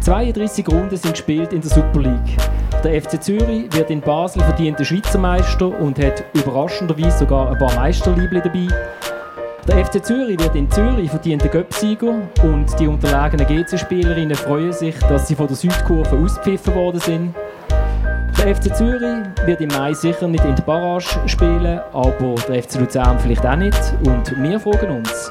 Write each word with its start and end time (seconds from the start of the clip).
32 0.00 0.66
Runden 0.68 0.96
sind 0.96 1.12
gespielt 1.12 1.52
in 1.52 1.60
der 1.60 1.70
Super 1.70 2.00
League. 2.00 2.36
Der 2.82 3.02
FC 3.02 3.22
Zürich 3.22 3.70
wird 3.72 3.90
in 3.90 4.00
Basel 4.00 4.42
verdienter 4.42 4.84
Schweizer 4.84 5.18
Meister 5.18 5.78
und 5.78 5.98
hat 5.98 6.24
überraschenderweise 6.32 7.18
sogar 7.18 7.52
ein 7.52 7.58
paar 7.58 7.74
Meisterliebli 7.74 8.40
dabei. 8.40 8.68
Der 9.68 9.84
FC 9.84 10.02
Zürich 10.02 10.38
wird 10.38 10.56
in 10.56 10.70
Zürich 10.70 11.10
verdienter 11.10 11.48
Göppsieger 11.48 12.14
und 12.42 12.80
die 12.80 12.86
unterlegenen 12.86 13.46
GC-Spielerinnen 13.46 14.34
freuen 14.34 14.72
sich, 14.72 14.98
dass 15.00 15.28
sie 15.28 15.34
von 15.34 15.48
der 15.48 15.56
Südkurve 15.56 16.16
auspfiffen 16.16 16.74
worden 16.74 17.00
sind. 17.00 17.34
Der 18.38 18.56
FC 18.56 18.74
Zürich 18.74 19.26
wird 19.44 19.60
im 19.60 19.68
Mai 19.68 19.92
sicher 19.92 20.26
nicht 20.26 20.44
in 20.46 20.56
der 20.56 20.62
Barrage 20.62 21.04
spielen, 21.26 21.78
aber 21.92 22.34
der 22.48 22.62
FC 22.62 22.80
Luzern 22.80 23.18
vielleicht 23.18 23.44
auch 23.44 23.56
nicht. 23.56 23.78
Und 24.06 24.42
wir 24.42 24.58
fragen 24.58 24.96
uns, 24.96 25.30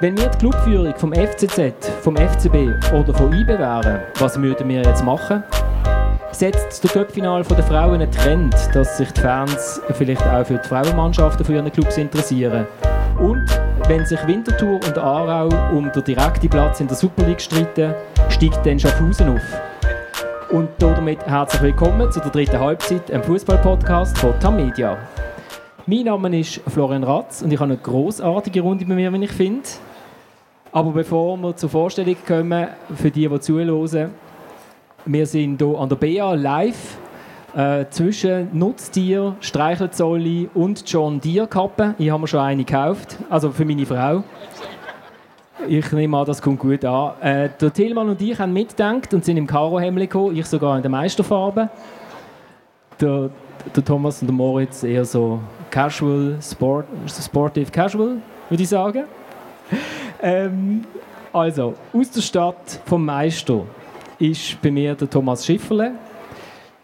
wenn 0.00 0.16
wir 0.16 0.28
die 0.28 0.38
Clubführung 0.38 0.94
vom 0.96 1.12
FCZ, 1.12 1.74
vom 2.00 2.16
FCB 2.16 2.72
oder 2.94 3.12
von 3.12 3.32
IB 3.34 3.48
wären, 3.48 4.00
was 4.18 4.40
würden 4.40 4.66
wir 4.66 4.82
jetzt 4.82 5.04
machen? 5.04 5.42
Setzt 6.32 6.82
der 6.82 6.90
Cup-Final 6.90 7.42
der 7.42 7.62
Frauen 7.64 8.00
einen 8.00 8.10
Trend, 8.10 8.54
dass 8.72 8.96
sich 8.96 9.10
die 9.12 9.20
Fans 9.20 9.80
vielleicht 9.92 10.22
auch 10.22 10.46
für 10.46 10.56
die 10.56 10.66
Frauenmannschaften 10.66 11.44
von 11.44 11.54
ihren 11.54 11.70
Clubs 11.70 11.98
interessieren? 11.98 12.66
Und 13.18 13.44
wenn 13.88 14.06
sich 14.06 14.18
Winterthur 14.26 14.80
und 14.86 14.96
Aarau 14.96 15.48
um 15.76 15.92
den 15.92 16.04
direkten 16.04 16.48
Platz 16.48 16.80
in 16.80 16.88
der 16.88 16.96
Super 16.96 17.26
League 17.26 17.40
streiten, 17.40 17.94
steigt 18.30 18.64
dann 18.64 18.80
Schaffhausen 18.80 19.36
auf. 19.36 19.60
Und 20.50 20.70
damit 20.78 21.26
herzlich 21.26 21.60
willkommen 21.60 22.10
zu 22.10 22.20
der 22.20 22.30
dritten 22.30 22.58
Halbzeit, 22.58 23.10
einem 23.10 23.22
Fußball-Podcast 23.24 24.16
von 24.16 24.32
Tamedia. 24.40 24.96
Mein 25.84 26.04
Name 26.04 26.40
ist 26.40 26.60
Florian 26.68 27.04
Ratz 27.04 27.42
und 27.42 27.52
ich 27.52 27.60
habe 27.60 27.72
eine 27.72 27.80
großartige 27.80 28.62
Runde 28.62 28.86
bei 28.86 28.94
mir, 28.94 29.12
wenn 29.12 29.22
ich 29.22 29.32
finde. 29.32 29.68
Aber 30.72 30.92
bevor 30.92 31.36
wir 31.36 31.56
zur 31.56 31.68
Vorstellung 31.68 32.16
kommen, 32.26 32.68
für 32.94 33.10
die, 33.10 33.28
die 33.28 33.40
zuhören, 33.40 34.10
wir 35.04 35.26
sind 35.26 35.60
hier 35.60 35.78
an 35.78 35.88
der 35.88 35.96
BA 35.96 36.34
live 36.34 36.96
äh, 37.56 37.86
zwischen 37.90 38.56
Nutztier, 38.56 39.34
Streichelzolli 39.40 40.48
und 40.54 40.88
John 40.88 41.20
Deere 41.20 41.48
Kappe. 41.48 41.96
Ich 41.98 42.08
habe 42.08 42.20
mir 42.20 42.28
schon 42.28 42.40
eine 42.40 42.64
gekauft, 42.64 43.16
also 43.28 43.50
für 43.50 43.64
meine 43.64 43.84
Frau. 43.84 44.22
Ich 45.66 45.90
nehme 45.90 46.16
an, 46.16 46.26
das 46.26 46.40
kommt 46.40 46.60
gut 46.60 46.84
an. 46.84 47.20
Äh, 47.20 47.48
der 47.60 47.72
Tillmann 47.72 48.08
und 48.08 48.22
ich 48.22 48.38
haben 48.38 48.52
mitgedacht 48.52 49.12
und 49.12 49.24
sind 49.24 49.38
im 49.38 49.48
Karo-Hemd 49.48 49.98
gekommen, 49.98 50.36
ich 50.36 50.46
sogar 50.46 50.76
in 50.76 50.82
der 50.82 50.90
Meisterfarbe. 50.90 51.68
Der, 53.00 53.30
der 53.74 53.84
Thomas 53.84 54.20
und 54.20 54.28
der 54.28 54.34
Moritz 54.34 54.84
eher 54.84 55.04
so 55.04 55.40
casual, 55.68 56.38
sport, 56.40 56.86
sportive 57.08 57.72
casual, 57.72 58.18
würde 58.48 58.62
ich 58.62 58.68
sagen. 58.68 59.04
Ähm, 60.22 60.84
also, 61.32 61.74
aus 61.92 62.10
der 62.10 62.20
Stadt 62.20 62.80
vom 62.84 63.04
Meister 63.04 63.64
ist 64.18 64.60
bei 64.60 64.70
mir 64.70 64.94
der 64.94 65.08
Thomas 65.08 65.46
Schifferle. 65.46 65.92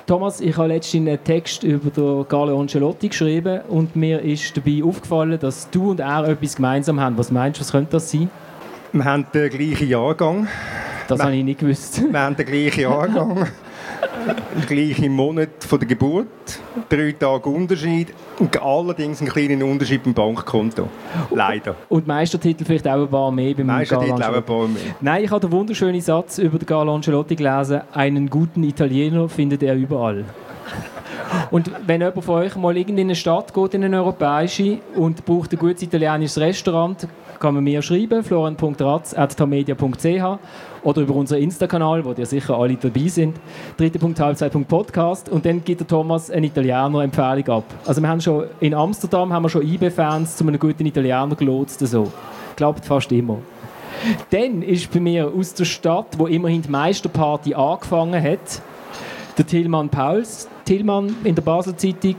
Thomas, 0.06 0.40
ich 0.40 0.56
habe 0.56 0.68
letztens 0.68 1.08
einen 1.08 1.24
Text 1.24 1.64
über 1.64 1.90
den 1.90 2.28
Carlo 2.28 2.60
Ancelotti 2.60 3.08
geschrieben 3.08 3.62
und 3.68 3.96
mir 3.96 4.22
ist 4.22 4.56
dabei 4.56 4.82
aufgefallen, 4.84 5.38
dass 5.40 5.68
du 5.70 5.90
und 5.90 6.00
er 6.00 6.28
etwas 6.28 6.56
gemeinsam 6.56 7.00
haben. 7.00 7.18
Was 7.18 7.32
meinst 7.32 7.58
du, 7.58 7.62
was 7.62 7.72
könnte 7.72 7.92
das 7.92 8.10
sein? 8.10 8.30
Wir 8.92 9.04
haben 9.04 9.26
den 9.34 9.50
gleichen 9.50 9.88
Jahrgang. 9.88 10.46
Das 11.08 11.18
wir, 11.18 11.24
habe 11.24 11.34
ich 11.34 11.44
nicht 11.44 11.58
gewusst. 11.58 12.00
Wir 12.08 12.20
haben 12.20 12.36
den 12.36 12.46
gleichen 12.46 12.80
Jahrgang. 12.82 13.48
gleichen 14.66 15.12
Monat 15.12 15.48
von 15.60 15.78
der 15.78 15.88
Geburt, 15.88 16.26
drei 16.88 17.12
Tage 17.12 17.48
Unterschied 17.48 18.08
und 18.38 18.60
allerdings 18.60 19.20
einen 19.20 19.30
kleinen 19.30 19.62
Unterschied 19.62 20.02
beim 20.04 20.14
Bankkonto. 20.14 20.88
Leider. 21.30 21.76
Und 21.88 22.06
Meistertitel 22.06 22.64
vielleicht 22.64 22.86
auch 22.88 23.02
ein 23.02 23.08
paar 23.08 23.30
mehr 23.30 23.54
beim 23.54 23.66
Meistertitel 23.66 24.22
auch 24.22 24.34
ein 24.34 24.42
paar 24.42 24.68
mehr. 24.68 24.82
Nein, 25.00 25.24
ich 25.24 25.30
habe 25.30 25.40
den 25.40 25.52
wunderschönen 25.52 26.00
Satz 26.00 26.38
über 26.38 26.58
den 26.58 26.66
Carlo 26.66 26.94
Ancelotti 26.94 27.36
gelesen, 27.36 27.82
einen 27.92 28.28
guten 28.28 28.62
Italiener 28.62 29.28
findet 29.28 29.62
er 29.62 29.74
überall. 29.74 30.24
Und 31.50 31.70
wenn 31.86 32.00
jemand 32.00 32.24
von 32.24 32.36
euch 32.36 32.56
mal 32.56 32.76
in 32.76 32.98
eine 32.98 33.14
Stadt 33.14 33.52
geht, 33.52 33.74
in 33.74 33.84
eine 33.84 33.98
europäische, 33.98 34.78
und 34.94 35.24
braucht 35.24 35.52
ein 35.52 35.58
gutes 35.58 35.82
italienisches 35.82 36.38
Restaurant, 36.38 37.06
kann 37.38 37.54
man 37.54 37.64
mir 37.64 37.82
schreiben, 37.82 38.24
florian.ratz.tamedia.ch 38.24 40.38
oder 40.86 41.02
über 41.02 41.14
unseren 41.16 41.42
Insta-Kanal, 41.42 42.04
wo 42.04 42.12
ihr 42.12 42.26
sicher 42.26 42.56
alle 42.56 42.76
dabei 42.76 43.08
sind, 43.08 43.36
dritte.halbzeit.podcast 43.76 45.28
und 45.28 45.44
dann 45.44 45.64
gibt 45.64 45.80
der 45.80 45.86
Thomas 45.88 46.30
eine 46.30 46.46
Italiener-Empfehlung 46.46 47.48
ab. 47.48 47.64
Also 47.84 48.00
wir 48.00 48.08
haben 48.08 48.20
schon, 48.20 48.44
in 48.60 48.72
Amsterdam 48.72 49.32
haben 49.32 49.42
wir 49.42 49.48
schon 49.48 49.66
IB-Fans 49.66 50.36
zu 50.36 50.46
einem 50.46 50.60
guten 50.60 50.86
Italiener 50.86 51.34
gelotst, 51.34 51.80
so. 51.80 52.12
Klappt 52.54 52.86
fast 52.86 53.10
immer. 53.10 53.38
Dann 54.30 54.62
ist 54.62 54.92
bei 54.92 55.00
mir 55.00 55.32
aus 55.36 55.54
der 55.54 55.64
Stadt, 55.64 56.18
wo 56.18 56.28
immerhin 56.28 56.62
die 56.62 56.70
Meisterparty 56.70 57.54
angefangen 57.54 58.22
hat, 58.22 58.62
der 59.36 59.46
Tilman 59.46 59.88
Pauls. 59.88 60.48
Tillmann 60.66 61.14
in 61.22 61.36
der 61.36 61.42
Basel 61.42 61.76
Zeitung 61.76 62.16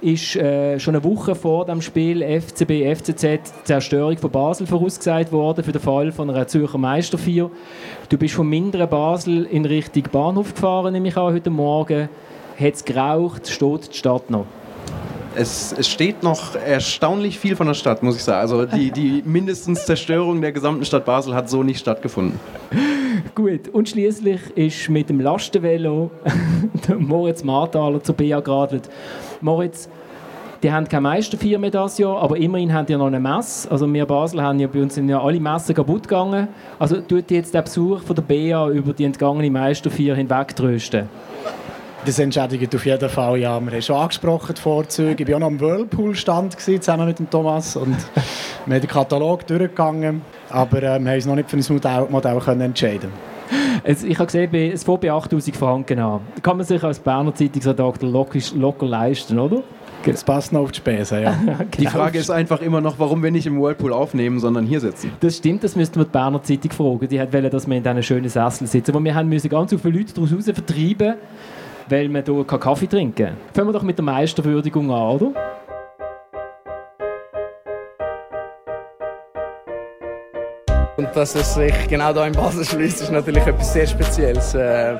ist 0.00 0.36
äh, 0.36 0.78
schon 0.78 0.94
eine 0.94 1.02
Woche 1.02 1.34
vor 1.34 1.66
dem 1.66 1.82
Spiel 1.82 2.22
FCB 2.22 2.94
FCZ 2.94 3.64
Zerstörung 3.64 4.16
von 4.16 4.30
Basel 4.30 4.68
vorausgesagt 4.68 5.32
worden 5.32 5.64
für 5.64 5.72
den 5.72 5.82
Fall 5.82 6.12
von 6.12 6.30
einer 6.30 6.46
Zürcher 6.46 6.78
Meisterfeier. 6.78 7.50
Du 8.08 8.16
bist 8.16 8.34
vom 8.34 8.48
minderen 8.48 8.88
Basel 8.88 9.46
in 9.46 9.64
Richtung 9.64 10.04
Bahnhof 10.12 10.54
gefahren, 10.54 10.92
nehme 10.92 11.08
ich 11.08 11.16
an, 11.16 11.34
heute 11.34 11.50
Morgen. 11.50 12.08
Hat 12.58 12.74
es 12.74 12.84
geraucht? 12.84 13.48
Steht 13.48 13.92
die 13.92 13.96
Stadt 13.96 14.30
noch? 14.30 14.46
Es, 15.38 15.72
es, 15.72 15.86
steht 15.88 16.24
noch 16.24 16.56
erstaunlich 16.56 17.38
viel 17.38 17.54
von 17.54 17.68
der 17.68 17.74
Stadt, 17.74 18.02
muss 18.02 18.16
ich 18.16 18.24
sagen. 18.24 18.40
Also 18.40 18.66
die, 18.66 18.90
die 18.90 19.22
mindestens 19.24 19.86
Zerstörung 19.86 20.40
der 20.40 20.50
gesamten 20.50 20.84
Stadt 20.84 21.04
Basel 21.04 21.32
hat 21.32 21.48
so 21.48 21.62
nicht 21.62 21.78
stattgefunden. 21.78 22.40
Gut, 23.36 23.68
und 23.68 23.88
schließlich 23.88 24.40
ist 24.56 24.88
mit 24.88 25.08
dem 25.08 25.20
Lastenvelo 25.20 26.10
Moritz 26.98 27.44
Marthaler 27.44 28.02
zu 28.02 28.12
BA 28.12 28.40
geradelt. 28.40 28.90
Moritz, 29.40 29.88
die 30.64 30.72
haben 30.72 30.88
keine 30.88 31.02
Meisterfeier 31.02 31.58
mehr 31.58 31.70
dieses 31.70 31.98
Jahr, 31.98 32.20
aber 32.20 32.36
immerhin 32.36 32.72
haben 32.72 32.86
die 32.86 32.96
noch 32.96 33.06
eine 33.06 33.20
Messe. 33.20 33.70
Also 33.70 33.92
wir 33.92 34.06
Basel 34.06 34.42
haben 34.42 34.58
ja 34.58 34.66
bei 34.66 34.82
uns 34.82 34.96
sind 34.96 35.08
ja 35.08 35.22
alle 35.22 35.38
Messen 35.38 35.72
kaputt 35.72 36.08
gegangen. 36.08 36.48
Also 36.80 36.96
tut 37.00 37.30
jetzt 37.30 37.54
der 37.54 37.62
Besuch 37.62 38.02
von 38.02 38.16
der 38.16 38.22
BA 38.22 38.70
über 38.70 38.92
die 38.92 39.04
entgangene 39.04 39.50
Meisterfeier 39.52 40.16
hinweg 40.16 40.56
trösten? 40.56 41.08
Das 42.04 42.18
entschädigt 42.18 42.74
auf 42.74 42.86
jeden 42.86 43.08
Fall, 43.08 43.38
ja. 43.38 43.60
Wir 43.60 43.72
haben 43.72 43.82
schon 43.82 43.96
angesprochen, 43.96 44.54
die 44.56 44.60
Vorzüge. 44.60 45.22
Ich 45.22 45.28
war 45.28 45.36
auch 45.36 45.40
noch 45.40 45.46
am 45.48 45.60
Whirlpool-Stand 45.60 46.58
zusammen 46.58 47.06
mit 47.06 47.18
dem 47.18 47.28
Thomas 47.28 47.76
und 47.76 47.96
wir 48.66 48.74
haben 48.74 48.80
den 48.80 48.88
Katalog 48.88 49.46
durchgegangen, 49.46 50.22
aber 50.48 50.78
äh, 50.78 50.82
wir 50.82 51.10
haben 51.10 51.14
uns 51.14 51.26
noch 51.26 51.34
nicht 51.34 51.50
für 51.50 51.56
ein 51.56 51.64
Modell, 51.68 52.06
Modell 52.08 52.38
können 52.38 52.60
entscheiden 52.62 53.10
es, 53.84 54.04
ich 54.04 54.18
habe 54.18 54.26
gesehen, 54.26 54.54
es 54.72 54.84
fängt 54.84 55.00
bei 55.00 55.10
8000 55.10 55.56
Franken 55.56 55.98
an. 55.98 56.20
Da 56.34 56.40
kann 56.42 56.56
man 56.56 56.66
sich 56.66 56.82
als 56.82 56.98
Berner 56.98 57.34
Zeitungsredakteur 57.34 58.10
locker, 58.10 58.38
locker 58.54 58.86
leisten, 58.86 59.38
oder? 59.38 59.62
Das 60.04 60.24
passt 60.24 60.52
noch 60.52 60.60
auf 60.60 60.72
die 60.72 60.76
Spesen, 60.76 61.22
ja. 61.22 61.34
die 61.78 61.86
Frage 61.86 62.18
ist 62.18 62.30
einfach 62.30 62.60
immer 62.60 62.80
noch, 62.80 62.98
warum 62.98 63.22
wir 63.22 63.30
nicht 63.30 63.46
im 63.46 63.60
Whirlpool 63.60 63.92
aufnehmen, 63.92 64.38
sondern 64.38 64.64
hier 64.64 64.80
sitzen. 64.80 65.10
Das 65.20 65.36
stimmt, 65.36 65.64
das 65.64 65.74
müssten 65.74 65.96
wir 65.96 66.04
die 66.04 66.10
Berner 66.10 66.42
Zeitung 66.42 66.70
fragen. 66.70 67.08
Die 67.08 67.20
hat 67.20 67.32
wollen, 67.32 67.50
dass 67.50 67.66
wir 67.66 67.76
in 67.76 67.82
diesen 67.82 68.02
schönen 68.02 68.28
Sessel 68.28 68.66
sitzen. 68.66 68.92
Aber 68.92 69.04
wir 69.04 69.14
haben 69.14 69.28
müssen 69.28 69.48
ganz 69.48 69.74
viele 69.74 69.98
Leute 69.98 70.14
daraus 70.14 70.30
vertreiben 70.44 71.14
weil 71.88 72.08
wir 72.08 72.22
hier 72.22 72.44
Kaffee 72.44 72.86
trinken 72.86 73.26
kann. 73.26 73.36
Fangen 73.54 73.68
wir 73.68 73.72
doch 73.72 73.82
mit 73.82 73.98
der 73.98 74.04
Meisterwürdigung 74.04 74.90
an, 74.90 75.16
oder? 75.16 75.58
Und 80.96 81.08
dass 81.14 81.34
es 81.36 81.54
sich 81.54 81.88
genau 81.88 82.12
hier 82.12 82.26
in 82.26 82.32
Basel 82.32 82.64
schließt, 82.64 83.02
ist 83.02 83.12
natürlich 83.12 83.46
etwas 83.46 83.72
sehr 83.72 83.86
Spezielles. 83.86 84.52
Äh, 84.54 84.96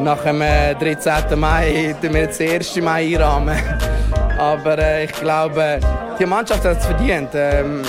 nach 0.00 0.22
dem 0.24 0.40
13. 0.40 1.12
Äh, 1.30 1.36
Mai 1.36 1.94
tun 2.02 2.14
wir 2.14 2.22
jetzt 2.22 2.40
den 2.40 2.50
1. 2.50 2.76
Mai 2.82 3.14
einrahmen. 3.14 3.56
Aber 4.38 4.76
äh, 4.78 5.04
ich 5.04 5.12
glaube, 5.12 5.78
die 6.18 6.26
Mannschaft 6.26 6.64
hat 6.64 6.78
es 6.78 6.86
verdient. 6.86 7.28
Ähm, 7.34 7.82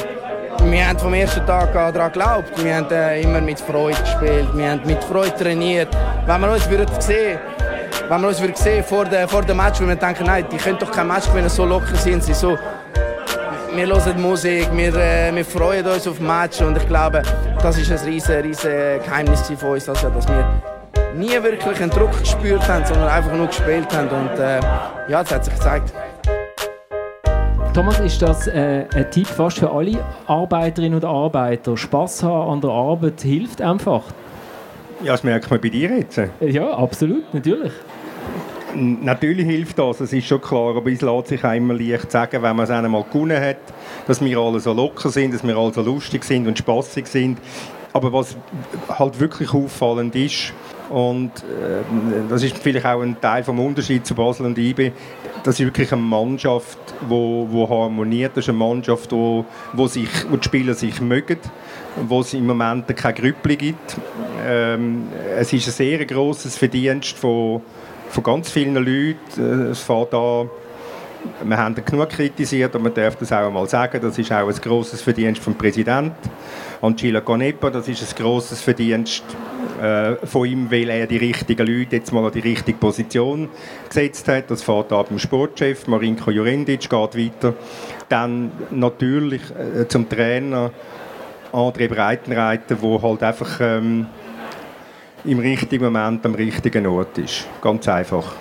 wir 0.66 0.88
haben 0.88 1.00
vom 1.00 1.14
ersten 1.14 1.46
Tag 1.48 1.76
an 1.76 1.94
daran 1.94 2.12
geglaubt. 2.12 2.64
Wir 2.64 2.76
haben 2.76 3.24
immer 3.24 3.42
mit 3.42 3.60
Freude 3.60 4.00
gespielt, 4.02 4.48
wir 4.54 4.72
haben 4.72 4.82
mit 4.86 5.04
Freude 5.04 5.36
trainiert. 5.36 5.90
Wenn 6.26 6.42
wir 6.42 6.52
uns 6.52 6.70
würden 6.70 7.02
sehen 7.02 7.40
wenn 8.10 8.22
wir 8.22 8.28
uns 8.30 8.42
wieder 8.42 8.56
sehen 8.56 8.84
vor 8.84 9.06
dem 9.06 9.28
vor 9.28 9.42
dem 9.42 9.58
Match, 9.58 9.80
wenn 9.82 9.90
wir 9.90 9.96
denken, 9.96 10.26
nein, 10.26 10.46
die 10.52 10.58
können 10.58 10.78
doch 10.80 10.92
kein 10.92 11.08
Match 11.08 11.28
gewinnen, 11.28 11.50
so 11.50 11.66
locker 11.66 11.96
sind 11.96 12.24
sie. 12.24 12.34
So, 12.34 12.58
wir 13.76 13.88
hören 13.88 14.22
Musik, 14.22 14.70
wir, 14.74 14.96
äh, 14.96 15.36
wir 15.36 15.46
freuen 15.46 15.86
uns 15.86 16.08
auf 16.08 16.18
das 16.18 16.28
Match 16.28 16.62
und 16.62 16.78
ich 16.78 16.88
glaube, 16.88 17.22
das 17.62 17.78
ist 17.78 17.92
ein 17.92 18.00
riesiges 18.08 18.44
riesen 18.44 19.04
Geheimnis 19.04 19.42
von 19.58 19.72
uns, 19.72 19.90
also, 19.90 20.10
dass 20.10 20.28
wir 20.28 20.62
nie 21.16 21.32
wirklich 21.44 21.82
einen 21.82 21.92
Druck 21.92 22.18
gespürt 22.20 22.68
haben, 22.68 22.86
sondern 22.86 23.10
einfach 23.10 23.34
nur 23.34 23.48
gespielt 23.48 23.88
haben 23.94 24.10
und 24.10 24.40
äh, 24.40 24.60
ja, 25.10 25.24
das 25.24 25.32
hat 25.34 25.46
sich 25.46 25.54
gezeigt. 25.54 25.94
Thomas, 27.74 28.00
ist 28.00 28.22
das 28.22 28.48
äh, 28.48 28.86
ein 28.96 29.12
Tipp 29.12 29.28
fast 29.28 29.60
für 29.60 29.70
alle 29.70 30.04
Arbeiterinnen 30.26 30.96
und 30.96 31.06
Arbeiter? 31.06 31.78
Spass 31.78 32.24
haben 32.24 32.54
an 32.54 32.62
der 32.62 32.72
Arbeit 32.72 33.22
hilft 33.22 33.62
einfach. 33.62 34.04
Ja, 35.04 35.12
das 35.12 35.24
merkt 35.24 35.52
man 35.52 35.62
bei 35.62 35.70
dir 35.70 35.96
jetzt. 35.96 36.20
Ja, 36.40 36.72
absolut, 36.72 37.32
natürlich. 37.34 37.72
Natürlich 38.76 39.46
hilft 39.46 39.80
das, 39.80 40.00
das 40.00 40.14
ist 40.14 40.28
schon 40.28 40.42
klar, 40.42 40.76
aber 40.76 40.92
es 40.92 41.02
lässt 41.02 41.28
sich 41.28 41.44
immer 41.44 41.74
leicht 41.74 42.12
sagen, 42.12 42.42
wenn 42.44 42.56
man 42.56 42.66
es 42.66 42.70
einmal 42.70 43.04
gewonnen 43.04 43.42
hat, 43.42 43.58
dass 44.08 44.24
wir 44.24 44.38
alle 44.38 44.60
so 44.60 44.74
locker 44.74 45.10
sind, 45.10 45.34
dass 45.34 45.46
wir 45.46 45.56
alle 45.56 45.74
so 45.74 45.82
lustig 45.82 46.24
sind 46.24 46.48
und 46.48 46.58
spaßig 46.58 47.08
sind. 47.08 47.38
Aber 47.94 48.12
was 48.14 48.36
halt 48.90 49.20
wirklich 49.20 49.54
auffallend 49.54 50.16
ist, 50.16 50.54
Und 50.90 51.32
äh, 51.44 51.84
das 52.30 52.44
ist 52.44 52.58
vielleicht 52.58 52.86
auch 52.86 53.02
ein 53.02 53.20
Teil 53.20 53.44
vom 53.44 53.60
Unterschied 53.60 54.06
zu 54.06 54.16
Basel 54.16 54.46
und 54.46 54.58
IB. 54.58 54.92
Das 55.44 55.60
ist 55.60 55.66
wirklich 55.66 55.92
eine 55.92 56.02
Mannschaft, 56.02 56.78
wo, 57.08 57.48
wo 57.50 57.70
harmoniert. 57.70 58.32
Das 58.36 58.46
ist 58.46 58.50
eine 58.50 58.58
Mannschaft, 58.58 59.12
wo, 59.12 59.46
wo, 59.74 59.88
sich, 59.88 60.10
wo 60.30 60.38
die 60.38 60.44
Spieler 60.44 60.74
sich 60.74 61.02
mögen, 61.02 61.40
wo 62.08 62.22
es 62.22 62.34
im 62.34 62.48
Moment 62.48 62.88
keine 62.96 63.14
Grüppli 63.14 63.56
gibt. 63.58 63.98
Ähm, 64.46 65.08
es 65.38 65.52
ist 65.52 65.68
ein 65.68 65.74
sehr 65.74 66.06
grosses 66.06 66.58
Verdienst 66.58 67.18
von, 67.18 67.62
von 68.10 68.24
ganz 68.24 68.50
vielen 68.50 68.76
Leuten. 68.76 69.72
Es 69.72 69.82
fährt 69.82 70.14
an 70.14 70.50
wir 71.44 71.58
haben 71.58 71.76
genug 71.76 72.10
kritisiert 72.10 72.76
und 72.76 72.84
man 72.84 72.94
darf 72.94 73.16
das 73.16 73.32
auch 73.32 73.48
einmal 73.48 73.68
sagen. 73.68 74.00
Das 74.02 74.18
ist 74.18 74.32
auch 74.32 74.48
ein 74.48 74.56
grosses 74.56 75.02
Verdienst 75.02 75.42
vom 75.42 75.56
Präsidenten. 75.56 76.16
Angela 76.82 77.22
Canepa, 77.22 77.70
das 77.70 77.88
ist 77.88 78.02
ein 78.04 78.24
grosses 78.24 78.62
Verdienst 78.62 79.24
äh, 79.82 80.16
von 80.26 80.48
ihm, 80.48 80.72
weil 80.72 80.90
er 80.90 81.08
die 81.08 81.18
richtigen 81.18 81.66
Leute 81.66 81.98
jetzt 81.98 82.12
mal 82.14 82.26
an 82.26 82.32
die 82.32 82.40
richtige 82.40 82.78
Position 82.78 83.50
gesetzt 83.88 84.28
hat. 84.28 84.50
Das 84.52 84.64
fährt 84.64 84.92
ab 84.92 85.10
dem 85.10 85.20
Sportchef, 85.20 85.88
Marinko 85.88 86.32
Jurendic, 86.32 86.82
geht 86.82 86.92
weiter. 86.92 87.54
Dann 88.10 88.52
natürlich 88.72 89.42
äh, 89.52 89.88
zum 89.88 90.08
Trainer 90.08 90.72
André 91.52 91.88
Breitenreiter, 91.88 92.76
der 92.76 93.02
halt 93.02 93.24
einfach 93.24 93.60
ähm, 93.62 94.08
im 95.28 95.40
richtigen 95.40 95.84
Moment 95.84 96.26
am 96.26 96.36
richtigen 96.36 96.88
Ort 96.88 97.18
ist. 97.18 97.48
Ganz 97.62 97.88
einfach. 97.88 98.34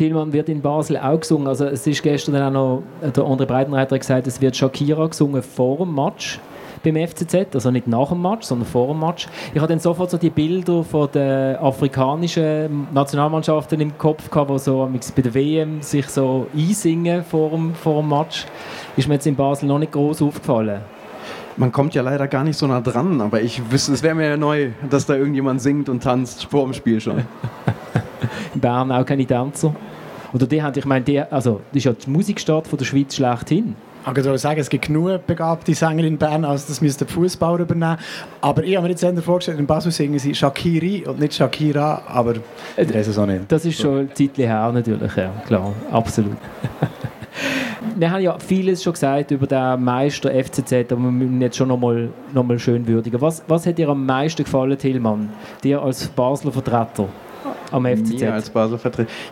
Tillmann 0.00 0.32
wird 0.32 0.48
in 0.48 0.62
Basel 0.62 0.96
auch 0.96 1.20
gesungen. 1.20 1.46
Also 1.46 1.66
es 1.66 1.86
ist 1.86 2.02
gestern 2.02 2.36
auch 2.36 2.50
noch, 2.50 2.82
der 3.02 3.24
André 3.24 3.44
Breitenreiter 3.44 3.98
gesagt, 3.98 4.26
es 4.26 4.40
wird 4.40 4.56
Shakira 4.56 5.06
gesungen 5.06 5.42
vor 5.42 5.78
dem 5.78 5.94
Match 5.94 6.38
beim 6.82 6.96
FCZ, 6.96 7.54
also 7.54 7.70
nicht 7.70 7.86
nach 7.86 8.08
dem 8.08 8.22
Match, 8.22 8.46
sondern 8.46 8.66
vor 8.66 8.88
dem 8.88 9.00
Match. 9.00 9.26
Ich 9.52 9.60
habe 9.60 9.68
dann 9.68 9.78
sofort 9.78 10.10
so 10.10 10.16
die 10.16 10.30
Bilder 10.30 10.82
von 10.82 11.10
den 11.12 11.56
afrikanischen 11.56 12.88
Nationalmannschaften 12.94 13.80
im 13.80 13.98
Kopf 13.98 14.30
die 14.30 14.58
so 14.58 14.88
bei 15.14 15.22
der 15.22 15.34
WM 15.34 15.82
sich 15.82 16.06
so 16.06 16.46
einsingen 16.56 17.22
vor 17.22 17.50
dem, 17.50 17.74
vor 17.74 18.00
dem 18.00 18.08
Match. 18.08 18.46
Ist 18.96 19.08
mir 19.08 19.14
jetzt 19.14 19.26
in 19.26 19.36
Basel 19.36 19.66
noch 19.68 19.78
nicht 19.78 19.92
groß 19.92 20.22
aufgefallen. 20.22 20.80
Man 21.56 21.72
kommt 21.72 21.94
ja 21.94 22.02
leider 22.02 22.28
gar 22.28 22.44
nicht 22.44 22.56
so 22.56 22.66
nah 22.66 22.80
dran, 22.80 23.20
aber 23.20 23.42
ich 23.42 23.70
wüsste, 23.70 23.92
es 23.92 24.02
wäre 24.02 24.14
mir 24.14 24.28
ja 24.28 24.36
neu, 24.36 24.70
dass 24.88 25.06
da 25.06 25.16
irgendjemand 25.16 25.60
singt 25.60 25.88
und 25.88 26.02
tanzt 26.02 26.44
vor 26.44 26.64
dem 26.64 26.72
Spiel 26.72 27.00
schon. 27.00 27.18
in 28.54 28.60
Bern 28.60 28.90
auch 28.92 29.04
keine 29.04 29.26
Tänzer. 29.26 29.74
Oder 30.32 30.46
die 30.46 30.62
haben, 30.62 30.78
ich 30.78 30.84
meine, 30.84 31.04
die, 31.04 31.20
also, 31.20 31.60
das 31.70 31.78
ist 31.78 31.84
ja 31.84 31.92
die 31.92 32.10
Musikstadt 32.10 32.68
von 32.68 32.78
der 32.78 32.86
Schweiz 32.86 33.16
schlechthin. 33.16 33.74
Ich 34.02 34.16
würde 34.16 34.38
sagen, 34.38 34.58
es 34.58 34.70
gibt 34.70 34.86
genug 34.86 35.26
begabte 35.26 35.74
Sänger 35.74 36.04
in 36.04 36.16
Bern, 36.16 36.44
als 36.44 36.66
das 36.66 36.80
müsste 36.80 37.04
der 37.04 37.12
Fußball 37.12 37.60
übernehmen. 37.60 37.98
Aber 38.40 38.64
ich 38.64 38.74
habe 38.74 38.84
mir 38.84 38.92
jetzt 38.92 39.02
eher 39.02 39.14
vorgestellt, 39.18 39.58
in 39.58 39.66
Basel 39.66 39.92
singen 39.92 40.18
sie 40.18 40.34
Shakiri 40.34 41.04
und 41.06 41.20
nicht 41.20 41.34
Shakira, 41.34 42.02
aber 42.06 42.36
ich 42.76 42.94
weiß 42.94 43.08
es 43.08 43.18
auch 43.18 43.26
nicht. 43.26 43.42
Das 43.48 43.64
ist 43.66 43.78
schon 43.78 43.98
ein 43.98 44.08
Zeitchen 44.14 44.46
her 44.46 44.72
natürlich, 44.72 45.14
ja, 45.16 45.30
klar, 45.46 45.74
absolut. 45.90 46.36
wir 47.96 48.10
haben 48.10 48.22
ja 48.22 48.38
vieles 48.38 48.82
schon 48.82 48.92
gesagt 48.92 49.30
über 49.30 49.46
den 49.46 49.82
Meister 49.84 50.30
FCZ, 50.30 50.72
aber 50.92 51.02
wir 51.02 51.10
müssen 51.10 51.40
jetzt 51.40 51.56
schon 51.56 51.68
nochmal 51.68 52.10
noch 52.32 52.44
mal 52.44 52.58
schön 52.58 52.86
würdigen. 52.86 53.20
Was, 53.20 53.42
was 53.48 53.66
hat 53.66 53.78
dir 53.78 53.88
am 53.88 54.04
meisten 54.04 54.44
gefallen, 54.44 54.78
Tillmann, 54.78 55.30
dir 55.62 55.82
als 55.82 56.08
Basler 56.08 56.52
Vertreter? 56.52 57.08
Am 57.70 57.84
FCZ. 57.84 58.20
Mir 58.20 58.34
als 58.34 58.50
Basel. 58.50 58.78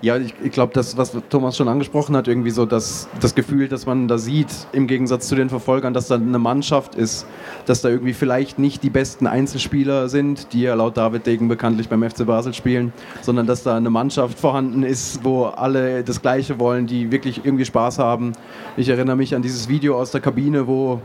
Ja, 0.03 0.17
ich, 0.17 0.35
ich 0.43 0.53
glaube, 0.53 0.73
das, 0.75 0.97
was 0.97 1.17
Thomas 1.31 1.57
schon 1.57 1.69
angesprochen 1.69 2.17
hat, 2.17 2.29
irgendwie 2.29 2.51
so 2.51 2.67
das, 2.67 3.09
das 3.21 3.35
Gefühl, 3.35 3.69
dass 3.69 3.87
man 3.87 4.09
da 4.09 4.19
sieht, 4.19 4.49
im 4.73 4.87
Gegensatz 4.87 5.29
zu 5.29 5.35
den 5.35 5.49
Verfolgern, 5.49 5.95
dass 5.95 6.09
da 6.09 6.17
eine 6.17 6.39
Mannschaft 6.39 6.95
ist, 6.95 7.27
dass 7.67 7.83
da 7.83 7.89
irgendwie 7.89 8.13
vielleicht 8.13 8.59
nicht 8.59 8.83
die 8.83 8.91
besten 8.91 9.27
Einzelspieler 9.27 10.09
sind, 10.09 10.53
die 10.53 10.63
ja 10.63 10.75
laut 10.75 10.97
David 10.97 11.27
Degen 11.27 11.49
bekanntlich 11.49 11.89
beim 11.89 12.09
FC 12.09 12.27
Basel 12.27 12.55
spielen, 12.55 12.93
sondern 13.23 13.47
dass 13.47 13.63
da 13.63 13.77
eine 13.77 13.91
Mannschaft 13.91 14.39
vorhanden 14.39 14.83
ist, 14.83 15.25
wo 15.25 15.45
alle 15.45 16.03
das 16.05 16.23
Gleiche 16.23 16.59
wollen, 16.59 16.87
die 16.87 17.11
wirklich 17.11 17.45
irgendwie 17.45 17.65
Spaß 17.65 17.99
haben. 17.99 18.33
Ich 18.77 18.89
erinnere 18.89 19.17
mich 19.17 19.35
an 19.35 19.43
dieses 19.43 19.69
Video 19.69 19.99
aus 19.99 20.11
der 20.11 20.21
Kabine, 20.21 20.67
wo 20.67 21.01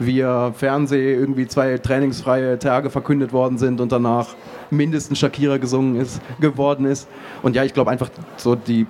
via 0.00 0.52
Fernsehen 0.52 1.20
irgendwie 1.20 1.46
zwei 1.46 1.76
trainingsfreie 1.78 2.58
Tage 2.58 2.90
verkündet 2.90 3.32
worden 3.32 3.58
sind 3.58 3.80
und 3.80 3.92
danach 3.92 4.28
mindestens 4.70 5.18
Shakira 5.18 5.58
gesungen 5.58 6.00
ist, 6.00 6.20
geworden 6.40 6.84
ist. 6.84 7.08
Und 7.42 7.56
ja, 7.56 7.64
ich 7.64 7.74
glaube 7.74 7.90
einfach 7.90 8.10
so 8.36 8.54
die, 8.54 8.86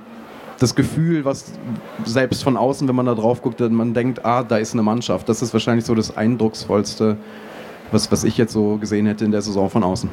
das 0.58 0.74
Gefühl, 0.74 1.24
was 1.24 1.52
selbst 2.04 2.42
von 2.44 2.56
außen, 2.56 2.86
wenn 2.86 2.96
man 2.96 3.06
da 3.06 3.14
drauf 3.14 3.42
guckt, 3.42 3.60
man 3.60 3.94
denkt, 3.94 4.24
ah, 4.24 4.42
da 4.42 4.58
ist 4.58 4.74
eine 4.74 4.82
Mannschaft. 4.82 5.28
Das 5.28 5.42
ist 5.42 5.52
wahrscheinlich 5.52 5.84
so 5.84 5.94
das 5.94 6.16
Eindrucksvollste, 6.16 7.16
was, 7.90 8.12
was 8.12 8.24
ich 8.24 8.36
jetzt 8.36 8.52
so 8.52 8.76
gesehen 8.76 9.06
hätte 9.06 9.24
in 9.24 9.32
der 9.32 9.42
Saison 9.42 9.70
von 9.70 9.82
außen. 9.82 10.08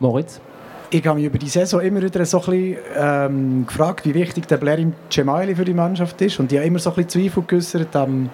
Moritz? 0.00 0.40
Ich 0.90 1.04
habe 1.06 1.18
mich 1.18 1.26
über 1.26 1.38
die 1.38 1.48
Saison 1.48 1.80
immer 1.80 2.02
wieder 2.02 2.24
so 2.24 2.38
ein 2.38 2.44
bisschen, 2.44 2.76
ähm, 2.96 3.66
gefragt, 3.66 4.06
wie 4.06 4.14
wichtig 4.14 4.46
der 4.46 4.58
Blerim 4.58 4.92
Cemaili 5.10 5.56
für 5.56 5.64
die 5.64 5.74
Mannschaft 5.74 6.20
ist. 6.20 6.38
Und 6.38 6.52
ich 6.52 6.58
habe 6.58 6.68
immer 6.68 6.78
so 6.78 6.90
ein 6.90 6.96
bisschen 6.96 7.22
Zweifel 7.22 7.42
geäußert 7.44 7.96
am, 7.96 8.30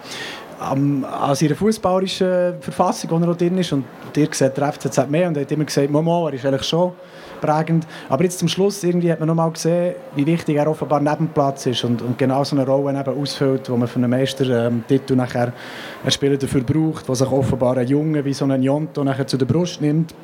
am, 0.61 1.05
an 1.05 1.35
seiner 1.35 1.55
fußballerischen 1.55 2.61
Verfassung, 2.61 3.11
wo 3.11 3.27
er 3.27 3.35
drin 3.35 3.59
ist. 3.59 3.73
Und 3.73 3.85
ihr 4.17 4.29
seht 4.31 4.57
der 4.57 4.73
FCZ 4.73 5.09
mehr 5.09 5.29
und 5.29 5.37
er 5.37 5.43
hat 5.43 5.53
immer 5.53 5.65
gesagt, 5.65 5.91
Momo, 5.91 6.29
er 6.29 6.35
ist 6.35 6.45
eigentlich 6.45 6.65
schon 6.65 6.93
prägend. 7.41 7.87
Aber 8.09 8.23
jetzt 8.23 8.39
zum 8.39 8.49
Schluss 8.49 8.85
irgendwie 8.85 9.11
hat 9.11 9.19
man 9.19 9.29
nochmal 9.29 9.51
gesehen, 9.51 9.95
wie 10.15 10.27
wichtig 10.27 10.57
er 10.57 10.69
offenbar 10.69 11.01
neben 11.01 11.17
dem 11.17 11.29
Platz 11.29 11.67
ist 11.67 11.83
und, 11.85 12.03
und 12.03 12.19
genau 12.19 12.45
so 12.45 12.55
eine 12.55 12.67
Rolle 12.67 12.99
eben 12.99 13.21
ausfüllt, 13.21 13.71
wo 13.71 13.77
man 13.77 13.89
für 13.89 13.97
einen 13.97 14.11
Meistertitel 14.11 15.12
ähm, 15.12 15.19
nachher 15.19 15.53
einen 16.03 16.11
Spieler 16.11 16.37
dafür 16.37 16.62
braucht, 16.62 17.09
der 17.09 17.15
sich 17.15 17.31
offenbar 17.31 17.77
ein 17.79 17.89
Junge 17.89 18.25
wie 18.25 18.35
so 18.35 18.45
einen 18.45 18.62
Jonto 18.62 19.03
nachher 19.03 19.27
zu 19.27 19.37
der 19.37 19.47
Brust 19.47 19.81
nimmt. 19.81 20.15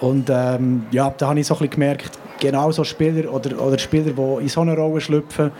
Und 0.00 0.30
ähm, 0.30 0.86
ja, 0.90 1.12
da 1.16 1.28
habe 1.28 1.40
ich 1.40 1.46
so 1.46 1.54
ein 1.54 1.58
bisschen 1.58 1.72
gemerkt, 1.72 2.10
genau 2.44 2.70
so 2.70 2.84
Spieler 2.84 3.32
oder, 3.32 3.60
oder 3.60 3.78
Spieler, 3.78 4.12
die 4.12 4.42
in 4.42 4.48
so 4.48 4.60
eine 4.60 4.76
Rolle 4.76 5.00
schlüpfen, 5.00 5.50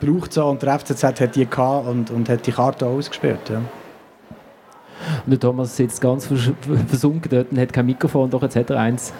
braucht 0.00 0.32
so. 0.32 0.46
Und 0.46 0.62
der 0.62 0.78
FCZ 0.78 1.02
hat 1.04 1.36
die 1.36 1.46
gehabt 1.46 1.86
und, 1.86 2.10
und 2.10 2.28
hat 2.28 2.46
die 2.46 2.52
Karte 2.52 2.86
ausgespielt. 2.86 3.48
Ja. 3.48 3.56
Und 3.56 5.30
der 5.30 5.40
Thomas 5.40 5.76
sitzt 5.76 6.00
ganz 6.00 6.26
versunken 6.26 7.30
dort 7.30 7.52
und 7.52 7.58
hat 7.58 7.72
kein 7.72 7.86
Mikrofon, 7.86 8.30
doch 8.30 8.42
jetzt 8.42 8.56
hat 8.56 8.70
er 8.70 8.78
eins. 8.78 9.12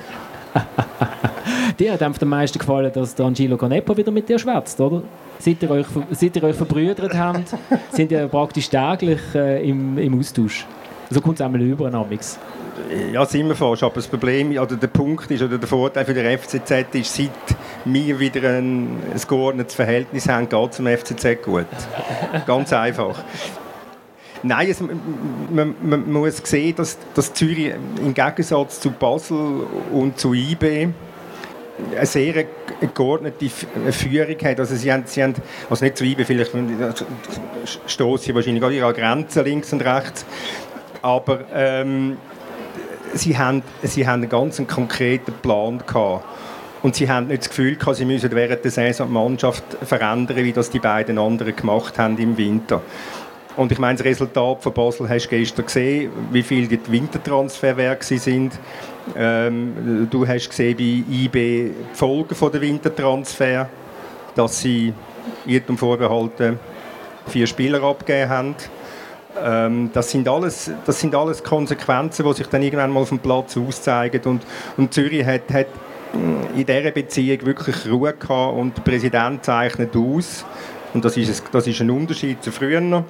dir 1.78 1.92
hat 1.92 2.02
am 2.02 2.28
meisten 2.28 2.58
gefallen, 2.58 2.90
dass 2.92 3.14
der 3.14 3.26
Angelo 3.26 3.56
Canepa 3.56 3.96
wieder 3.96 4.10
mit 4.10 4.28
dir 4.28 4.38
schwätzt, 4.38 4.80
oder? 4.80 5.02
Seit 5.38 5.62
ihr 5.62 5.70
euch, 5.70 5.86
seit 6.10 6.36
ihr 6.36 6.42
euch 6.42 6.56
verbrüdert 6.56 7.16
habt, 7.16 7.54
sind 7.92 8.12
ihr 8.12 8.28
praktisch 8.28 8.68
täglich 8.68 9.20
äh, 9.34 9.66
im, 9.66 9.96
im 9.96 10.18
Austausch. 10.18 10.66
So 11.08 11.20
kommt 11.20 11.36
es 11.36 11.40
einmal 11.40 11.62
über, 11.62 11.92
Amix. 11.92 12.38
Ja, 13.12 13.24
sind 13.26 13.48
wir 13.48 13.56
fast. 13.56 13.82
Aber 13.82 13.94
das 13.94 14.06
Problem, 14.06 14.50
oder 14.58 14.76
der 14.76 14.86
Punkt 14.88 15.30
ist, 15.30 15.42
oder 15.42 15.58
der 15.58 15.68
Vorteil 15.68 16.04
für 16.04 16.14
den 16.14 16.38
FCZ 16.38 16.94
ist, 16.94 17.14
seit 17.14 17.30
wir 17.84 18.18
wieder 18.18 18.48
ein, 18.48 18.98
ein 19.12 19.20
geordnetes 19.28 19.74
Verhältnis 19.74 20.28
haben, 20.28 20.48
geht 20.48 20.70
es 20.70 20.76
zum 20.76 20.86
FCZ 20.86 21.42
gut. 21.42 21.66
Ganz 22.46 22.72
einfach. 22.72 23.22
Nein, 24.42 24.70
es, 24.70 24.80
man, 24.80 25.74
man, 25.82 26.10
muss 26.10 26.38
sehen, 26.44 26.74
dass, 26.76 26.98
dass 27.14 27.34
Zürich 27.34 27.74
im 27.98 28.14
Gegensatz 28.14 28.80
zu 28.80 28.90
Basel 28.90 29.66
und 29.92 30.18
zu 30.18 30.32
IB 30.32 30.88
eine 31.96 32.06
sehr 32.06 32.46
geordnete 32.94 33.48
Führung 33.48 34.36
hat. 34.42 34.60
Also 34.60 34.76
sie 34.76 34.92
haben, 34.92 35.04
sie 35.06 35.22
haben 35.22 35.34
also 35.68 35.84
nicht 35.84 35.98
zu 35.98 36.04
IB, 36.04 36.24
vielleicht 36.24 36.52
stoßen 37.86 38.26
sie 38.26 38.34
wahrscheinlich 38.34 38.62
auch 38.62 38.70
ihre 38.70 38.92
Grenzen 38.92 39.44
links 39.44 39.72
und 39.72 39.82
rechts, 39.82 40.24
aber 41.02 41.40
ähm, 41.54 42.16
sie, 43.14 43.36
haben, 43.38 43.62
sie 43.82 44.06
haben 44.06 44.22
einen 44.22 44.28
ganz 44.28 44.62
konkreten 44.66 45.32
Plan 45.42 45.82
gehabt. 45.86 46.24
Und 46.82 46.94
sie 46.94 47.10
haben 47.10 47.26
nicht 47.26 47.42
das 47.42 47.48
Gefühl 47.50 47.76
gehabt, 47.76 47.96
sie 47.96 48.06
müssen 48.06 48.30
während 48.32 48.64
der 48.64 48.70
Saison 48.70 49.08
die 49.08 49.12
Mannschaft 49.12 49.64
verändern, 49.82 50.36
wie 50.38 50.52
das 50.52 50.70
die 50.70 50.78
beiden 50.78 51.18
anderen 51.18 51.54
gemacht 51.54 51.98
haben 51.98 52.16
im 52.18 52.38
Winter. 52.38 52.80
Und 53.56 53.72
ich 53.72 53.78
meine, 53.78 53.98
das 53.98 54.06
Resultat 54.06 54.62
von 54.62 54.72
Basel 54.72 55.08
hast 55.08 55.26
du 55.26 55.36
gestern 55.36 55.66
gesehen, 55.66 56.10
wie 56.30 56.42
viel 56.42 56.66
die 56.66 56.80
Wintertransferwerke 56.90 58.18
sind. 58.18 58.58
Ähm, 59.16 60.08
du 60.10 60.26
hast 60.26 60.48
gesehen 60.48 60.76
bei 60.76 61.14
IB 61.14 61.34
die 61.34 61.74
Folgen 61.92 62.34
der 62.52 62.60
Wintertransfer, 62.60 63.68
dass 64.34 64.60
sie 64.60 64.94
jedem 65.44 65.76
vorbehalten 65.76 66.58
vier 67.26 67.46
Spieler 67.46 67.82
abgegeben 67.82 68.30
haben. 68.30 68.54
Ähm, 69.38 69.90
das, 69.92 70.10
sind 70.10 70.28
alles, 70.28 70.70
das 70.84 71.00
sind 71.00 71.14
alles 71.14 71.42
Konsequenzen, 71.42 72.26
die 72.26 72.34
sich 72.34 72.46
dann 72.46 72.62
irgendwann 72.62 72.90
mal 72.90 73.00
auf 73.00 73.10
dem 73.10 73.18
Platz 73.18 73.56
auszeigen. 73.56 74.22
Und, 74.24 74.42
und 74.76 74.92
Zürich 74.92 75.24
hat, 75.24 75.42
hat 75.52 75.66
in 76.12 76.66
dieser 76.66 76.90
Beziehung 76.90 77.46
wirklich 77.46 77.88
Ruhe 77.88 78.12
gehabt 78.12 78.56
und 78.56 78.76
der 78.76 78.82
Präsident 78.82 79.44
zeichnet 79.44 79.94
aus, 79.96 80.44
und 80.92 81.04
das 81.04 81.16
ist, 81.16 81.44
das 81.52 81.66
ist 81.68 81.80
ein 81.80 81.90
Unterschied 81.90 82.42
zu 82.42 82.50
früher, 82.50 83.04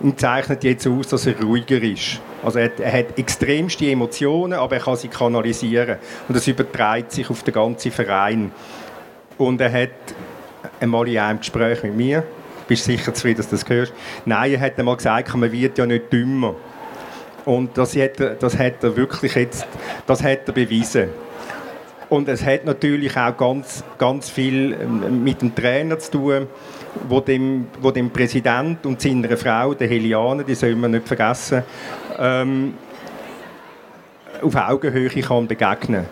und 0.00 0.20
zeichnet 0.20 0.64
jetzt 0.64 0.86
aus, 0.86 1.08
dass 1.08 1.26
er 1.26 1.38
ruhiger 1.40 1.82
ist. 1.82 2.20
Also 2.42 2.58
er, 2.58 2.70
er, 2.80 3.00
hat 3.00 3.18
extremste 3.18 3.90
Emotionen, 3.90 4.54
aber 4.54 4.76
er 4.76 4.82
kann 4.82 4.96
sie 4.96 5.08
kanalisieren. 5.08 5.98
Und 6.26 6.36
das 6.36 6.46
überträgt 6.46 7.12
sich 7.12 7.28
auf 7.28 7.42
den 7.42 7.52
ganzen 7.52 7.92
Verein. 7.92 8.52
Und 9.36 9.60
er 9.60 9.72
hat 9.72 9.90
einmal 10.80 11.06
in 11.08 11.18
einem 11.18 11.38
Gespräch 11.40 11.82
mit 11.82 11.96
mir, 11.96 12.24
bist 12.68 12.84
sicher 12.84 13.12
zufrieden, 13.12 13.38
dass 13.38 13.48
du 13.48 13.56
das 13.56 13.68
hörst, 13.68 13.92
nein, 14.24 14.52
er 14.52 14.60
hat 14.60 14.78
einmal 14.78 14.96
gesagt, 14.96 15.34
man 15.34 15.50
wird 15.50 15.76
ja 15.78 15.86
nicht 15.86 16.12
dümmer. 16.12 16.54
Und 17.44 17.76
das 17.76 17.96
hat, 17.96 18.20
er, 18.20 18.34
das 18.34 18.58
hat 18.58 18.84
er 18.84 18.96
wirklich 18.96 19.34
jetzt, 19.34 19.66
das 20.06 20.22
hat 20.22 20.46
er 20.46 20.52
bewiesen. 20.52 21.08
Und 22.08 22.28
es 22.28 22.44
hat 22.44 22.64
natürlich 22.64 23.16
auch 23.16 23.36
ganz, 23.36 23.84
ganz 23.98 24.30
viel 24.30 24.76
ähm, 24.80 25.24
mit 25.24 25.42
dem 25.42 25.54
Trainer 25.54 25.98
zu 25.98 26.12
tun, 26.12 26.46
wo 27.08 27.20
dem, 27.20 27.66
wo 27.80 27.90
dem 27.90 28.10
Präsident 28.10 28.84
und 28.86 29.00
seiner 29.00 29.36
Frau, 29.36 29.74
der 29.74 29.88
Heliane, 29.88 30.44
die 30.44 30.54
soll 30.54 30.74
man 30.74 30.92
nicht 30.92 31.06
vergessen, 31.06 31.62
ähm, 32.18 32.74
auf 34.40 34.54
Augenhöhe 34.54 35.08
kann 35.08 35.46
begegnen 35.46 36.06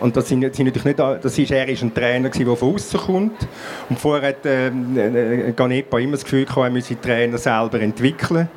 und 0.00 0.16
das 0.16 0.28
sind, 0.28 0.42
sind 0.54 0.66
natürlich 0.66 0.84
nicht, 0.84 0.98
das 0.98 1.38
ist, 1.38 1.50
er 1.50 1.68
ist 1.68 1.82
ein 1.82 1.94
Trainer, 1.94 2.30
der 2.30 2.56
von 2.56 2.74
außen 2.74 3.00
kommt. 3.00 3.48
Und 3.88 3.98
vorher 3.98 4.30
hat 4.30 4.38
ähm, 4.44 4.96
äh, 4.96 5.52
Ganepa 5.52 5.98
immer 5.98 6.12
das 6.12 6.24
Gefühl 6.24 6.44
gehabt, 6.44 6.64
er 6.64 6.70
müsse 6.70 7.00
Trainer 7.00 7.38
selber 7.38 7.80
entwickeln. 7.80 8.48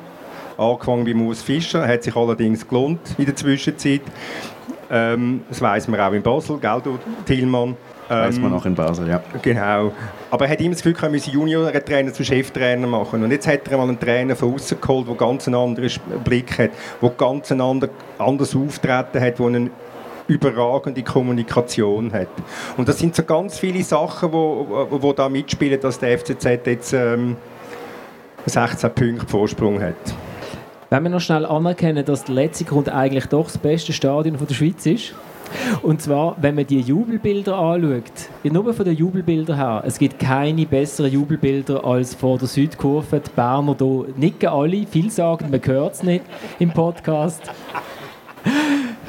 Angefangen 0.56 1.04
bei 1.04 1.14
Moos 1.14 1.42
Fischer, 1.42 1.86
hat 1.86 2.02
sich 2.02 2.14
allerdings 2.14 2.66
gelohnt 2.66 3.00
in 3.18 3.26
der 3.26 3.36
Zwischenzeit. 3.36 4.02
Ähm, 4.90 5.42
das 5.48 5.60
weiß 5.60 5.88
man 5.88 6.00
auch 6.00 6.12
in 6.12 6.22
Basel, 6.22 6.58
gell, 6.58 6.80
Tillmann. 7.26 7.76
Ähm, 8.10 8.16
weiß 8.16 8.38
man 8.38 8.52
auch 8.52 8.64
in 8.64 8.74
Basel, 8.74 9.08
ja. 9.08 9.22
Genau. 9.42 9.92
Aber 10.30 10.44
er 10.44 10.52
hat 10.52 10.60
immer 10.60 10.70
das 10.70 10.82
Gefühl, 10.82 10.96
er 11.02 11.10
müsse 11.10 11.30
Junior-Trainer 11.30 12.12
zu 12.12 12.24
Cheftrainer 12.24 12.86
machen. 12.86 13.22
Und 13.22 13.30
jetzt 13.30 13.46
hat 13.46 13.66
er 13.68 13.78
mal 13.78 13.88
einen 13.88 13.98
Trainer 13.98 14.36
von 14.36 14.54
außen 14.54 14.80
geholt, 14.80 15.08
der 15.08 15.14
ganz 15.14 15.46
einen 15.46 15.56
anderen 15.56 15.90
Blick 16.22 16.58
hat, 16.58 16.70
der 17.02 17.10
ganz 17.10 17.50
ein 17.50 17.60
anderes 17.60 18.54
Auftreten 18.54 19.20
hat, 19.20 19.38
der 19.38 19.46
einen 19.46 19.70
überragende 20.26 21.02
Kommunikation 21.02 22.12
hat. 22.12 22.28
Und 22.76 22.88
das 22.88 22.98
sind 22.98 23.14
so 23.14 23.22
ganz 23.22 23.58
viele 23.58 23.82
Sachen, 23.82 24.32
wo, 24.32 24.86
wo, 24.90 25.02
wo 25.02 25.12
da 25.12 25.28
mitspielen, 25.28 25.80
dass 25.80 25.98
der 25.98 26.18
FCZ 26.18 26.44
jetzt 26.66 26.92
ähm, 26.92 27.36
16 28.46 28.90
Punkte 28.90 29.26
Vorsprung 29.26 29.80
hat. 29.82 29.94
Wenn 30.90 31.02
wir 31.02 31.10
noch 31.10 31.20
schnell 31.20 31.46
anerkennen, 31.46 32.04
dass 32.04 32.24
der 32.24 32.34
letzte 32.34 32.64
Grund 32.64 32.88
eigentlich 32.88 33.26
doch 33.26 33.46
das 33.46 33.58
beste 33.58 33.92
Stadion 33.92 34.36
der 34.38 34.54
Schweiz 34.54 34.86
ist. 34.86 35.14
Und 35.82 36.02
zwar, 36.02 36.36
wenn 36.40 36.54
man 36.54 36.66
die 36.66 36.80
Jubelbilder 36.80 37.56
anschaut, 37.56 38.02
nur 38.44 38.74
von 38.74 38.84
den 38.84 38.96
Jubelbildern 38.96 39.56
her, 39.56 39.82
es 39.86 39.98
gibt 39.98 40.18
keine 40.18 40.66
besseren 40.66 41.12
Jubelbilder 41.12 41.84
als 41.84 42.14
vor 42.14 42.38
der 42.38 42.48
Südkurve. 42.48 43.20
Die 43.20 43.30
Berner 43.30 43.76
hier 43.78 44.06
nicken 44.16 44.48
alle, 44.48 44.86
viel 44.86 45.10
sagen, 45.10 45.50
man 45.50 45.60
hört 45.64 45.94
es 45.94 46.02
nicht 46.02 46.24
im 46.58 46.72
Podcast. 46.72 47.42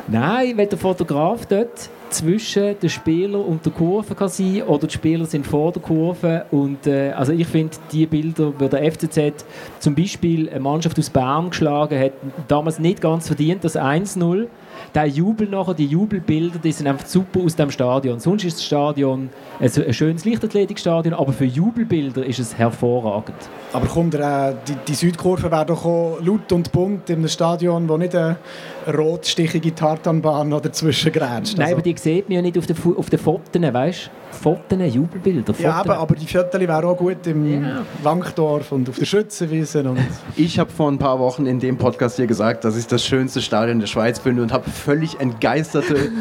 Nein, 0.08 0.56
wenn 0.56 0.70
der 0.70 0.78
Fotograf 0.78 1.48
dort 1.48 1.90
zwischen 2.12 2.80
den 2.80 2.90
Spielern 2.90 3.42
und 3.42 3.66
der 3.66 3.74
Kurve 3.74 4.14
kann 4.14 4.30
sein 4.30 4.62
oder 4.62 4.86
die 4.86 4.94
Spieler 4.94 5.26
sind 5.26 5.48
vor 5.48 5.72
der 5.72 5.82
Kurve 5.82 6.46
und 6.52 6.86
äh, 6.86 7.12
also 7.12 7.34
ich 7.34 7.48
finde 7.48 7.76
die 7.92 8.06
Bilder, 8.06 8.54
wo 8.58 8.68
der 8.68 8.92
FCZ 8.92 9.44
zum 9.80 9.96
Beispiel 9.96 10.48
eine 10.48 10.60
Mannschaft 10.60 11.00
aus 11.00 11.10
Bern 11.10 11.50
geschlagen 11.50 12.00
hat, 12.00 12.14
damals 12.48 12.78
nicht 12.78 13.02
ganz 13.02 13.28
verdient, 13.28 13.64
das 13.64 13.76
1-0 13.76 14.48
der 14.94 15.06
Jubel 15.06 15.48
nachher, 15.48 15.74
die 15.74 15.86
Jubelbilder, 15.86 16.60
die 16.60 16.72
sind 16.72 16.88
einfach 16.88 17.06
super 17.06 17.42
aus 17.42 17.56
dem 17.56 17.72
Stadion. 17.72 18.20
Sonst 18.20 18.44
ist 18.44 18.58
das 18.58 18.66
Stadion 18.66 19.30
ein, 19.60 19.94
schönes 19.94 20.26
Leichtathletikstadion, 20.26 21.14
aber 21.14 21.34
für 21.34 21.46
Jubelbilder 21.46 22.26
ist 22.26 22.40
es 22.40 22.58
hervorragend. 22.58 23.38
Aber 23.74 23.88
kommt 23.88 24.16
äh, 24.16 24.54
die, 24.68 24.76
die 24.88 24.96
Südkurve 24.96 25.52
wäre 25.52 25.66
doch 25.66 25.86
auch 25.86 26.18
laut 26.22 26.52
und 26.52 26.72
bunt 26.72 27.10
in 27.10 27.18
einem 27.18 27.28
Stadion, 27.28 27.88
wo 27.90 27.98
nicht 27.98 28.16
eine 28.16 28.38
rotstichige 28.88 29.74
Tartanbahn 29.74 30.50
noch 30.50 30.62
dazwischen 30.62 31.12
grenzt. 31.12 31.58
Nein, 31.58 31.68
also. 31.68 31.76
aber 31.76 31.82
die 31.82 31.98
sieht 31.98 32.30
man 32.30 32.36
ja 32.38 32.42
nicht 32.42 32.58
auf 32.58 32.66
den, 32.66 32.78
auf 32.98 33.10
den 33.10 33.20
Fotos, 33.20 33.62
weißt 33.62 34.06
du? 34.08 34.26
Fotos, 34.36 34.94
Jubelbilder. 34.94 35.54
Fotos. 35.54 35.62
Ja, 35.62 35.74
aber, 35.74 35.98
aber 35.98 36.16
die 36.16 36.28
Fotos 36.28 36.60
wären 36.60 36.86
auch 36.86 36.98
gut 36.98 37.26
im 37.26 37.64
ja. 37.64 37.82
Langdorf 38.04 38.72
und 38.72 38.90
auf 38.90 38.98
der 38.98 39.06
Schützenwiese. 39.06 39.84
Und 39.84 40.00
ich 40.36 40.60
habe 40.60 40.70
vor 40.70 40.92
ein 40.92 40.98
paar 40.98 41.20
Wochen 41.20 41.46
in 41.46 41.60
dem 41.60 41.78
Podcast 41.78 42.18
hier 42.18 42.28
gesagt, 42.28 42.64
dass 42.64 42.78
ich 42.78 42.88
das 42.88 43.04
schönste 43.04 43.42
Stadion 43.42 43.80
der 43.80 43.88
Schweiz 43.88 44.20
finde 44.20 44.42
und 44.42 44.52
habe 44.52 44.65
völlig 44.72 45.20
entgeisterte 45.20 46.12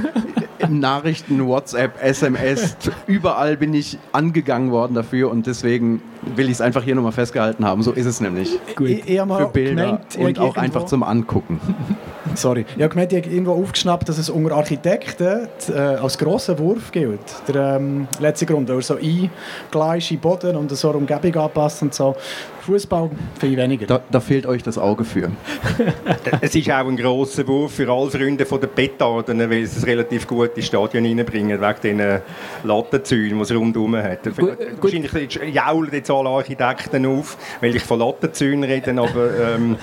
Nachrichten, 0.69 1.47
WhatsApp, 1.47 2.03
SMS, 2.03 2.77
überall 3.07 3.57
bin 3.57 3.75
ich 3.75 3.99
angegangen 4.13 4.71
worden 4.71 4.95
dafür 4.95 5.31
und 5.31 5.47
deswegen 5.47 6.03
will 6.37 6.47
ich 6.47 6.53
es 6.53 6.61
einfach 6.61 6.83
hier 6.83 6.95
nochmal 6.95 7.13
festgehalten 7.13 7.65
haben. 7.65 7.83
So 7.83 7.93
ist 7.93 8.07
es 8.07 8.21
nämlich. 8.21 8.59
Gut. 8.77 8.89
Für 8.89 9.51
Bilder 9.53 10.01
gemeint, 10.13 10.17
und 10.17 10.39
auch 10.39 10.57
einfach 10.57 10.87
zum 10.87 11.03
Angucken. 11.03 11.61
Sorry. 12.35 12.65
Ich 12.77 12.83
habe 12.83 12.89
gemeint, 12.89 13.13
ich 13.13 13.23
habe 13.23 13.31
irgendwo 13.31 13.53
aufgeschnappt, 13.53 14.09
dass 14.09 14.19
es 14.19 14.31
unter 14.31 14.57
Architekten 14.57 15.49
äh, 15.69 15.79
als 15.79 16.19
grosser 16.19 16.59
Wurf 16.59 16.91
gilt. 16.91 17.21
Der 17.49 17.77
ähm, 17.77 18.09
letzte 18.19 18.47
Grund, 18.47 18.69
weil 18.69 18.77
er 18.77 18.83
so 18.83 18.97
eingleische 18.97 20.17
Boden 20.17 20.57
und 20.57 20.71
so 20.71 20.89
eine 20.89 20.99
Umgebung 20.99 21.37
anpasst 21.37 21.83
und 21.83 21.95
so. 21.95 22.17
Fußball 22.65 23.11
viel 23.39 23.57
weniger. 23.57 23.87
Da, 23.87 24.01
da, 24.11 24.21
fehlt 24.21 24.47
euch 24.47 24.63
das 24.63 24.79
Auge 24.79 25.05
für. 25.05 25.31
es 26.41 26.55
ist 26.55 26.71
auch 26.71 26.87
ein 26.87 26.97
grosser 26.97 27.47
Wurf 27.47 27.75
für 27.75 27.91
alle 27.91 28.11
Freunde 28.11 28.47
von 28.47 28.61
der 28.61 28.69
Petarden, 28.69 29.39
weil 29.39 29.67
sie 29.67 29.79
es 29.79 29.87
relativ 29.87 30.27
gut 30.27 30.57
ins 30.57 30.67
Stadion 30.67 31.05
reinbringen, 31.05 31.61
wegen 31.61 31.99
den 31.99 32.21
Lattenzäunen, 32.65 33.37
die 33.37 33.43
es 33.43 33.55
rundherum 33.55 33.97
hat. 33.97 34.25
Gut, 34.37 34.59
Wahrscheinlich 34.81 35.55
jaulen 35.55 35.91
jetzt 35.93 36.11
alle 36.11 36.31
Architekten 36.31 37.05
auf, 37.07 37.37
weil 37.61 37.77
ich 37.77 37.83
von 37.83 37.99
Lattenzäunen 37.99 38.65
rede, 38.65 38.91
aber 38.93 39.55
ähm, 39.55 39.77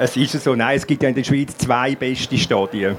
es 0.00 0.16
ist 0.16 0.42
so, 0.42 0.54
nein, 0.54 0.76
es 0.76 0.86
gibt 0.86 1.02
ja 1.02 1.08
in 1.08 1.14
der 1.14 1.24
Schweiz 1.24 1.56
zwei 1.56 1.94
beste 1.94 2.36
Stadien. 2.38 2.96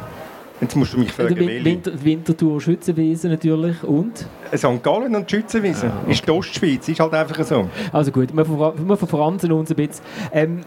Jetzt 0.61 0.75
musst 0.75 0.93
du 0.93 0.99
mich 0.99 1.11
fragen, 1.11 1.37
Winter, 1.37 1.91
Winterthur, 2.03 2.59
Schützenwiese 2.59 3.29
natürlich 3.29 3.83
und? 3.83 4.25
St. 4.55 4.83
Gallen 4.83 5.15
und 5.15 5.29
Schützenwiese. 5.29 5.87
Ah, 5.87 6.01
okay. 6.03 6.11
Ist 6.11 6.27
die 6.27 6.31
Ostschweiz, 6.31 6.87
ist 6.87 6.99
halt 6.99 7.13
einfach 7.13 7.43
so. 7.43 7.69
Also 7.91 8.11
gut, 8.11 8.35
wir, 8.35 8.47
wir 8.47 8.97
verfransen 8.97 9.51
uns 9.51 9.69
ein 9.69 9.75
bisschen. 9.75 10.03
Ähm, 10.31 10.61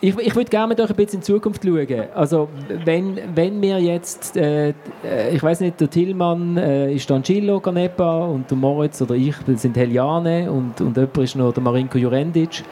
ich, 0.00 0.16
ich 0.18 0.34
würde 0.34 0.50
gerne 0.50 0.68
mit 0.68 0.80
euch 0.80 0.90
ein 0.90 0.96
bisschen 0.96 1.20
in 1.20 1.22
Zukunft 1.22 1.64
schauen. 1.64 2.04
Also, 2.14 2.48
wenn, 2.84 3.18
wenn 3.34 3.60
wir 3.60 3.78
jetzt, 3.78 4.36
äh, 4.36 4.70
äh 5.04 5.30
ich 5.32 5.42
weiß 5.42 5.60
nicht, 5.60 5.80
der 5.80 5.90
Tillmann 5.90 6.56
äh, 6.56 6.92
ist 6.92 7.08
dann 7.10 7.22
Gillo 7.22 7.60
Canepa 7.60 8.26
und 8.26 8.50
der 8.50 8.56
Moritz 8.56 9.00
oder 9.02 9.14
ich 9.14 9.34
sind 9.56 9.76
Heliane 9.76 10.50
und, 10.50 10.80
und 10.80 10.96
jemand 10.96 11.18
ist 11.18 11.36
noch 11.36 11.52
der 11.52 11.62
Marinko 11.62 11.98
Jurendic. 11.98 12.64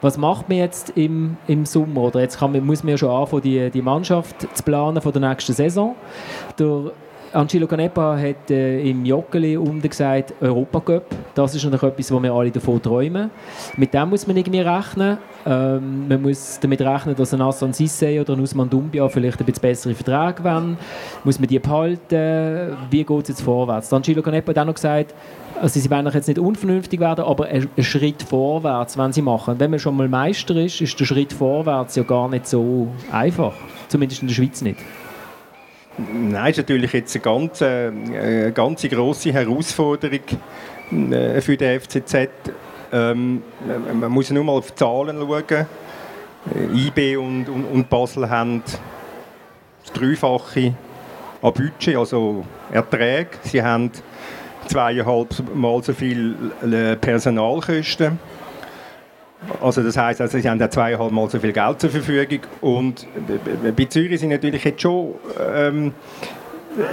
Was 0.00 0.18
macht 0.18 0.48
man 0.48 0.58
jetzt 0.58 0.90
im, 0.96 1.36
im 1.46 1.66
Sommer? 1.66 2.02
Oder 2.02 2.20
jetzt 2.20 2.38
kann 2.38 2.52
man, 2.52 2.64
muss 2.64 2.82
man 2.82 2.92
ja 2.92 2.98
schon 2.98 3.10
anfangen, 3.10 3.42
die, 3.42 3.70
die 3.70 3.82
Mannschaft 3.82 4.46
zu 4.54 4.62
planen 4.62 5.00
für 5.00 5.12
die 5.12 5.20
nächste 5.20 5.52
Saison. 5.52 5.94
Der 6.58 6.92
Angelo 7.34 7.66
Canepa 7.66 8.16
hat 8.16 8.50
äh, 8.50 8.88
im 8.88 9.04
Joggeli 9.04 9.56
unten 9.56 9.88
gesagt, 9.88 10.34
Europacup, 10.40 11.04
das 11.34 11.54
ist 11.54 11.64
natürlich 11.64 11.82
etwas, 11.82 12.12
wo 12.12 12.22
wir 12.22 12.32
alle 12.32 12.50
davon 12.50 12.80
träumen. 12.80 13.30
Mit 13.76 13.92
dem 13.92 14.10
muss 14.10 14.26
man 14.26 14.36
irgendwie 14.36 14.60
rechnen. 14.60 15.18
Ähm, 15.44 16.06
man 16.08 16.22
muss 16.22 16.60
damit 16.60 16.80
rechnen, 16.80 17.16
dass 17.16 17.34
ein 17.34 17.40
Assan 17.40 17.72
Sissé 17.72 18.20
oder 18.20 18.34
ein 18.34 18.40
Usman 18.40 18.70
Dumbia 18.70 19.08
vielleicht 19.08 19.40
ein 19.40 19.46
bisschen 19.46 19.62
bessere 19.62 19.94
Verträge 19.94 20.44
wollen. 20.44 20.78
Muss 21.24 21.40
man 21.40 21.48
die 21.48 21.58
behalten? 21.58 22.76
Wie 22.90 23.02
geht 23.02 23.22
es 23.22 23.28
jetzt 23.28 23.42
vorwärts? 23.42 23.92
Angelo 23.92 24.22
Canepa 24.22 24.50
hat 24.50 24.58
auch 24.58 24.66
noch 24.66 24.74
gesagt, 24.74 25.12
also 25.60 25.80
sie 25.80 25.90
werden 25.90 26.10
jetzt 26.12 26.28
nicht 26.28 26.38
unvernünftig 26.38 27.00
werden, 27.00 27.24
aber 27.24 27.46
einen 27.46 27.68
Schritt 27.78 28.22
vorwärts, 28.22 28.96
wenn 28.96 29.12
sie 29.12 29.22
machen. 29.22 29.58
Wenn 29.58 29.70
man 29.70 29.80
schon 29.80 29.96
mal 29.96 30.08
Meister 30.08 30.54
ist, 30.56 30.80
ist 30.80 30.98
der 30.98 31.04
Schritt 31.04 31.32
vorwärts 31.32 31.96
ja 31.96 32.04
gar 32.04 32.28
nicht 32.28 32.46
so 32.46 32.88
einfach. 33.10 33.54
Zumindest 33.88 34.22
in 34.22 34.28
der 34.28 34.34
Schweiz 34.34 34.62
nicht. 34.62 34.78
Nein, 35.96 36.50
ist 36.50 36.56
natürlich 36.56 36.92
jetzt 36.92 37.14
eine 37.14 37.22
ganz, 37.22 37.60
äh, 37.60 37.88
eine 37.88 38.52
ganz 38.52 38.82
grosse 38.82 39.32
Herausforderung 39.32 40.20
äh, 40.90 41.40
für 41.40 41.56
den 41.56 41.80
FCZ. 41.80 42.28
Ähm, 42.92 43.42
man 43.92 44.10
muss 44.10 44.30
nur 44.30 44.44
mal 44.44 44.52
auf 44.52 44.72
die 44.72 44.74
Zahlen 44.74 45.18
schauen. 45.18 45.66
Äh, 46.52 46.86
IB 46.86 47.16
und, 47.16 47.48
und, 47.48 47.64
und 47.64 47.88
Basel 47.88 48.28
haben 48.28 48.62
das 49.84 49.92
Dreifache 49.92 50.74
an 51.40 51.52
Budget, 51.52 51.96
also 51.96 52.44
Erträge. 52.72 53.30
Sie 53.42 53.62
haben 53.62 53.90
zweieinhalb 54.66 55.54
Mal 55.54 55.82
so 55.82 55.92
viel 55.92 56.34
Personalkosten 57.00 58.18
also 59.60 59.82
das 59.82 59.96
heißt, 59.96 60.20
also 60.20 60.38
sie 60.38 60.48
haben 60.48 60.60
ja 60.60 60.70
zweieinhalb 60.70 61.12
Mal 61.12 61.28
so 61.28 61.38
viel 61.38 61.52
Geld 61.52 61.80
zur 61.80 61.90
Verfügung 61.90 62.40
und 62.60 63.06
bei 63.76 63.84
Zürich 63.86 64.20
sind 64.20 64.30
natürlich 64.30 64.64
jetzt 64.64 64.82
schon, 64.82 65.14
ähm, 65.54 65.92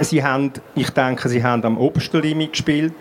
sie 0.00 0.22
haben, 0.22 0.52
ich 0.74 0.90
denke, 0.90 1.28
sie 1.28 1.42
haben 1.42 1.64
am 1.64 1.78
obersten 1.78 2.20
Limit 2.22 2.52
gespielt. 2.52 2.92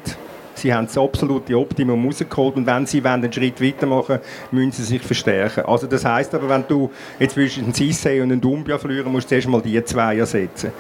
Sie 0.54 0.72
haben 0.74 0.86
das 0.86 0.98
absolute 0.98 1.58
Optimum 1.58 2.06
rausgeholt 2.06 2.58
und 2.58 2.68
wenn 2.68 2.86
sie 2.86 3.04
einen 3.04 3.32
Schritt 3.32 3.62
weitermachen 3.62 4.20
müssen 4.52 4.72
sie 4.74 4.84
sich 4.84 5.02
verstärken. 5.02 5.64
Also 5.66 5.88
das 5.88 6.06
heißt 6.06 6.36
aber, 6.36 6.50
wenn 6.50 6.66
du 6.68 6.92
jetzt 7.20 7.34
zwischen 7.34 7.64
einen 7.64 7.74
Cissé 7.74 8.22
und 8.22 8.32
einen 8.32 8.42
Dumbia 8.42 8.78
verlieren 8.78 9.12
musst, 9.12 9.26
du 9.26 9.30
zuerst 9.30 9.48
mal 9.48 9.62
die 9.62 9.84
zwei 9.86 10.18
ersetzen. 10.18 10.72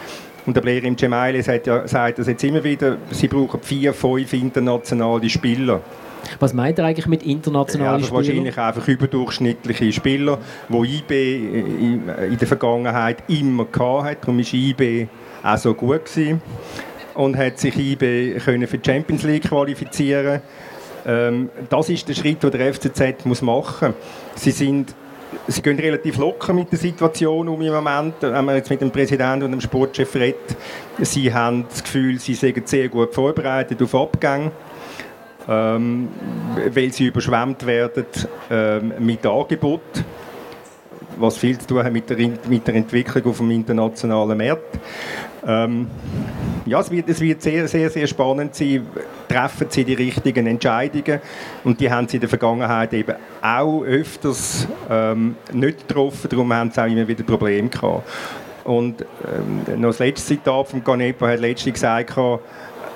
Und 0.45 0.55
der 0.55 0.61
Blair 0.61 0.83
im 0.83 0.97
Cemaili 0.97 1.41
sagt, 1.41 1.67
ja, 1.67 1.87
sagt 1.87 2.19
das 2.19 2.27
jetzt 2.27 2.43
immer 2.43 2.63
wieder, 2.63 2.97
sie 3.11 3.27
brauchen 3.27 3.61
vier, 3.61 3.93
fünf 3.93 4.33
internationale 4.33 5.29
Spieler. 5.29 5.81
Was 6.39 6.53
meint 6.53 6.79
er 6.79 6.85
eigentlich 6.85 7.07
mit 7.07 7.23
internationalen 7.23 8.01
ja, 8.01 8.05
Spielern? 8.05 8.25
Wahrscheinlich 8.25 8.57
einfach 8.57 8.87
überdurchschnittliche 8.87 9.91
Spieler, 9.91 10.37
die 10.69 10.97
IB 10.97 11.35
in 12.29 12.37
der 12.39 12.47
Vergangenheit 12.47 13.23
immer 13.27 13.63
hatte. 13.63 14.17
Darum 14.21 14.37
war 14.37 14.53
IB 14.53 15.07
auch 15.43 15.57
so 15.57 15.73
gut. 15.73 16.05
Gewesen. 16.05 16.41
Und 17.13 17.37
hat 17.37 17.59
sich 17.59 17.77
IB 17.77 18.39
können 18.39 18.67
für 18.67 18.77
die 18.77 18.89
Champions 18.89 19.23
League 19.23 19.43
qualifizieren 19.43 20.41
ähm, 21.05 21.49
Das 21.69 21.89
ist 21.89 22.07
der 22.07 22.13
Schritt, 22.13 22.41
den 22.41 22.51
der 22.51 22.73
FCZ 22.73 23.25
muss 23.25 23.41
machen 23.41 23.89
muss. 23.89 24.43
Sie 24.43 24.51
sind 24.51 24.95
sie 25.47 25.61
gehen 25.61 25.79
relativ 25.79 26.17
locker 26.17 26.53
mit 26.53 26.71
der 26.71 26.79
Situation 26.79 27.47
um 27.47 27.61
im 27.61 27.73
Moment. 27.73 28.15
Wenn 28.21 28.45
man 28.45 28.55
jetzt 28.55 28.69
mit 28.69 28.81
dem 28.81 28.91
Präsidenten 28.91 29.43
und 29.43 29.51
dem 29.51 29.61
Sportchef 29.61 30.13
redet, 30.15 30.55
sie 30.99 31.33
haben 31.33 31.65
das 31.69 31.83
Gefühl, 31.83 32.19
sie 32.19 32.33
sind 32.33 32.67
sehr 32.67 32.89
gut 32.89 33.13
vorbereitet 33.13 33.81
auf 33.81 33.95
Abgänge. 33.95 34.51
Ähm, 35.49 36.09
weil 36.73 36.93
sie 36.93 37.07
überschwemmt 37.07 37.65
werden 37.65 38.05
ähm, 38.49 38.93
mit 38.99 39.25
Angebot, 39.25 39.81
was 41.17 41.37
viel 41.37 41.57
zu 41.57 41.67
tun 41.67 41.83
hat 41.83 41.91
mit 41.91 42.09
der, 42.09 42.17
mit 42.47 42.67
der 42.67 42.75
Entwicklung 42.75 43.25
auf 43.25 43.37
dem 43.37 43.51
internationalen 43.51 44.37
Markt. 44.37 44.79
Ähm, 45.45 45.87
ja, 46.65 46.79
es 46.79 46.91
wird, 46.91 47.09
es 47.09 47.19
wird 47.19 47.41
sehr, 47.41 47.67
sehr, 47.67 47.89
sehr 47.89 48.05
spannend 48.05 48.53
sein. 48.53 48.85
Treffen 49.27 49.67
sie 49.69 49.83
die 49.83 49.95
richtigen 49.95 50.45
Entscheidungen? 50.45 51.19
Und 51.63 51.79
die 51.79 51.89
haben 51.89 52.07
sie 52.07 52.17
in 52.17 52.21
der 52.21 52.29
Vergangenheit 52.29 52.93
eben 52.93 53.15
auch 53.41 53.83
öfters 53.83 54.67
ähm, 54.89 55.35
nicht 55.51 55.87
getroffen. 55.87 56.29
Darum 56.29 56.53
haben 56.53 56.69
sie 56.69 56.81
auch 56.81 56.87
immer 56.87 57.07
wieder 57.07 57.23
Probleme 57.23 57.69
gehabt. 57.69 58.03
Und 58.63 59.01
ähm, 59.01 59.81
noch 59.81 59.89
das 59.89 59.99
letzte 59.99 60.35
Zitat 60.35 60.67
von 60.67 60.83
Ganepa 60.83 61.27
hat 61.29 61.39
letztens 61.39 61.73
gesagt, 61.73 62.15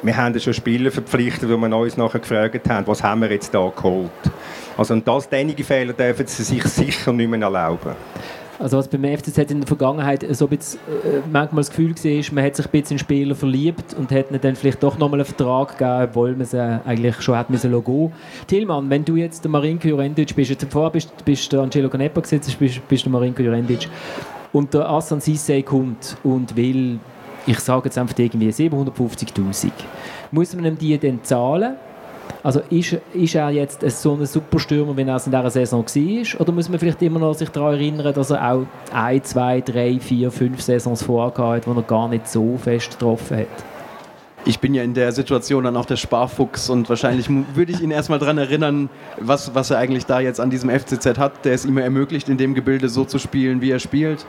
wir 0.02 0.18
haben 0.18 0.40
schon 0.40 0.54
Spieler 0.54 0.92
verpflichtet, 0.92 1.50
wo 1.50 1.58
wir 1.58 1.78
uns 1.78 1.98
nachher 1.98 2.20
gefragt 2.20 2.70
haben, 2.70 2.88
was 2.88 3.02
haben 3.04 3.22
wir 3.22 3.32
jetzt 3.32 3.54
da 3.54 3.72
geholt. 3.76 4.12
Also 4.78 4.94
und 4.94 5.08
das, 5.08 5.32
einige 5.32 5.64
Fehler 5.64 5.94
dürfen 5.94 6.28
sie 6.28 6.44
sich 6.44 6.64
sicher 6.64 7.14
nicht 7.14 7.30
mehr 7.30 7.42
erlauben. 7.42 7.96
Also 8.58 8.78
was 8.78 8.88
beim 8.88 9.04
FCZ 9.04 9.52
in 9.52 9.60
der 9.60 9.68
Vergangenheit 9.68 10.26
so 10.32 10.46
ein 10.46 10.58
bisschen, 10.58 10.80
äh, 10.88 11.20
manchmal 11.30 11.62
das 11.62 11.70
Gefühl 11.70 11.94
war, 11.94 12.34
man 12.34 12.44
hat 12.46 12.56
sich 12.56 12.66
ein 12.66 12.72
bisschen 12.72 12.96
in 12.96 13.00
Spieler 13.00 13.36
verliebt 13.36 13.94
und 13.96 14.12
hat 14.12 14.32
ihnen 14.32 14.40
dann 14.40 14.56
vielleicht 14.56 14.82
doch 14.82 14.98
nochmal 14.98 15.20
einen 15.20 15.26
Vertrag 15.26 15.78
gegeben, 15.78 16.10
obwohl 16.10 16.36
man 16.36 16.46
sie 16.46 16.82
eigentlich 16.86 17.22
schon 17.22 17.38
hat 17.38 17.50
müssen 17.50 17.72
Logo. 17.72 18.14
Tilman, 18.48 18.90
wenn 18.90 19.04
du 19.04 19.18
jetzt 19.18 19.44
der 19.44 19.52
Marinko 19.52 19.90
Jurendic 19.90 20.36
bist, 20.36 20.52
jetzt 20.52 20.66
vorher 20.72 20.92
bist, 20.92 21.12
bist 21.26 21.52
der 21.52 21.62
Angelo 21.62 21.90
Canepa 21.90 22.22
gesetzt, 22.22 22.58
bist, 22.58 22.88
bist 22.88 23.04
der 23.04 23.12
Marinko 23.12 23.42
Jurendic 23.42 23.90
und 24.54 24.74
der 24.74 24.90
Assan 24.90 25.20
Sissé 25.20 25.62
kommt 25.62 26.16
und 26.24 26.56
will, 26.56 27.00
ich 27.48 27.60
sage 27.60 27.86
jetzt 27.86 27.98
einfach 27.98 28.18
irgendwie 28.18 28.50
750'000, 28.50 29.72
muss 30.32 30.56
man 30.56 30.66
ihm 30.66 30.78
die 30.78 30.98
dann 30.98 31.24
zahlen? 31.24 31.76
Also 32.44 32.62
ist, 32.70 32.98
ist 33.14 33.36
er 33.36 33.50
jetzt 33.50 33.82
so 33.90 34.14
ein 34.14 34.26
Superstürmer, 34.26 34.96
wie 34.96 35.02
er 35.02 35.16
es 35.16 35.26
in 35.26 35.32
dieser 35.32 35.50
Saison 35.50 35.84
war? 35.84 36.42
Oder 36.42 36.52
muss 36.52 36.70
man 36.70 36.80
vielleicht 36.80 37.02
immer 37.02 37.20
noch 37.20 37.34
sich 37.34 37.50
daran 37.50 37.74
erinnern, 37.74 38.14
dass 38.14 38.30
er 38.30 38.52
auch 38.52 38.66
ein, 38.94 39.24
zwei, 39.24 39.62
drei, 39.62 40.00
vier, 40.00 40.32
fünf 40.32 40.62
Saisons 40.62 41.04
vorher 41.04 41.56
hat, 41.56 41.68
wo 41.68 41.74
er 41.74 41.82
gar 41.82 42.08
nicht 42.08 42.28
so 42.28 42.58
fest 42.58 42.92
getroffen 42.92 43.38
hat? 43.40 43.75
Ich 44.46 44.60
bin 44.60 44.74
ja 44.74 44.84
in 44.84 44.94
der 44.94 45.12
Situation 45.12 45.64
dann 45.64 45.76
auch 45.76 45.86
der 45.86 45.96
Sparfuchs 45.96 46.70
und 46.70 46.88
wahrscheinlich 46.88 47.28
würde 47.30 47.72
ich 47.72 47.82
ihn 47.82 47.92
erstmal 47.92 48.20
daran 48.20 48.38
erinnern, 48.38 48.90
was, 49.20 49.56
was 49.56 49.72
er 49.72 49.80
eigentlich 49.80 50.06
da 50.06 50.20
jetzt 50.20 50.40
an 50.40 50.52
diesem 50.52 50.70
FCZ 50.70 51.18
hat, 51.18 51.46
der 51.46 51.54
es 51.54 51.66
ihm 51.66 51.78
ermöglicht, 51.78 52.30
in 52.30 52.38
dem 52.38 52.54
Gebilde 52.54 52.90
so 52.90 53.06
zu 53.06 53.18
spielen, 53.18 53.62
wie 53.62 53.72
er 53.72 53.80
spielt. 53.80 54.26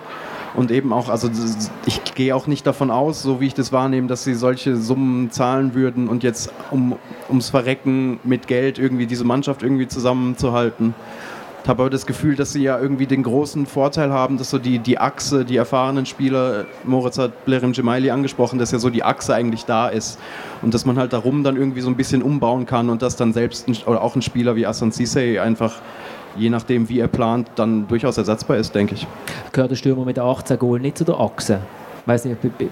Und 0.54 0.70
eben 0.70 0.94
auch, 0.94 1.10
also 1.10 1.28
ich 1.84 2.02
gehe 2.14 2.34
auch 2.34 2.46
nicht 2.46 2.66
davon 2.66 2.90
aus, 2.90 3.22
so 3.22 3.40
wie 3.42 3.46
ich 3.46 3.54
das 3.54 3.72
wahrnehme, 3.72 4.08
dass 4.08 4.24
sie 4.24 4.32
solche 4.32 4.76
Summen 4.76 5.30
zahlen 5.30 5.74
würden 5.74 6.08
und 6.08 6.22
jetzt 6.22 6.50
um, 6.70 6.96
ums 7.28 7.50
Verrecken 7.50 8.18
mit 8.24 8.46
Geld 8.46 8.78
irgendwie 8.78 9.06
diese 9.06 9.24
Mannschaft 9.24 9.62
irgendwie 9.62 9.86
zusammenzuhalten 9.86 10.94
habe 11.68 11.82
aber 11.82 11.90
das 11.90 12.06
Gefühl, 12.06 12.36
dass 12.36 12.52
sie 12.52 12.62
ja 12.62 12.78
irgendwie 12.78 13.06
den 13.06 13.22
großen 13.22 13.66
Vorteil 13.66 14.12
haben, 14.12 14.38
dass 14.38 14.50
so 14.50 14.58
die, 14.58 14.78
die 14.78 14.98
Achse, 14.98 15.44
die 15.44 15.56
erfahrenen 15.56 16.06
Spieler, 16.06 16.66
Moritz 16.84 17.18
hat 17.18 17.44
Blerim 17.44 17.72
Gemaili 17.72 18.10
angesprochen, 18.10 18.58
dass 18.58 18.72
ja 18.72 18.78
so 18.78 18.90
die 18.90 19.02
Achse 19.02 19.34
eigentlich 19.34 19.64
da 19.64 19.88
ist 19.88 20.18
und 20.62 20.74
dass 20.74 20.84
man 20.84 20.98
halt 20.98 21.12
darum 21.12 21.44
dann 21.44 21.56
irgendwie 21.56 21.80
so 21.80 21.88
ein 21.88 21.96
bisschen 21.96 22.22
umbauen 22.22 22.66
kann 22.66 22.90
und 22.90 23.02
dass 23.02 23.16
dann 23.16 23.32
selbst 23.32 23.68
ein, 23.68 23.76
oder 23.86 24.02
auch 24.02 24.14
ein 24.16 24.22
Spieler 24.22 24.56
wie 24.56 24.66
Asan 24.66 24.92
Sisei 24.92 25.40
einfach 25.40 25.80
je 26.36 26.50
nachdem, 26.50 26.88
wie 26.88 27.00
er 27.00 27.08
plant, 27.08 27.50
dann 27.56 27.88
durchaus 27.88 28.18
ersetzbar 28.18 28.58
ist, 28.58 28.74
denke 28.74 28.94
ich. 28.94 29.06
Gehört 29.52 29.70
der 29.70 29.76
Stürmer 29.76 30.04
mit 30.04 30.18
18 30.18 30.58
Goal 30.58 30.80
nicht 30.80 30.98
zu 30.98 31.04
der 31.04 31.18
Achse? 31.18 31.60
Weiß 32.04 32.24
nicht, 32.24 32.36
ich 32.58 32.68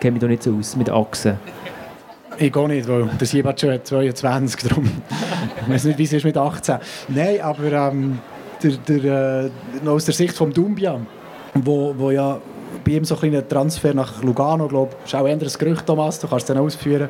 kenne 0.00 0.12
mich 0.12 0.20
da 0.20 0.26
nicht 0.26 0.42
so 0.42 0.54
aus 0.54 0.76
mit 0.76 0.90
Achse. 0.90 1.38
Ich 2.38 2.52
gehe 2.52 2.68
nicht, 2.68 2.86
weil 2.86 3.08
der 3.18 3.26
Siebat 3.26 3.60
schon 3.60 3.72
hat 3.72 3.86
22, 3.86 4.68
darum. 4.68 4.90
ich 5.62 5.68
weiß 5.72 5.84
nicht, 5.84 5.98
wie 5.98 6.04
es 6.04 6.12
ist 6.12 6.24
mit 6.24 6.36
18. 6.36 6.76
Nein, 7.08 7.40
aber 7.40 7.72
ähm, 7.72 8.18
der, 8.62 8.72
der, 8.98 9.50
äh, 9.84 9.88
aus 9.88 10.04
der 10.04 10.14
Sicht 10.14 10.34
von 10.34 10.52
Dumbia, 10.52 11.00
wo, 11.54 11.94
wo 11.96 12.10
ja 12.10 12.38
bei 12.84 12.92
ihm 12.92 13.04
so 13.04 13.18
ein 13.20 13.48
Transfer 13.48 13.94
nach 13.94 14.22
Lugano, 14.22 14.68
glaube 14.68 14.92
ich, 14.98 15.06
ist 15.06 15.14
auch 15.14 15.24
ein 15.24 15.38
Gerücht, 15.38 15.86
Thomas, 15.86 16.20
du 16.20 16.28
kannst 16.28 16.48
es 16.48 16.54
dann 16.54 16.62
ausführen. 16.62 17.08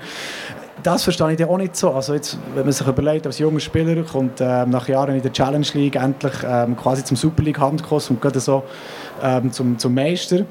Das 0.82 1.02
verstehe 1.02 1.32
ich 1.32 1.44
auch 1.44 1.56
nicht 1.56 1.74
so. 1.74 1.90
Also 1.90 2.14
jetzt, 2.14 2.38
wenn 2.54 2.64
man 2.64 2.72
sich 2.72 2.86
überlegt, 2.86 3.26
als 3.26 3.38
junger 3.38 3.60
Spieler 3.60 4.02
kommt 4.04 4.40
ähm, 4.40 4.70
nach 4.70 4.86
Jahren 4.86 5.16
in 5.16 5.22
der 5.22 5.32
Challenge 5.32 5.66
League 5.72 5.96
endlich 5.96 6.34
ähm, 6.46 6.76
quasi 6.76 7.02
zum 7.02 7.16
Super 7.16 7.42
League 7.42 7.58
Handkurs 7.58 8.10
und 8.10 8.20
geht 8.20 8.40
so 8.40 8.62
ähm, 9.22 9.50
zum, 9.50 9.78
zum 9.78 9.94
Meister. 9.94 10.44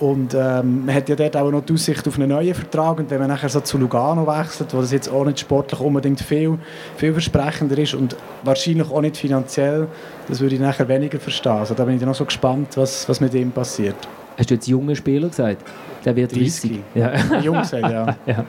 Und 0.00 0.34
ähm, 0.34 0.86
man 0.86 0.94
hat 0.94 1.08
ja 1.08 1.16
dort 1.16 1.36
auch 1.36 1.50
noch 1.50 1.64
die 1.64 1.74
Aussicht 1.74 2.06
auf 2.06 2.18
einen 2.18 2.28
neuen 2.28 2.54
Vertrag. 2.54 2.98
Und 2.98 3.10
wenn 3.10 3.18
man 3.18 3.28
nachher 3.28 3.48
so 3.48 3.60
zu 3.60 3.78
Lugano 3.78 4.26
wechselt, 4.26 4.74
wo 4.74 4.80
das 4.80 4.92
jetzt 4.92 5.08
auch 5.08 5.24
nicht 5.24 5.40
sportlich 5.40 5.80
unbedingt 5.80 6.20
viel, 6.20 6.58
vielversprechender 6.96 7.78
ist 7.78 7.94
und 7.94 8.16
wahrscheinlich 8.42 8.90
auch 8.90 9.00
nicht 9.00 9.16
finanziell, 9.16 9.88
das 10.28 10.40
würde 10.40 10.54
ich 10.54 10.60
nachher 10.60 10.88
weniger 10.88 11.18
verstehen. 11.18 11.52
Also 11.52 11.74
da 11.74 11.84
bin 11.84 11.96
ich 11.96 12.02
noch 12.02 12.14
so 12.14 12.24
gespannt, 12.24 12.76
was, 12.76 13.08
was 13.08 13.20
mit 13.20 13.34
ihm 13.34 13.50
passiert. 13.50 13.96
Hast 14.36 14.50
du 14.50 14.54
jetzt 14.54 14.66
junge 14.66 14.96
Spieler 14.96 15.28
gesagt? 15.28 15.62
Der 16.04 16.16
wird 16.16 16.36
30. 16.36 16.80
Ja. 16.94 17.12
Jung 17.42 17.58
gesagt, 17.58 17.90
ja. 17.90 18.16
ja. 18.26 18.44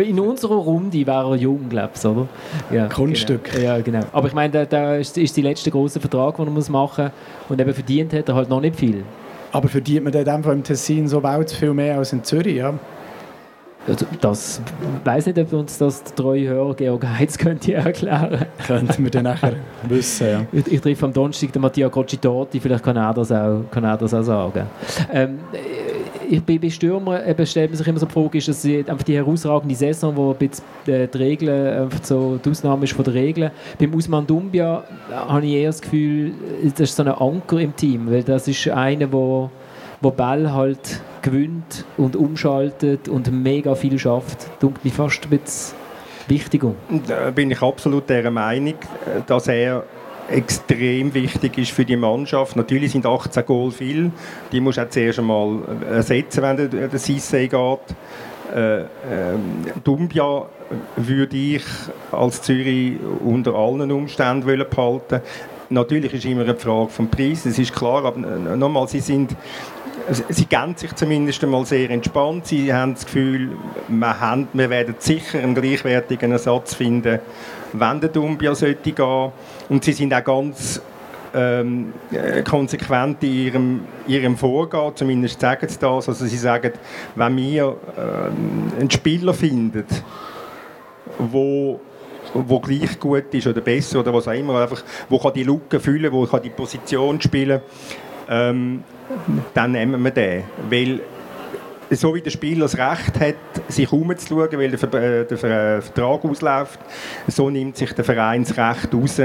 In 0.00 0.20
unserer 0.20 0.54
Runde 0.54 1.04
wäre 1.04 1.30
er 1.30 1.34
jung, 1.34 1.68
glaube 1.68 1.90
ich, 1.96 2.04
oder? 2.04 2.28
Ja, 2.70 2.86
Kunststück. 2.86 3.50
Genau. 3.50 3.64
Ja, 3.64 3.80
genau. 3.80 4.00
Aber 4.12 4.28
ich 4.28 4.34
meine, 4.34 4.66
da, 4.66 4.96
ist, 4.96 5.18
ist 5.18 5.36
der 5.36 5.44
letzte 5.44 5.70
große 5.70 5.98
Vertrag, 5.98 6.36
den 6.36 6.46
er 6.46 6.70
machen 6.70 7.04
muss. 7.04 7.48
Und 7.48 7.60
eben 7.60 7.74
verdient 7.74 8.12
hat 8.12 8.28
er 8.28 8.34
halt 8.36 8.48
noch 8.48 8.60
nicht 8.60 8.76
viel. 8.76 9.02
Aber 9.52 9.68
verdient 9.68 10.04
man 10.04 10.12
dann 10.12 10.42
im 10.44 10.64
Tessin 10.64 11.06
so 11.06 11.22
weit 11.22 11.50
viel 11.50 11.74
mehr 11.74 11.98
als 11.98 12.12
in 12.12 12.24
Zürich, 12.24 12.56
ja? 12.56 12.74
Das 14.20 14.60
weiß 15.04 15.26
nicht, 15.26 15.38
ob 15.38 15.52
uns 15.52 15.76
das 15.76 16.04
der 16.04 16.14
treue 16.14 16.48
Hörer 16.48 16.74
Georg 16.74 17.04
Heitz 17.04 17.36
könnte 17.38 17.74
erklären. 17.74 18.46
Könnten 18.64 19.02
wir 19.02 19.10
dann 19.10 19.24
nachher 19.24 19.54
wissen, 19.88 20.26
ja. 20.28 20.46
Ich, 20.52 20.72
ich 20.72 20.80
treffe 20.80 21.06
am 21.06 21.12
Donnerstag 21.12 21.52
den 21.52 21.62
Mattia 21.62 21.88
Coccitorti, 21.88 22.60
vielleicht 22.60 22.84
kann 22.84 22.96
er 22.96 23.12
das 23.12 23.32
auch, 23.32 23.64
kann 23.70 23.82
er 23.82 23.96
das 23.96 24.14
auch 24.14 24.22
sagen. 24.22 24.66
Ähm, 25.12 25.40
bin 26.40 26.60
bei 26.60 26.70
Stürmer 26.70 27.26
eben 27.26 27.46
stellt 27.46 27.70
man 27.70 27.76
sich 27.76 27.86
immer 27.86 27.98
so 27.98 28.06
die 28.06 28.12
Frage, 28.12 28.38
ist 28.38 28.48
das 28.48 28.64
einfach 28.64 29.02
die 29.02 29.16
herausragende 29.16 29.74
Saison, 29.74 30.16
wo 30.16 30.30
ein 30.30 30.36
bisschen 30.36 30.64
die 30.86 31.18
Regel, 31.18 31.50
einfach 31.50 32.02
so 32.02 32.38
die 32.42 32.48
Ausnahme 32.48 32.84
ist 32.84 32.94
von 32.94 33.04
der 33.04 33.12
Regel. 33.12 33.50
Beim 33.78 33.92
Usman 33.94 34.26
Dumbia 34.26 34.84
habe 35.10 35.44
ich 35.44 35.52
eher 35.52 35.68
das 35.68 35.82
Gefühl, 35.82 36.32
das 36.62 36.80
ist 36.80 36.96
so 36.96 37.02
ein 37.02 37.08
Anker 37.08 37.58
im 37.60 37.76
Team, 37.76 38.10
weil 38.10 38.22
das 38.22 38.48
ist 38.48 38.68
einer, 38.68 39.06
der 39.06 39.50
wo 40.02 40.10
Ball 40.10 40.52
halt 40.52 41.00
gewinnt 41.22 41.84
und 41.96 42.16
umschaltet 42.16 43.08
und 43.08 43.30
mega 43.30 43.74
viel 43.74 43.98
schafft. 43.98 44.48
Dunkt 44.60 44.84
mich 44.84 44.94
fast 44.94 45.24
ein 45.24 45.38
bisschen 45.38 45.76
wichtiger. 46.28 46.74
Da 47.06 47.30
bin 47.30 47.50
ich 47.50 47.62
absolut 47.62 48.08
der 48.08 48.30
Meinung, 48.30 48.74
dass 49.26 49.48
er 49.48 49.84
extrem 50.30 51.12
wichtig 51.14 51.58
ist 51.58 51.72
für 51.72 51.84
die 51.84 51.96
Mannschaft. 51.96 52.56
Natürlich 52.56 52.92
sind 52.92 53.06
18 53.06 53.44
Goal 53.44 53.70
viel. 53.70 54.10
Die 54.50 54.60
muss 54.60 54.78
auch 54.78 54.88
zuerst 54.88 55.18
einmal 55.18 55.58
ersetzen, 55.90 56.42
wenn 56.42 56.56
der, 56.56 56.88
der 56.88 56.98
Sisse 56.98 57.48
geht. 57.48 57.78
Äh, 58.54 58.80
äh, 58.80 58.86
Dumbia 59.82 60.46
würde 60.96 61.36
ich 61.36 61.64
als 62.10 62.42
Zürich 62.42 62.94
unter 63.24 63.54
allen 63.54 63.90
Umständen 63.90 64.46
behalten 64.46 65.20
Natürlich 65.70 66.12
ist 66.12 66.26
immer 66.26 66.42
eine 66.42 66.54
Frage 66.54 66.90
vom 66.90 67.08
Preis, 67.08 67.44
das 67.44 67.58
ist 67.58 67.74
klar, 67.74 68.04
aber 68.04 68.18
nochmal, 68.18 68.86
sie 68.88 69.00
sind 69.00 69.34
sie 70.28 70.46
geben 70.46 70.76
sich 70.76 70.94
zumindest 70.94 71.42
einmal 71.44 71.64
sehr 71.64 71.90
entspannt. 71.90 72.46
Sie 72.46 72.72
haben 72.72 72.94
das 72.94 73.04
Gefühl, 73.04 73.56
wir, 73.88 74.20
haben, 74.20 74.48
wir 74.52 74.70
werden 74.70 74.94
sicher 74.98 75.38
einen 75.38 75.54
gleichwertigen 75.54 76.32
Ersatz 76.32 76.74
finden, 76.74 77.20
wenn 77.72 78.00
der 78.00 78.10
Dumbia 78.10 78.54
sollte 78.54 78.92
gehen. 78.92 79.32
Und 79.68 79.84
sie 79.84 79.92
sind 79.92 80.12
auch 80.12 80.24
ganz 80.24 80.80
ähm, 81.34 81.92
konsequent 82.44 83.22
in 83.22 83.32
ihrem, 83.32 83.80
ihrem 84.06 84.36
Vorgehen, 84.36 84.92
zumindest 84.94 85.40
sagen 85.40 85.68
sie 85.68 85.78
das. 85.78 86.08
Also 86.08 86.26
sie 86.26 86.36
sagen, 86.36 86.72
wenn 87.14 87.36
wir 87.36 87.76
ähm, 87.96 88.72
einen 88.78 88.90
Spieler 88.90 89.34
finden, 89.34 89.86
wo 91.18 91.80
wo 92.34 92.60
gleich 92.60 92.98
gut 92.98 93.32
ist 93.32 93.46
oder 93.46 93.60
besser 93.60 94.00
oder 94.00 94.14
was 94.14 94.26
auch 94.26 94.32
immer, 94.32 94.62
einfach, 94.62 94.82
wo 95.08 95.18
kann 95.18 95.34
die 95.34 95.42
Lücke 95.42 95.80
füllen, 95.80 96.10
wo 96.12 96.24
kann 96.24 96.42
die 96.42 96.50
Position 96.50 97.20
spielen, 97.20 97.60
ähm, 98.28 98.84
dann 99.54 99.72
nehmen 99.72 100.02
wir 100.02 100.10
den. 100.10 100.44
Weil 100.70 101.00
so 101.90 102.14
wie 102.14 102.22
der 102.22 102.30
Spieler 102.30 102.62
das 102.62 102.78
Recht 102.78 103.20
hat, 103.20 103.51
sich 103.72 103.92
umzuschauen, 103.92 104.52
weil 104.52 104.70
der, 104.70 104.78
Ver 104.78 104.94
äh, 104.94 105.24
der 105.24 105.38
Vertrag 105.82 106.24
ausläuft, 106.24 106.78
so 107.28 107.50
nimmt 107.50 107.76
sich 107.76 107.92
der 107.92 108.04
Verein 108.04 108.44
das 108.44 108.56
Recht 108.56 108.94
raus, 108.94 109.20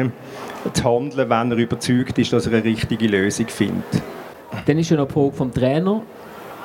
zu 0.73 0.83
handeln, 0.83 1.29
wenn 1.29 1.51
er 1.51 1.57
überzeugt 1.57 2.17
ist, 2.17 2.33
dass 2.33 2.47
er 2.47 2.53
eine 2.53 2.63
richtige 2.63 3.07
Lösung 3.07 3.47
findet. 3.47 4.01
Dann 4.65 4.77
ist 4.79 4.89
ja 4.89 4.97
noch 4.97 5.07
die 5.07 5.13
Frage 5.13 5.31
vom 5.33 5.53
Trainer. 5.53 6.01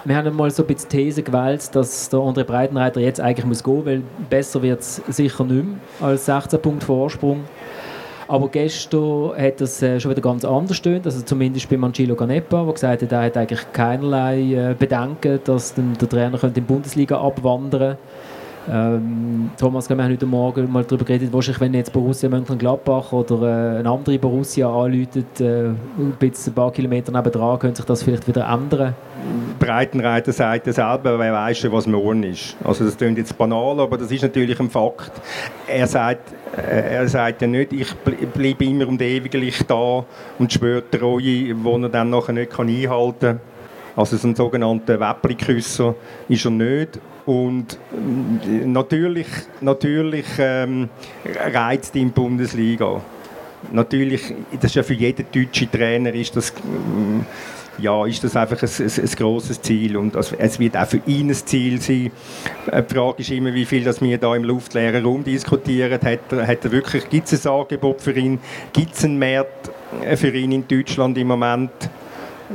Wir 0.05 0.17
haben 0.17 0.35
mal 0.35 0.51
so 0.51 0.65
ein 0.65 0.67
bisschen 0.67 0.89
die 0.91 0.97
These 0.97 1.23
gewählt, 1.23 1.75
dass 1.75 2.09
der 2.09 2.19
André 2.19 2.43
Breitenreiter 2.43 3.01
jetzt 3.01 3.21
eigentlich 3.21 3.47
muss 3.47 3.63
gehen 3.63 3.87
weil 3.87 4.03
besser 4.29 4.61
wird 4.61 4.81
es 4.81 4.97
sicher 5.09 5.45
nicht 5.45 5.65
mehr 5.65 5.77
als 6.01 6.27
16 6.27 6.61
Punkte 6.61 6.87
Vorsprung. 6.87 7.45
Aber 8.33 8.49
gestern 8.49 9.37
hat 9.37 9.61
das 9.61 9.83
äh, 9.83 10.01
schon 10.01 10.11
wieder 10.11 10.23
ganz 10.23 10.43
anders 10.43 10.71
gestöhnt, 10.71 11.05
also 11.05 11.21
zumindest 11.21 11.69
bei 11.69 11.77
Mancillo 11.77 12.15
Canepa, 12.15 12.65
der 12.65 12.73
gesagt 12.73 13.03
hat, 13.03 13.13
er 13.13 13.25
hat 13.25 13.37
eigentlich 13.37 13.61
keinerlei 13.75 14.41
äh, 14.41 14.75
Bedenken, 14.75 15.39
dass 15.45 15.75
der 15.75 16.09
Trainer 16.09 16.39
könnte 16.39 16.61
in 16.61 16.67
die 16.67 16.73
Bundesliga 16.73 17.21
abwandern 17.21 17.81
könnte. 17.81 17.99
Ähm, 18.71 19.51
Thomas, 19.59 19.89
wir 19.89 19.97
haben 19.97 20.09
heute 20.11 20.25
Morgen 20.25 20.71
mal 20.71 20.85
darüber 20.85 21.05
geredet, 21.05 21.33
wahrscheinlich, 21.33 21.61
wenn 21.61 21.75
jetzt 21.75 21.93
Borussia 21.93 22.29
Mönchengladbach 22.29 23.13
oder 23.13 23.43
äh, 23.43 23.79
eine 23.81 23.91
andere 23.91 24.19
Borussia 24.19 24.69
anläutet, 24.69 25.41
äh, 25.41 25.71
ein, 25.71 26.17
paar 26.55 26.71
Kilometer 26.71 27.11
nebenan, 27.11 27.59
könnte 27.59 27.79
sich 27.79 27.87
das 27.87 28.05
vielleicht 28.05 28.29
wieder 28.29 28.49
ändern? 28.49 28.95
Breitenreiter 29.59 30.33
sagt 30.33 30.69
ja 30.69 30.73
selber, 30.73 31.19
wer 31.19 31.33
weiß 31.33 31.59
schon, 31.59 31.73
was 31.73 31.89
morgen 31.89 32.23
ist. 32.23 32.57
Also 32.63 32.85
das 32.85 32.97
klingt 32.97 33.19
jetzt 33.19 33.37
banal, 33.37 33.81
aber 33.81 33.99
das 33.99 34.13
ist 34.13 34.23
natürlich 34.23 34.59
ein 34.61 34.71
Fakt. 34.71 35.11
Er 35.67 35.89
sagt, 35.89 36.33
äh, 36.57 36.95
er 36.95 37.09
sagt 37.09 37.43
ja 37.43 37.49
nicht, 37.49 37.73
ich 37.73 37.93
bleibe 37.95 38.65
immer 38.65 38.87
und 38.87 39.03
ewiglich 39.03 39.61
da 39.67 40.05
und 40.39 40.53
schwört 40.53 40.93
Treue, 40.93 41.21
die 41.21 41.51
er 41.51 41.89
dann 41.89 42.11
nachher 42.11 42.33
nicht 42.33 42.57
einhalten 42.57 43.19
kann. 43.21 43.41
Also 43.97 44.17
so 44.17 44.29
ein 44.29 44.35
sogenannter 44.35 44.99
Weppliküsser 45.01 45.95
ist 46.29 46.45
er 46.45 46.51
nicht. 46.51 47.01
Und 47.25 47.79
äh, 47.93 48.67
natürlich, 48.67 49.29
natürlich 49.61 50.27
ähm, 50.39 50.89
reizt 51.53 51.95
ihn 51.95 52.09
die 52.09 52.13
Bundesliga. 52.13 53.01
Natürlich, 53.71 54.35
das 54.55 54.65
ist 54.65 54.75
ja 54.75 54.83
für 54.83 54.95
jeden 54.95 55.27
deutschen 55.33 55.71
Trainer 55.71 56.13
ist 56.15 56.35
das, 56.35 56.51
äh, 56.51 57.83
ja, 57.83 58.05
ist 58.07 58.25
das 58.25 58.35
einfach 58.35 58.61
ein, 58.61 58.69
ein, 58.69 59.05
ein 59.05 59.11
grosses 59.17 59.63
Ziel 59.63 59.97
und 59.97 60.17
es 60.17 60.59
wird 60.59 60.77
auch 60.77 60.87
für 60.87 61.01
ihn 61.07 61.31
ein 61.31 61.35
Ziel 61.35 61.81
sein. 61.81 62.11
Äh, 62.67 62.83
die 62.83 62.95
Frage 62.95 63.21
ist 63.23 63.31
immer, 63.31 63.55
wie 63.55 63.65
viel 63.65 63.85
das 63.85 64.01
wir 64.03 64.19
da 64.19 64.35
im 64.35 64.43
luftleeren 64.43 65.05
Raum 65.05 65.23
diskutieren. 65.23 65.93
Hat 65.93 66.33
er, 66.33 66.47
hat 66.47 66.65
er 66.65 66.73
wirklich, 66.73 67.09
gibt 67.09 67.33
es 67.33 67.47
ein 67.47 67.53
Angebot 67.53 68.01
für 68.01 68.13
ihn? 68.13 68.41
Gibt 68.73 68.95
es 68.95 69.05
einen 69.05 69.19
Markt 69.19 69.71
für 70.17 70.31
ihn 70.31 70.51
in 70.51 70.67
Deutschland 70.67 71.17
im 71.19 71.29
Moment? 71.29 71.71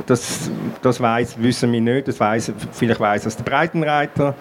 Das, 0.06 0.50
das 0.82 1.00
weiss, 1.00 1.40
wissen 1.40 1.72
wir 1.72 1.80
nicht. 1.80 2.08
Das 2.08 2.20
weiss, 2.20 2.52
vielleicht 2.72 3.00
weiß 3.00 3.26
es 3.26 3.36
der 3.36 3.44
Breitenreiter. 3.44 4.34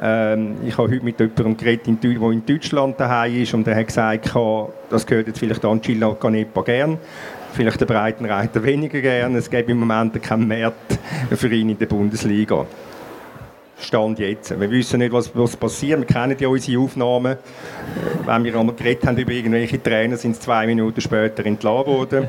Ähm, 0.00 0.56
ich 0.66 0.76
habe 0.76 0.90
heute 0.90 1.04
mit 1.04 1.20
jemandem 1.20 1.56
geredet, 1.56 1.86
der 2.02 2.10
in 2.10 2.44
Deutschland 2.44 2.98
daheim 2.98 3.42
ist 3.42 3.54
und 3.54 3.66
der 3.66 3.76
hat 3.76 3.86
gesagt, 3.86 4.30
das 4.90 5.06
gehört 5.06 5.28
jetzt 5.28 5.38
vielleicht 5.38 5.64
an 5.64 5.80
Gila 5.80 6.14
Canepa 6.14 6.62
gern, 6.62 6.98
vielleicht 7.52 7.80
der 7.80 7.86
Breitenreiter 7.86 8.62
weniger 8.64 9.00
gern. 9.00 9.36
Es 9.36 9.48
gibt 9.48 9.68
im 9.70 9.78
Moment 9.78 10.20
keinen 10.22 10.48
Markt 10.48 10.98
für 11.30 11.48
ihn 11.48 11.70
in 11.70 11.78
der 11.78 11.86
Bundesliga. 11.86 12.66
Stand 13.78 14.18
jetzt. 14.18 14.58
Wir 14.58 14.70
wissen 14.70 15.00
nicht, 15.00 15.12
was, 15.12 15.34
was 15.34 15.56
passiert. 15.56 15.98
Wir 16.00 16.06
kennen 16.06 16.36
ja 16.38 16.48
unsere 16.48 16.80
Aufnahmen. 16.80 17.36
Wenn 18.24 18.44
wir 18.44 18.56
einmal 18.56 18.74
geredet 18.74 19.06
haben 19.06 19.18
über 19.18 19.32
irgendwelche 19.32 19.82
Trainer, 19.82 20.16
sind 20.16 20.32
es 20.32 20.40
zwei 20.40 20.66
Minuten 20.66 21.00
später 21.00 21.44
entlassen 21.44 21.86
worden. 21.86 22.28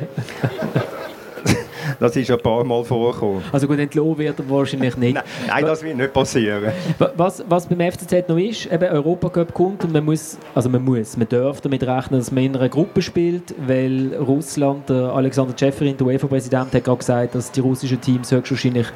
Das 2.00 2.16
ist 2.16 2.30
ein 2.30 2.38
paar 2.40 2.64
Mal 2.64 2.84
vorgekommen. 2.84 3.42
Also 3.52 3.68
gut, 3.68 3.80
entlohnt 3.80 4.18
wird 4.18 4.40
er 4.40 4.50
wahrscheinlich 4.50 4.96
nicht. 4.98 5.16
Nein, 5.16 5.24
nein, 5.48 5.66
das 5.66 5.84
wird 5.84 5.98
nicht 5.98 6.14
passieren. 6.14 6.72
Was, 7.16 7.44
was 7.48 7.68
beim 7.68 7.80
FCZ 7.92 8.28
noch 8.28 8.38
ist, 8.38 8.72
eben 8.72 8.90
Europacup 8.90 9.54
kommt 9.54 9.84
und 9.84 9.94
man 9.94 10.06
muss, 10.06 10.38
also 10.54 10.70
man 10.70 10.84
muss, 10.84 11.18
man 11.18 11.28
darf 11.28 11.62
damit 11.62 11.84
rechnen, 11.84 12.20
dass 12.20 12.32
man 12.32 12.44
in 12.44 12.56
einer 12.56 12.70
Gruppe 12.70 13.02
spielt, 13.02 13.56
weil 13.66 14.14
Russland, 14.16 14.90
der 14.90 15.14
Alexander 15.14 15.56
Tscheferin, 15.56 15.98
der 15.98 16.08
UEFA-Präsident, 16.08 16.74
hat 16.74 16.84
gerade 16.84 16.98
gesagt, 16.98 17.36
dass 17.36 17.52
die 17.52 17.60
russischen 17.60 18.02
Teams 18.02 18.32
höchstwahrscheinlich 18.32 18.88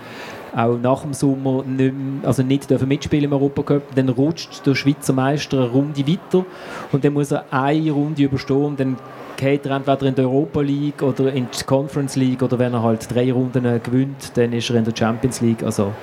auch 0.56 0.78
nach 0.78 1.02
dem 1.02 1.14
Sommer 1.14 1.64
nicht, 1.64 1.94
mehr, 1.94 2.28
also 2.28 2.44
nicht 2.44 2.70
dürfen 2.70 2.88
mitspielen 2.88 3.26
im 3.26 3.34
Europacup. 3.34 3.84
Dann 3.96 4.10
rutscht 4.10 4.66
der 4.66 4.76
Schweizer 4.76 5.14
Meister 5.14 5.58
eine 5.60 5.70
Runde 5.70 6.08
weiter 6.08 6.46
und 6.92 7.04
dann 7.04 7.14
muss 7.14 7.32
er 7.32 7.46
eine 7.52 7.92
Runde 7.92 8.24
überstehen 8.24 8.66
und 8.66 8.80
dann 8.80 8.98
geht 9.40 9.66
er 9.66 9.78
entweder 9.78 10.06
in 10.06 10.16
die 10.16 10.22
Europa 10.22 10.60
League 10.62 11.02
oder 11.02 11.32
in 11.32 11.48
die 11.50 11.64
Conference 11.64 12.16
League 12.18 12.42
oder 12.44 12.60
wenn 12.60 12.74
er 12.74 12.84
halt 12.84 13.14
drei 13.14 13.32
Runden 13.32 13.64
gewinnt, 13.82 14.36
dann 14.36 14.52
ist 14.52 14.70
er 14.70 14.76
in 14.76 14.84
der 14.84 14.94
Champions 14.96 15.40
League. 15.40 15.64
Also 15.64 15.94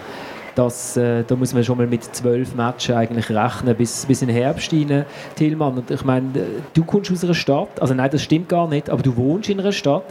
das, 0.55 0.97
äh, 0.97 1.23
da 1.23 1.37
muss 1.37 1.53
man 1.53 1.63
schon 1.63 1.77
mal 1.77 1.87
mit 1.87 2.03
zwölf 2.03 2.55
Matches 2.55 2.97
eigentlich 2.97 3.29
rechnen, 3.29 3.77
bis, 3.77 4.07
bis 4.07 4.23
in 4.23 4.29
den 4.29 4.37
Herbst 4.37 4.73
rein. 4.73 5.05
Tillmann, 5.35 5.77
und 5.77 5.91
ich 5.91 6.03
meine, 6.03 6.31
du 6.73 6.85
kommst 6.85 7.13
aus 7.13 7.23
einer 7.25 7.35
Stadt, 7.35 7.81
also 7.81 7.93
nein, 7.93 8.09
das 8.11 8.23
stimmt 8.23 8.49
gar 8.49 8.67
nicht, 8.67 8.89
aber 8.89 9.03
du 9.03 9.15
wohnst 9.17 9.51
in 9.51 9.61
einer 9.61 9.73
Stadt. 9.73 10.05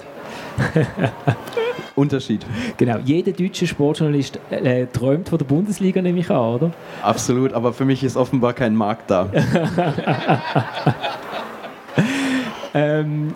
Unterschied. 1.95 2.45
Genau, 2.77 2.97
jeder 3.03 3.31
deutsche 3.31 3.65
Sportjournalist 3.65 4.39
äh, 4.51 4.85
träumt 4.85 5.29
von 5.29 5.39
der 5.39 5.45
Bundesliga, 5.45 6.01
nehme 6.01 6.19
ich 6.19 6.29
an, 6.29 6.55
oder? 6.55 6.71
Absolut, 7.01 7.53
aber 7.53 7.73
für 7.73 7.85
mich 7.85 8.03
ist 8.03 8.17
offenbar 8.17 8.53
kein 8.53 8.75
Markt 8.75 9.09
da. 9.09 9.29
Ähm, 12.75 13.33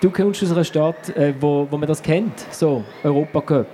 du 0.00 0.10
kommst 0.10 0.42
aus 0.42 0.50
einer 0.50 0.64
Stadt, 0.64 1.16
äh, 1.16 1.32
wo, 1.38 1.68
wo 1.70 1.78
man 1.78 1.86
das 1.86 2.02
kennt, 2.02 2.40
so 2.50 2.84
Europacup. 3.04 3.68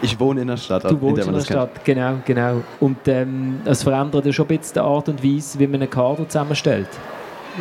Ich 0.00 0.18
wohne 0.18 0.40
in 0.40 0.48
der 0.48 0.56
Stadt. 0.56 0.84
Du 0.84 1.00
wohnst 1.00 1.22
in, 1.22 1.28
in 1.28 1.34
der 1.34 1.42
Stadt, 1.42 1.74
kennt. 1.74 1.84
genau, 1.84 2.14
genau. 2.24 2.62
Und 2.80 3.06
ähm, 3.06 3.60
es 3.66 3.82
verändert 3.82 4.24
ja 4.24 4.32
schon 4.32 4.46
ein 4.46 4.58
bisschen 4.58 4.74
die 4.74 4.80
Art 4.80 5.08
und 5.08 5.22
Weise, 5.22 5.58
wie 5.58 5.66
man 5.66 5.82
einen 5.82 5.90
Kader 5.90 6.26
zusammenstellt. 6.26 6.88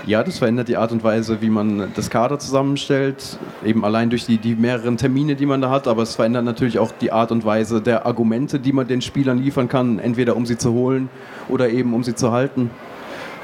Ja, 0.05 0.23
das 0.23 0.37
verändert 0.37 0.69
die 0.69 0.77
Art 0.77 0.93
und 0.93 1.03
Weise, 1.03 1.41
wie 1.41 1.49
man 1.49 1.91
das 1.93 2.09
Kader 2.09 2.39
zusammenstellt, 2.39 3.37
eben 3.65 3.83
allein 3.83 4.09
durch 4.09 4.25
die, 4.25 4.37
die 4.37 4.55
mehreren 4.55 4.95
Termine, 4.95 5.35
die 5.35 5.45
man 5.45 5.61
da 5.61 5.69
hat, 5.69 5.85
aber 5.85 6.03
es 6.03 6.15
verändert 6.15 6.45
natürlich 6.45 6.79
auch 6.79 6.93
die 6.93 7.11
Art 7.11 7.33
und 7.33 7.43
Weise 7.43 7.81
der 7.81 8.05
Argumente, 8.05 8.61
die 8.61 8.71
man 8.71 8.87
den 8.87 9.01
Spielern 9.01 9.39
liefern 9.39 9.67
kann, 9.67 9.99
entweder 9.99 10.37
um 10.37 10.45
sie 10.45 10.57
zu 10.57 10.71
holen 10.71 11.09
oder 11.49 11.69
eben 11.69 11.93
um 11.93 12.05
sie 12.05 12.15
zu 12.15 12.31
halten. 12.31 12.69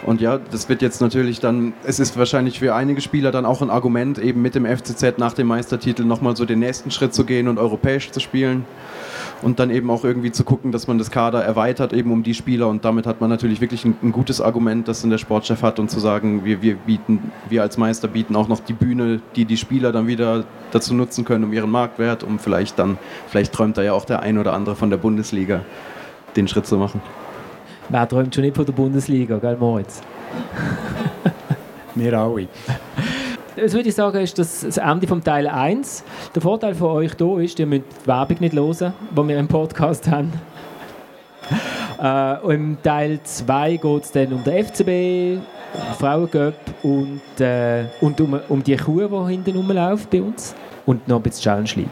Und 0.06 0.22
ja, 0.22 0.38
das 0.38 0.70
wird 0.70 0.82
jetzt 0.82 1.02
natürlich 1.02 1.40
dann, 1.40 1.74
es 1.84 2.00
ist 2.00 2.18
wahrscheinlich 2.18 2.60
für 2.60 2.76
einige 2.76 3.02
Spieler 3.02 3.32
dann 3.32 3.46
auch 3.46 3.62
ein 3.62 3.70
Argument, 3.70 4.20
eben 4.20 4.42
mit 4.42 4.56
dem 4.56 4.66
FCZ 4.66 5.18
nach 5.18 5.34
dem 5.34 5.48
Meistertitel 5.48 6.04
nochmal 6.04 6.36
so 6.36 6.46
den 6.46 6.60
nächsten 6.60 6.92
Schritt 6.92 7.14
zu 7.14 7.26
gehen 7.26 7.48
und 7.48 7.58
europäisch 7.58 8.12
zu 8.12 8.20
spielen. 8.20 8.66
Und 9.42 9.60
dann 9.60 9.70
eben 9.70 9.92
auch 9.92 10.04
irgendwie 10.04 10.32
zu 10.32 10.44
gucken, 10.44 10.72
dass 10.72 10.88
man 10.88 10.98
das 10.98 11.12
Kader 11.12 11.44
erweitert, 11.44 11.94
eben 11.94 12.12
um 12.12 12.24
die 12.24 12.34
Spieler. 12.34 12.68
Und 12.68 12.86
damit 12.86 13.06
hat 13.06 13.22
man 13.22 13.30
natürlich 13.30 13.62
wirklich 13.62 13.86
ein, 13.86 13.96
ein 14.02 14.12
gutes 14.12 14.42
Argument, 14.42 14.88
das 14.88 15.02
dann 15.02 15.12
der 15.12 15.20
Sportchef 15.20 15.62
hat, 15.62 15.80
und 15.80 15.92
zu 15.92 16.00
sagen, 16.00 16.44
wir, 16.44 16.64
wir, 16.64 16.76
bieten, 16.76 17.32
wir 17.48 17.62
als 17.62 17.78
Meister 17.78 18.08
bieten 18.08 18.36
auch 18.36 18.48
noch 18.48 18.62
die 18.62 18.74
Bühne, 18.74 19.22
die 19.36 19.46
die 19.46 19.58
Spieler 19.58 19.92
dann 19.92 20.08
wieder 20.08 20.46
dazu 20.72 20.96
nutzen 20.96 21.24
können, 21.24 21.44
um 21.44 21.54
ihren 21.54 21.70
Marktwert, 21.70 22.24
um 22.24 22.40
vielleicht 22.40 22.80
dann, 22.80 22.98
vielleicht 23.28 23.54
träumt 23.54 23.78
da 23.78 23.84
ja 23.84 23.94
auch 23.94 24.06
der 24.06 24.22
ein 24.22 24.40
oder 24.40 24.54
andere 24.54 24.76
von 24.76 24.90
der 24.90 24.98
Bundesliga, 24.98 25.62
den 26.36 26.48
Schritt 26.48 26.66
zu 26.66 26.78
machen. 26.78 27.02
Wer 27.90 28.08
träumt 28.08 28.36
schon 28.36 28.44
nicht 28.44 28.56
von 28.56 28.66
der 28.66 28.74
Bundesliga, 28.74 29.38
gell 29.38 29.56
Moritz? 29.58 30.02
Wir 31.96 32.14
alle. 32.14 32.48
Das 33.56 33.74
würde 33.74 33.90
ich 33.90 33.96
sagen, 33.96 34.18
ist 34.18 34.38
das, 34.38 34.62
das 34.62 34.78
Ende 34.78 35.08
von 35.08 35.24
Teil 35.24 35.48
1. 35.48 36.04
Der 36.36 36.42
Vorteil 36.42 36.76
von 36.76 36.92
euch 36.92 37.14
hier 37.18 37.40
ist, 37.40 37.58
ihr 37.60 37.66
müsst 37.66 37.86
die 38.04 38.08
Werbung 38.08 38.38
nicht 38.40 38.54
hören, 38.54 38.94
die 39.12 39.28
wir 39.28 39.40
im 39.40 39.48
Podcast 39.48 40.08
haben. 40.08 40.32
Äh, 42.00 42.54
Im 42.54 42.78
Teil 42.84 43.20
2 43.24 43.78
geht 43.78 44.04
es 44.04 44.12
dann 44.12 44.34
um 44.34 44.44
den 44.44 44.66
FCB, 44.66 45.42
Frauencup 45.98 46.54
und, 46.84 47.22
äh, 47.40 47.86
und 48.02 48.22
um, 48.22 48.40
um 48.50 48.64
die 48.64 48.76
Kuh, 48.76 49.08
die 49.08 49.32
hinten 49.32 49.56
rumläuft 49.56 50.12
bei 50.12 50.22
uns. 50.22 50.54
Und 50.86 51.08
noch 51.08 51.18
ein 51.18 51.24
bisschen 51.24 51.44
Challenge 51.44 51.70
League. 51.76 51.90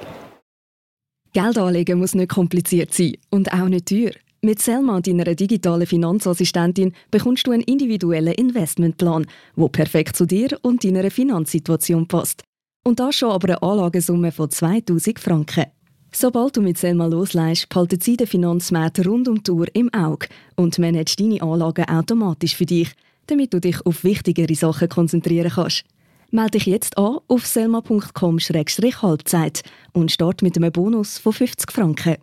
Geld 1.33 1.57
anlegen 1.57 1.99
muss 1.99 2.13
nicht 2.13 2.29
kompliziert 2.29 2.93
sein 2.93 3.13
und 3.31 3.51
auch 3.51 3.67
nicht 3.67 3.89
teuer. 3.89 4.11
Mit 4.45 4.61
Selma, 4.61 5.01
deiner 5.01 5.33
digitalen 5.33 5.87
Finanzassistentin, 5.87 6.93
bekommst 7.09 7.47
du 7.47 7.51
einen 7.51 7.63
individuellen 7.63 8.35
Investmentplan, 8.35 9.25
der 9.57 9.67
perfekt 9.69 10.15
zu 10.15 10.27
dir 10.27 10.59
und 10.61 10.83
deiner 10.83 11.09
Finanzsituation 11.09 12.07
passt. 12.07 12.43
Und 12.83 12.99
das 12.99 13.15
schon 13.15 13.31
aber 13.31 13.47
eine 13.47 13.63
Anlagesumme 13.63 14.31
von 14.31 14.51
2000 14.51 15.19
Franken. 15.19 15.65
Sobald 16.11 16.55
du 16.55 16.61
mit 16.61 16.77
Selma 16.77 17.07
loslässt, 17.07 17.69
behalten 17.69 17.99
sie 17.99 18.17
den 18.17 18.27
Finanzmarkt 18.27 19.03
rund 19.07 19.27
um 19.27 19.41
die 19.41 19.49
Uhr 19.49 19.65
im 19.73 19.91
Auge 19.91 20.27
und 20.55 20.77
managt 20.77 21.19
deine 21.19 21.41
Anlagen 21.41 21.89
automatisch 21.89 22.55
für 22.55 22.67
dich, 22.67 22.91
damit 23.25 23.51
du 23.51 23.59
dich 23.59 23.83
auf 23.83 24.03
wichtigere 24.03 24.53
Sachen 24.53 24.89
konzentrieren 24.89 25.53
kannst. 25.55 25.85
Melde 26.29 26.51
dich 26.51 26.67
jetzt 26.67 26.99
an 26.99 27.17
auf 27.27 27.47
selma.com-halbzeit 27.47 29.63
und 29.93 30.11
start 30.11 30.43
mit 30.43 30.55
einem 30.55 30.71
Bonus 30.71 31.17
von 31.17 31.33
50 31.33 31.71
Franken. 31.71 32.17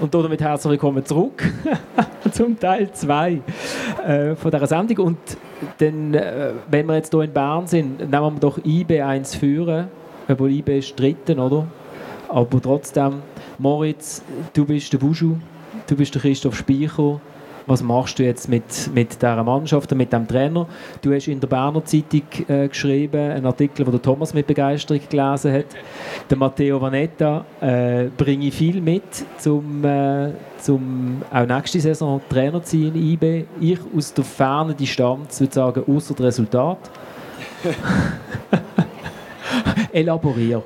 Und 0.00 0.14
damit 0.14 0.40
herzlich 0.40 0.72
willkommen 0.72 1.04
zurück 1.04 1.42
zum 2.32 2.58
Teil 2.58 2.90
2 2.92 3.40
äh, 4.06 4.34
dieser 4.34 4.66
Sendung. 4.66 5.06
Und 5.06 5.18
dann, 5.78 6.14
äh, 6.14 6.52
wenn 6.70 6.86
wir 6.86 6.96
jetzt 6.96 7.12
hier 7.12 7.22
in 7.22 7.32
Bern 7.32 7.66
sind, 7.66 7.98
nehmen 7.98 8.34
wir 8.34 8.40
doch 8.40 8.58
IB 8.64 9.00
1 9.00 9.36
führen. 9.36 9.88
Obwohl 10.28 10.50
IB 10.50 10.78
ist 10.78 10.98
dritten, 10.98 11.38
oder? 11.38 11.66
Aber 12.28 12.60
trotzdem, 12.62 13.22
Moritz, 13.58 14.22
du 14.54 14.64
bist 14.64 14.92
der 14.92 15.02
Wuschu, 15.02 15.36
du 15.86 15.96
bist 15.96 16.14
der 16.14 16.22
Christoph 16.22 16.56
Speicher 16.56 17.20
was 17.66 17.82
machst 17.82 18.18
du 18.18 18.24
jetzt 18.24 18.48
mit, 18.48 18.64
mit 18.94 19.14
dieser 19.14 19.42
Mannschaft 19.42 19.90
und 19.92 19.98
mit 19.98 20.12
dem 20.12 20.26
Trainer? 20.26 20.66
Du 21.00 21.12
hast 21.14 21.28
in 21.28 21.40
der 21.40 21.48
Berner 21.48 21.84
Zeitung 21.84 22.22
äh, 22.48 22.68
geschrieben, 22.68 23.30
einen 23.30 23.46
Artikel, 23.46 23.84
den 23.84 24.02
Thomas 24.02 24.34
mit 24.34 24.46
Begeisterung 24.46 25.00
gelesen 25.08 25.52
hat. 25.52 25.66
Der 26.28 26.36
Matteo 26.36 26.80
Vanetta 26.80 27.44
äh, 27.60 28.06
bringe 28.16 28.50
viel 28.50 28.80
mit, 28.80 29.02
um 29.46 29.84
äh, 29.84 30.30
zum 30.58 31.22
auch 31.30 31.46
nächste 31.46 31.80
Saison 31.80 32.20
Trainer 32.28 32.62
zu 32.62 32.76
sein 32.76 32.94
in 32.94 33.12
IB. 33.12 33.44
Ich 33.60 33.78
aus 33.96 34.12
der 34.14 34.24
fernen 34.24 34.76
Distanz 34.76 35.40
würde 35.40 35.54
sagen, 35.54 35.84
außer 35.86 36.14
das 36.14 36.26
Resultat. 36.26 36.78
Elaborier. 39.92 40.62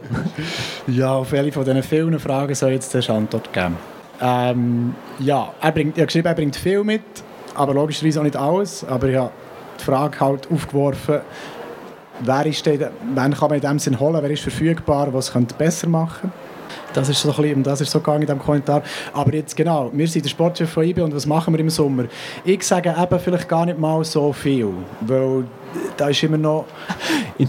Ja, 0.87 1.15
auf 1.15 1.33
welche 1.33 1.53
von 1.53 1.65
diesen 1.65 1.83
vielen 1.83 2.19
Fragen 2.19 2.55
soll 2.55 2.73
jetzt 2.73 2.95
eine 2.95 3.19
Antwort 3.19 3.53
geben? 3.53 3.77
Ähm, 4.21 4.95
ja, 5.19 5.53
er 5.61 5.73
bringt, 5.73 5.99
ich 5.99 6.07
geschrieben, 6.07 6.29
er 6.29 6.35
bringt 6.35 6.57
viel 6.57 6.83
mit, 6.85 7.03
aber 7.55 7.75
logischerweise 7.75 8.21
auch 8.21 8.25
nicht 8.25 8.37
alles. 8.37 8.85
Aber 8.85 9.09
ich 9.09 9.17
habe 9.17 9.31
die 9.79 9.85
Frage 9.85 10.21
halt 10.21 10.51
aufgeworfen, 10.51 11.21
wer 12.21 12.47
ist 12.47 12.65
denn, 12.65 12.81
wen 13.15 13.35
kann 13.35 13.49
man 13.49 13.59
in 13.59 13.61
dem 13.61 13.79
Sinn 13.79 13.99
holen, 14.01 14.19
wer 14.21 14.31
ist 14.31 14.43
verfügbar, 14.43 15.13
was 15.13 15.33
könnte 15.33 15.55
besser 15.55 15.89
machen 15.89 16.33
das 16.97 17.09
ist 17.11 17.21
so 17.21 17.31
ein 17.31 17.37
bisschen, 17.37 17.63
das 17.63 17.81
ist 17.81 17.91
so 17.91 17.99
gegangen 17.99 18.23
in 18.23 18.27
diesem 18.27 18.39
Kommentar. 18.39 18.83
Aber 19.13 19.35
jetzt 19.35 19.55
genau, 19.55 19.91
wir 19.93 20.09
sind 20.09 20.25
der 20.25 20.31
Sportchef 20.31 20.71
von 20.71 20.85
IBE 20.85 21.05
und 21.05 21.15
was 21.15 21.27
machen 21.27 21.53
wir 21.53 21.61
im 21.61 21.71
Sommer? 21.71 22.05
Ich 22.45 22.63
sage 22.63 22.95
eben 22.99 23.21
vielleicht 23.21 23.49
gar 23.49 23.67
nicht 23.67 23.79
mal 23.79 24.03
so 24.05 24.33
viel, 24.33 24.73
weil 25.03 25.45
da 25.97 26.09
ist 26.09 26.23
immer 26.23 26.39
noch... 26.39 26.65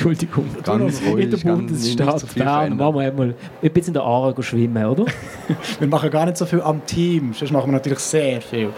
Entschuldigung. 0.00 0.46
Ganz 0.62 1.02
ruhig, 1.02 1.24
in 1.24 1.30
der 1.30 1.36
Bundesstadt 1.36 2.20
so 2.20 2.26
Bern 2.34 2.74
machen 2.74 2.94
wir 2.94 3.02
einmal 3.02 3.34
ein 3.62 3.70
bisschen 3.70 3.88
in 3.88 3.94
der 3.94 4.02
Aare 4.02 4.42
schwimmen, 4.42 4.86
oder? 4.86 5.04
wir 5.78 5.88
machen 5.88 6.10
gar 6.10 6.24
nicht 6.24 6.38
so 6.38 6.46
viel 6.46 6.62
am 6.62 6.84
Team, 6.86 7.34
sonst 7.34 7.50
machen 7.50 7.66
wir 7.66 7.72
natürlich 7.72 7.98
sehr 7.98 8.40
viel. 8.40 8.70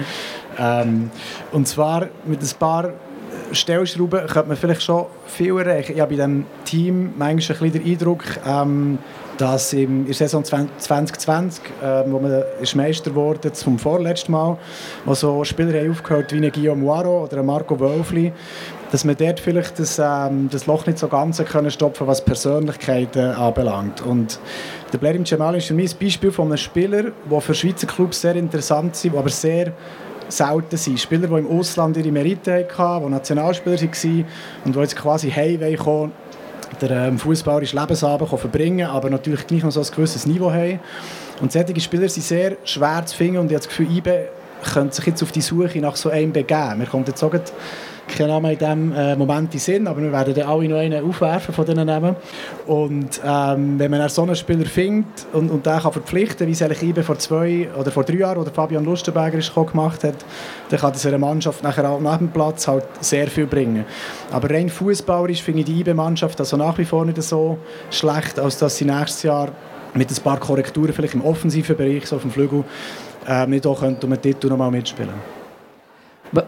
Ähm, 0.59 1.11
und 1.53 1.69
zwar 1.69 2.09
mit 2.25 2.43
ein 2.43 2.51
paar 2.59 2.91
Stellschrauben 3.53 4.27
könnte 4.27 4.49
man 4.49 4.57
vielleicht 4.57 4.83
schon 4.83 5.07
viel 5.27 5.57
erreichen. 5.57 5.93
Ich 5.95 6.01
habe 6.01 6.11
bei 6.11 6.17
diesem 6.17 6.45
Team 6.65 7.13
manchmal 7.17 7.59
ein 7.59 7.71
bisschen 7.71 7.85
den 7.85 7.93
Eindruck, 7.93 8.25
ähm, 8.45 8.99
dass 9.39 9.73
in 9.73 10.07
der 10.07 10.15
Saison 10.15 10.43
2020, 10.45 11.65
äh, 11.83 12.03
wo 12.07 12.19
man 12.19 12.43
ist 12.61 12.75
Meister 12.75 13.15
wurde 13.15 13.53
zum 13.53 13.79
vorletzten 13.79 14.33
Mal, 14.33 14.59
wo 15.05 15.15
so 15.15 15.45
Spieler 15.45 15.79
haben 15.79 15.91
aufgehört 15.93 16.33
wie 16.33 16.51
Guillaume 16.51 16.83
Moiro 16.83 17.25
oder 17.25 17.43
Marco 17.43 17.79
Wölfli, 17.79 18.33
dass 18.93 19.05
man 19.05 19.17
dort 19.17 19.41
vielleicht 19.41 19.79
das, 19.79 19.99
ähm, 19.99 20.51
das 20.53 20.67
Loch 20.67 20.85
nicht 20.87 20.99
so 20.99 21.09
ganz 21.09 21.43
können 21.45 21.71
stopfen 21.71 22.07
was 22.07 22.23
Persönlichkeiten 22.23 23.31
anbelangt. 23.31 24.03
Und 24.03 24.39
der 24.93 24.99
Blerim 24.99 25.25
Cemal 25.25 25.57
ist 25.57 25.67
für 25.67 25.75
mich 25.75 25.95
ein 25.95 25.99
Beispiel 25.99 26.31
von 26.31 26.49
einem 26.49 26.59
Spieler, 26.59 27.05
der 27.31 27.41
für 27.41 27.55
Schweizer 27.55 27.87
Clubs 27.87 28.21
sehr 28.21 28.37
interessant 28.37 28.95
ist, 28.95 29.17
aber 29.17 29.31
sehr 29.31 29.73
selten 30.29 30.77
sind. 30.77 31.01
Spieler, 31.01 31.27
die 31.27 31.35
im 31.35 31.59
Ausland 31.59 31.97
ihre 31.97 32.13
Merite 32.13 32.69
hatten, 32.77 33.05
die 33.07 33.11
Nationalspieler 33.11 33.81
waren 33.81 34.25
und 34.67 34.77
die 34.77 34.81
jetzt 34.81 34.97
quasi 34.97 35.31
heimkommen 35.31 36.13
der 36.81 36.91
ähm, 36.91 37.19
fußballerischen 37.19 37.79
Lebensabend 37.79 38.29
verbringen 38.29 38.87
aber 38.89 39.11
natürlich 39.11 39.47
gleich 39.47 39.63
noch 39.63 39.71
so 39.71 39.81
ein 39.81 39.87
gewisses 39.95 40.27
Niveau 40.27 40.51
haben. 40.51 40.81
Und 41.41 41.53
solche 41.53 41.81
Spieler 41.81 42.09
sind 42.09 42.25
sehr 42.25 42.57
schwer 42.65 43.05
zu 43.05 43.17
finden 43.17 43.39
und 43.39 43.47
ich 43.47 43.57
habe 43.57 43.67
das 43.67 43.69
Gefühl, 43.69 43.91
IBE 43.91 44.29
könnte 44.73 44.95
sich 44.97 45.07
jetzt 45.07 45.23
auf 45.23 45.33
die 45.33 45.41
Suche 45.41 45.79
nach 45.81 45.97
so 45.97 46.09
einem 46.09 46.33
begeben. 46.33 46.79
Wir 46.79 46.87
kommen 46.87 47.05
jetzt 47.07 47.23
auch 47.23 47.33
kein 48.16 48.29
Name 48.29 48.53
in 48.53 48.59
diesem 48.59 48.92
äh, 48.92 49.16
Moment 49.16 49.53
in 49.55 49.61
Sinn, 49.61 49.87
aber 49.87 50.01
wir 50.03 50.12
werden 50.12 50.35
dann 50.35 50.48
alle 50.48 50.68
noch 50.68 50.79
einen 50.79 51.05
aufwerfen 51.05 51.55
von 51.55 51.64
diesen 51.64 51.87
Namen. 51.87 52.16
Und 52.66 53.20
ähm, 53.25 53.79
wenn 53.79 53.90
man 53.90 54.09
so 54.09 54.22
einen 54.22 54.37
Spieler 54.37 54.66
findet 54.66 55.27
und, 55.33 55.51
und 55.51 55.66
den 55.66 55.79
kann 55.79 55.92
verpflichten, 55.92 56.46
wie 56.46 56.53
es 56.53 56.62
eigentlich 56.62 57.05
vor 57.05 57.18
zwei 57.18 57.68
oder 57.79 57.90
vor 57.90 58.05
drei 58.05 58.16
Jahren 58.16 58.38
oder 58.38 58.51
Fabian 58.51 58.85
Lustenberger 58.85 59.38
ist 59.38 59.55
gemacht 59.55 60.05
hat, 60.05 60.14
dann 60.68 60.81
kann 60.81 60.92
das 60.92 61.07
einer 61.07 61.18
Mannschaft 61.18 61.62
nachher 61.62 61.88
auch 61.88 62.01
nach 62.01 62.18
dem 62.18 62.29
Platz 62.29 62.68
halt 62.68 62.85
sehr 63.01 63.29
viel 63.29 63.46
bringen. 63.46 63.85
Aber 64.31 64.51
rein 64.51 64.68
fußballerisch 64.68 65.42
finde 65.42 65.61
ich 65.61 65.66
die 65.66 65.81
IBE-Mannschaft 65.81 66.38
also 66.40 66.57
nach 66.57 66.79
wie 66.79 66.85
vor 66.85 67.05
nicht 67.05 67.22
so 67.22 67.59
schlecht, 67.90 68.38
als 68.38 68.59
dass 68.59 68.77
sie 68.77 68.85
nächstes 68.85 69.22
Jahr 69.22 69.51
mit 69.94 70.11
ein 70.11 70.22
paar 70.22 70.38
Korrekturen 70.38 70.92
vielleicht 70.92 71.14
im 71.14 71.25
offensiven 71.25 71.77
Bereich, 71.77 72.07
so 72.07 72.16
auf 72.16 72.22
dem 72.22 72.31
Flügel, 72.31 72.64
äh, 73.27 73.46
nicht 73.46 73.66
auch 73.66 73.83
um 73.83 73.98
den 73.98 74.20
Titel 74.20 74.48
noch 74.48 74.57
mal 74.57 74.70
mitspielen. 74.70 75.14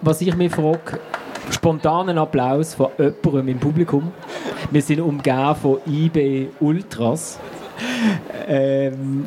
Was 0.00 0.22
ich 0.22 0.34
mich 0.34 0.50
frage, 0.50 0.98
spontanen 1.50 2.18
Applaus 2.18 2.74
von 2.74 2.88
jemandem 2.98 3.48
im 3.48 3.58
Publikum. 3.58 4.12
Wir 4.70 4.82
sind 4.82 5.00
umgeben 5.00 5.54
von 5.54 5.78
IB 5.86 6.48
Ultras. 6.60 7.38
Ähm, 8.46 9.26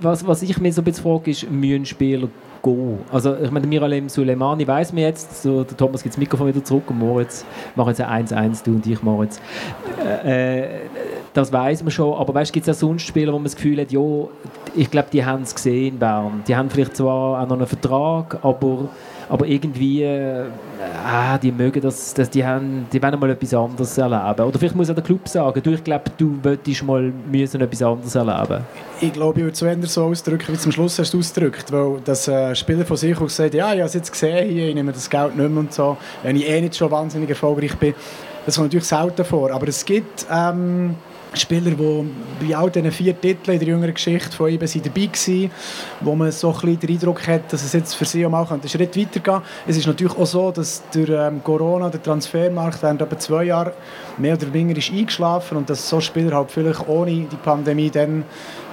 was, 0.00 0.26
was 0.26 0.42
ich 0.42 0.58
mir 0.58 0.72
so 0.72 0.82
ein 0.82 0.84
bisschen 0.84 1.04
frage, 1.04 1.30
ist, 1.30 1.50
müssen 1.50 1.86
Spieler 1.86 2.28
gehen? 2.62 2.98
Also, 3.10 3.36
ich 3.36 3.50
meine, 3.50 3.66
Miralem 3.66 4.08
Suleimani 4.08 4.66
weiss 4.66 4.92
mir 4.92 5.06
jetzt, 5.06 5.42
so, 5.42 5.64
der 5.64 5.76
Thomas 5.76 6.02
gibt 6.02 6.14
das 6.14 6.18
Mikrofon 6.18 6.48
wieder 6.48 6.62
zurück 6.62 6.84
und 6.88 6.98
Moritz 6.98 7.44
machen 7.74 7.90
jetzt 7.90 8.00
ein 8.00 8.26
1-1, 8.26 8.64
du 8.64 8.72
und 8.72 8.86
ich, 8.86 9.02
Moritz. 9.02 9.40
Äh, 10.24 10.80
das 11.32 11.52
weiß 11.52 11.82
man 11.82 11.90
schon, 11.90 12.14
aber 12.14 12.34
weißt, 12.34 12.52
gibt 12.52 12.66
es 12.66 12.76
auch 12.76 12.80
sonst 12.80 13.02
Spieler, 13.02 13.32
wo 13.32 13.36
man 13.36 13.44
das 13.44 13.56
Gefühl 13.56 13.80
hat, 13.80 13.92
ja, 13.92 14.00
ich 14.74 14.90
glaube, 14.90 15.08
die 15.12 15.24
haben 15.24 15.42
es 15.42 15.54
gesehen 15.54 15.94
in 15.94 15.98
Bern. 15.98 16.42
Die 16.46 16.56
haben 16.56 16.70
vielleicht 16.70 16.96
zwar 16.96 17.42
auch 17.42 17.46
noch 17.46 17.56
einen 17.56 17.66
Vertrag, 17.66 18.38
aber 18.42 18.88
aber 19.28 19.46
irgendwie, 19.46 20.02
äh, 20.02 20.44
ah, 21.04 21.38
die 21.38 21.50
mögen 21.50 21.80
das, 21.80 22.14
das 22.14 22.30
die, 22.30 22.44
haben, 22.44 22.86
die 22.92 23.02
wollen 23.02 23.18
mal 23.18 23.30
etwas 23.30 23.54
anderes 23.54 23.98
erleben. 23.98 24.42
Oder 24.42 24.58
vielleicht 24.58 24.76
muss 24.76 24.90
auch 24.90 24.94
der 24.94 25.04
Club 25.04 25.28
sagen, 25.28 25.60
du, 25.62 25.72
ich 25.72 25.84
glaube, 25.84 26.04
du 26.16 26.38
möchtest 26.42 26.84
mal 26.84 27.12
müssen 27.30 27.60
etwas 27.60 27.82
anderes 27.82 28.14
erleben. 28.14 28.64
Ich 29.00 29.12
glaube, 29.12 29.40
ich 29.40 29.44
würde 29.44 29.82
es 29.82 29.94
so 29.94 30.02
so 30.02 30.08
ausdrücken, 30.08 30.52
wie 30.52 30.58
zum 30.58 30.72
Schluss 30.72 30.98
hast 30.98 31.12
du 31.12 31.18
ausgedrückt, 31.18 31.72
weil 31.72 32.00
das 32.04 32.28
äh, 32.28 32.54
Spieler 32.54 32.84
von 32.84 32.96
sich 32.96 33.20
aus 33.20 33.36
sagt, 33.36 33.54
ja, 33.54 33.72
ich 33.72 33.80
habe 33.80 33.88
es 33.88 33.94
jetzt 33.94 34.12
gesehen 34.12 34.48
hier, 34.48 34.68
ich 34.68 34.74
nehme 34.74 34.92
das 34.92 35.10
Geld 35.10 35.36
nicht 35.36 35.48
mehr 35.48 35.60
und 35.60 35.72
so, 35.72 35.96
wenn 36.22 36.36
ich 36.36 36.48
eh 36.48 36.60
nicht 36.60 36.76
schon 36.76 36.90
wahnsinnig 36.90 37.28
erfolgreich 37.28 37.74
bin. 37.76 37.94
Das 38.44 38.54
kommt 38.54 38.68
natürlich 38.68 38.86
selten 38.86 39.24
vor, 39.24 39.50
aber 39.50 39.68
es 39.68 39.84
gibt... 39.84 40.26
Ähm, 40.30 40.94
Spieler, 41.34 41.72
die 41.72 42.46
bei 42.48 42.56
all 42.56 42.70
diesen 42.70 42.90
vier 42.90 43.20
Titeln 43.20 43.54
in 43.54 43.58
der 43.58 43.68
jüngeren 43.68 43.94
Geschichte 43.94 44.34
von 44.34 44.48
ihm 44.50 44.58
dabei 44.58 44.70
waren, 44.72 45.50
wo 46.00 46.14
man 46.14 46.32
so 46.32 46.54
ein 46.62 46.78
den 46.78 46.90
Eindruck 46.90 47.26
hat, 47.26 47.52
dass 47.52 47.62
es 47.62 47.72
jetzt 47.72 47.94
für 47.94 48.04
sie 48.04 48.24
auch 48.24 48.30
mal 48.30 48.46
einen 48.48 48.68
Schritt 48.68 48.96
weitergehen 48.96 49.42
Es 49.66 49.76
ist 49.76 49.86
natürlich 49.86 50.16
auch 50.16 50.26
so, 50.26 50.50
dass 50.50 50.82
durch 50.92 51.10
ähm, 51.10 51.42
Corona 51.42 51.90
der 51.90 52.02
Transfermarkt 52.02 52.82
während 52.82 53.02
etwa 53.02 53.18
zwei 53.18 53.44
Jahren 53.44 53.72
mehr 54.18 54.34
oder 54.34 54.52
weniger 54.52 54.78
ist 54.78 54.90
eingeschlafen 54.90 55.58
und 55.58 55.68
dass 55.68 55.88
so 55.88 56.00
Spieler 56.00 56.36
halt 56.36 56.50
vielleicht 56.50 56.88
ohne 56.88 57.10
die 57.10 57.36
Pandemie 57.36 57.90
dann 57.90 58.24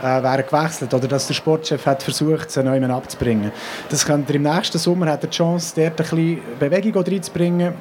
äh, 0.02 0.24
wären 0.24 0.46
gewechselt 0.46 0.94
oder 0.94 1.08
dass 1.08 1.28
der 1.28 1.34
Sportchef 1.34 1.86
hat 1.86 2.04
versucht, 2.04 2.52
sie 2.52 2.64
neu 2.64 2.84
abzubringen. 2.86 3.52
Das 3.90 4.06
könnte 4.06 4.34
im 4.34 4.44
nächsten 4.44 4.78
Sommer 4.78 5.08
hat 5.08 5.24
er 5.24 5.30
die 5.30 5.36
Chance, 5.36 5.74
dort 5.76 5.92
ein 5.92 5.96
bisschen 5.96 6.42
Bewegung 6.60 7.04
reinzubringen 7.04 7.74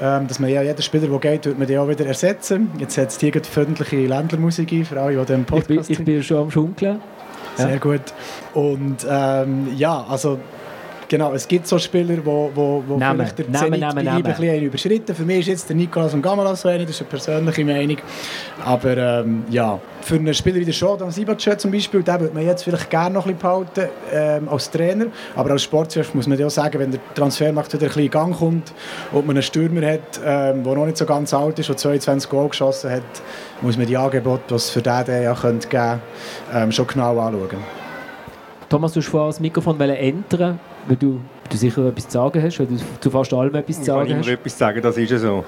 ähm, 0.00 0.26
dass 0.28 0.38
man 0.38 0.50
ja 0.50 0.62
jeden 0.62 0.82
Spieler, 0.82 1.08
der 1.08 1.18
geht, 1.18 1.46
wird 1.46 1.58
man 1.58 1.78
auch 1.78 1.88
wieder 1.88 2.06
ersetzen. 2.06 2.70
Jetzt 2.78 2.94
setzt 2.94 3.20
hier 3.20 3.30
die 3.30 3.38
öffentliche 3.38 4.06
Ländlermusik 4.06 4.72
ein, 4.72 4.84
für 4.84 5.00
alle, 5.00 5.20
die 5.20 5.26
den 5.26 5.44
Podcast 5.44 5.90
Ich 5.90 5.98
bin, 5.98 6.06
ich 6.06 6.14
bin 6.14 6.22
schon 6.22 6.36
am 6.38 6.50
Schunkeln. 6.50 7.00
Sehr 7.56 7.70
ja. 7.70 7.78
gut. 7.78 8.02
Und 8.54 9.06
ähm, 9.08 9.68
ja, 9.76 10.04
also 10.08 10.38
Genau, 11.08 11.32
es 11.32 11.48
gibt 11.48 11.66
so 11.66 11.78
Spieler, 11.78 12.18
wo, 12.22 12.50
wo, 12.54 12.84
wo 12.86 12.98
Namen. 12.98 13.20
vielleicht 13.20 13.38
der 13.38 13.48
Namen, 13.48 13.80
Namen, 13.80 14.04
Namen. 14.04 14.26
ein 14.26 14.34
bisschen 14.34 14.62
überschritten 14.62 15.14
Für 15.14 15.24
mich 15.24 15.38
ist 15.40 15.46
jetzt 15.46 15.68
der 15.70 15.76
Nicolas 15.76 16.12
und 16.12 16.20
Gamalas 16.20 16.60
so 16.60 16.68
einer, 16.68 16.84
das 16.84 16.90
ist 16.90 17.00
eine 17.00 17.08
persönliche 17.08 17.64
Meinung. 17.64 17.96
Aber 18.62 18.96
ähm, 18.96 19.44
ja, 19.48 19.80
für 20.02 20.16
einen 20.16 20.34
Spieler 20.34 20.56
wie 20.56 20.66
der 20.66 20.72
Shodan 20.72 21.10
Sibac 21.10 21.40
zum 21.58 21.70
Beispiel, 21.70 22.02
den 22.02 22.20
würde 22.20 22.34
man 22.34 22.44
jetzt 22.44 22.62
vielleicht 22.62 22.90
gerne 22.90 23.14
noch 23.14 23.24
ein 23.24 23.36
bisschen 23.36 23.38
behalten 23.38 23.88
ähm, 24.12 24.50
als 24.50 24.70
Trainer. 24.70 25.06
Aber 25.34 25.52
als 25.52 25.62
Sportchef 25.62 26.12
muss 26.12 26.26
man 26.26 26.38
ja 26.38 26.46
auch 26.46 26.50
sagen, 26.50 26.78
wenn 26.78 26.90
der 26.90 27.00
Transfermarkt 27.14 27.72
wieder 27.72 27.84
ein 27.84 27.88
bisschen 27.88 28.04
in 28.04 28.10
Gang 28.10 28.38
kommt 28.38 28.74
und 29.10 29.26
man 29.26 29.36
einen 29.36 29.42
Stürmer 29.42 29.86
hat, 29.86 30.20
ähm, 30.22 30.62
der 30.62 30.74
noch 30.74 30.84
nicht 30.84 30.98
so 30.98 31.06
ganz 31.06 31.32
alt 31.32 31.58
ist 31.58 31.70
und 31.70 31.78
22 31.78 32.28
Goal 32.28 32.50
geschossen 32.50 32.90
hat, 32.90 33.02
muss 33.62 33.78
man 33.78 33.86
die 33.86 33.96
Angebote, 33.96 34.42
die 34.50 34.54
es 34.54 34.68
für 34.68 34.82
den, 34.82 35.04
den 35.06 35.22
ja 35.22 35.32
geben 35.32 35.60
könnte, 35.60 36.00
ähm, 36.52 36.70
schon 36.70 36.86
genau 36.86 37.18
anschauen. 37.18 37.64
Thomas, 38.68 38.92
du 38.92 39.00
hast 39.00 39.08
vorhin 39.08 39.30
das 39.30 39.40
Mikrofon 39.40 39.80
ändern 39.80 40.60
weil 40.88 40.96
du, 40.96 41.20
du 41.50 41.56
sicher 41.56 41.86
etwas 41.86 42.06
zu 42.06 42.12
sagen 42.12 42.42
hast, 42.42 42.58
weil 42.58 42.66
du 42.66 42.76
zu 43.00 43.10
fast 43.10 43.32
allem 43.32 43.54
etwas 43.54 43.78
zu 43.78 43.84
sagen 43.84 44.02
ich 44.02 44.08
kann 44.10 44.18
hast. 44.18 44.26
Ich 44.26 44.34
etwas 44.34 44.58
sagen, 44.58 44.82
das 44.82 44.96
ist 44.96 45.10
ja 45.10 45.18
so. 45.18 45.44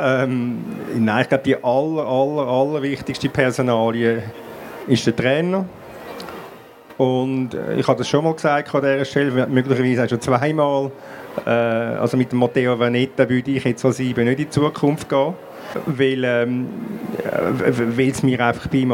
Ähm, 0.00 0.58
nein, 0.96 1.22
ich 1.22 1.28
glaube, 1.28 1.44
die 1.44 1.56
aller, 1.56 2.06
aller, 2.06 2.48
aller 2.48 2.82
wichtigste 2.82 3.28
Personalie 3.28 4.22
ist 4.86 5.06
der 5.06 5.14
Trainer. 5.14 5.64
Und 6.98 7.54
äh, 7.54 7.76
ich 7.76 7.86
habe 7.86 7.98
das 7.98 8.08
schon 8.08 8.24
mal 8.24 8.34
gesagt 8.34 8.74
an 8.74 8.80
dieser 8.82 9.04
Stelle, 9.04 9.46
möglicherweise 9.46 10.04
auch 10.04 10.08
schon 10.08 10.20
zweimal. 10.20 10.90
Äh, 11.46 11.50
also 11.50 12.16
mit 12.16 12.32
dem 12.32 12.38
Matteo 12.38 12.78
Vanetta 12.78 13.28
würde 13.28 13.50
ich 13.52 13.64
jetzt 13.64 13.84
als 13.84 13.96
sieben 13.96 14.24
nicht 14.24 14.38
in 14.38 14.44
die 14.46 14.50
Zukunft 14.50 15.08
gehen 15.08 15.34
weil 15.86 16.24
ähm, 16.24 16.68
äh, 17.24 18.08
es 18.08 18.22
mir 18.22 18.40
einfach 18.40 18.66
bei 18.68 18.78
ihm 18.78 18.92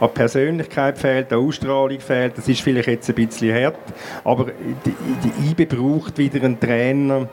an, 0.00 0.10
Persönlichkeit 0.12 0.98
fehlt, 0.98 1.32
an 1.32 1.38
Ausstrahlung 1.40 2.00
fehlt. 2.00 2.36
Das 2.38 2.48
ist 2.48 2.60
vielleicht 2.60 2.88
jetzt 2.88 3.08
ein 3.08 3.14
bisschen 3.14 3.54
hart, 3.54 3.78
aber 4.24 4.46
die, 4.84 4.94
die 5.24 5.50
IBE 5.50 5.66
braucht 5.66 6.18
wieder 6.18 6.44
einen 6.44 6.58
Trainer, 6.58 7.28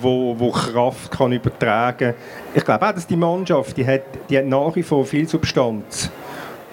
wo, 0.00 0.38
wo 0.38 0.50
Kraft 0.50 1.10
kann 1.12 1.32
übertragen 1.32 2.12
kann. 2.12 2.14
Ich 2.54 2.64
glaube 2.64 2.88
auch, 2.88 2.92
dass 2.92 3.06
die 3.06 3.16
Mannschaft, 3.16 3.76
die 3.76 3.86
hat, 3.86 4.02
die 4.28 4.38
hat 4.38 4.46
nach 4.46 4.74
wie 4.74 4.82
vor 4.82 5.04
viel 5.04 5.28
Substanz. 5.28 6.10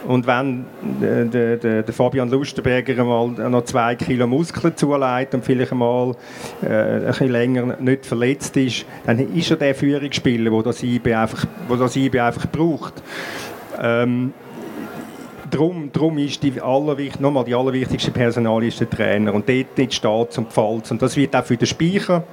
Und 0.06 0.28
wenn 0.28 0.66
äh, 1.02 1.26
der, 1.26 1.58
der, 1.58 1.84
der, 1.84 1.94
Fabian 1.94 2.30
Lustenberger 2.30 3.04
mal 3.06 3.30
noch 3.50 3.64
zwei 3.64 3.96
Kilo 3.96 4.28
Muskeln 4.28 4.76
zulegt 4.76 5.34
und 5.34 5.46
vielleicht 5.46 5.74
mal 5.74 6.16
äh, 6.62 6.68
ein 6.68 7.06
bisschen 7.06 7.32
länger 7.32 7.78
nicht 7.80 8.06
verletzt 8.06 8.58
ist, 8.58 8.86
dann 9.06 9.20
ist 9.34 9.52
er 9.52 9.58
der 9.58 9.74
Führungsspieler, 9.74 10.52
der 10.52 10.64
das 10.64 10.84
IB 10.84 11.14
einfach, 11.14 11.46
wo 11.68 11.76
das 11.76 11.96
IB 11.96 12.20
einfach 12.20 12.48
braucht. 12.52 13.02
Ähm, 13.82 14.34
Darum, 15.54 15.92
darum 15.94 16.18
ist 16.18 16.42
die, 16.42 16.60
allerwicht, 16.60 17.20
nochmal 17.20 17.44
die 17.44 17.54
allerwichtigste 17.54 18.10
Personal 18.10 18.64
ist 18.64 18.80
der 18.80 18.90
Trainer. 18.90 19.36
Und 19.36 19.48
dort, 19.48 19.94
steht 19.94 20.30
es 20.32 20.38
und 20.40 20.48
gefällt 20.48 20.90
Und 20.90 21.00
das 21.00 21.16
wird 21.16 21.36
auch 21.36 21.46
für 21.46 21.58
den 21.58 21.68
Speicher 21.68 22.24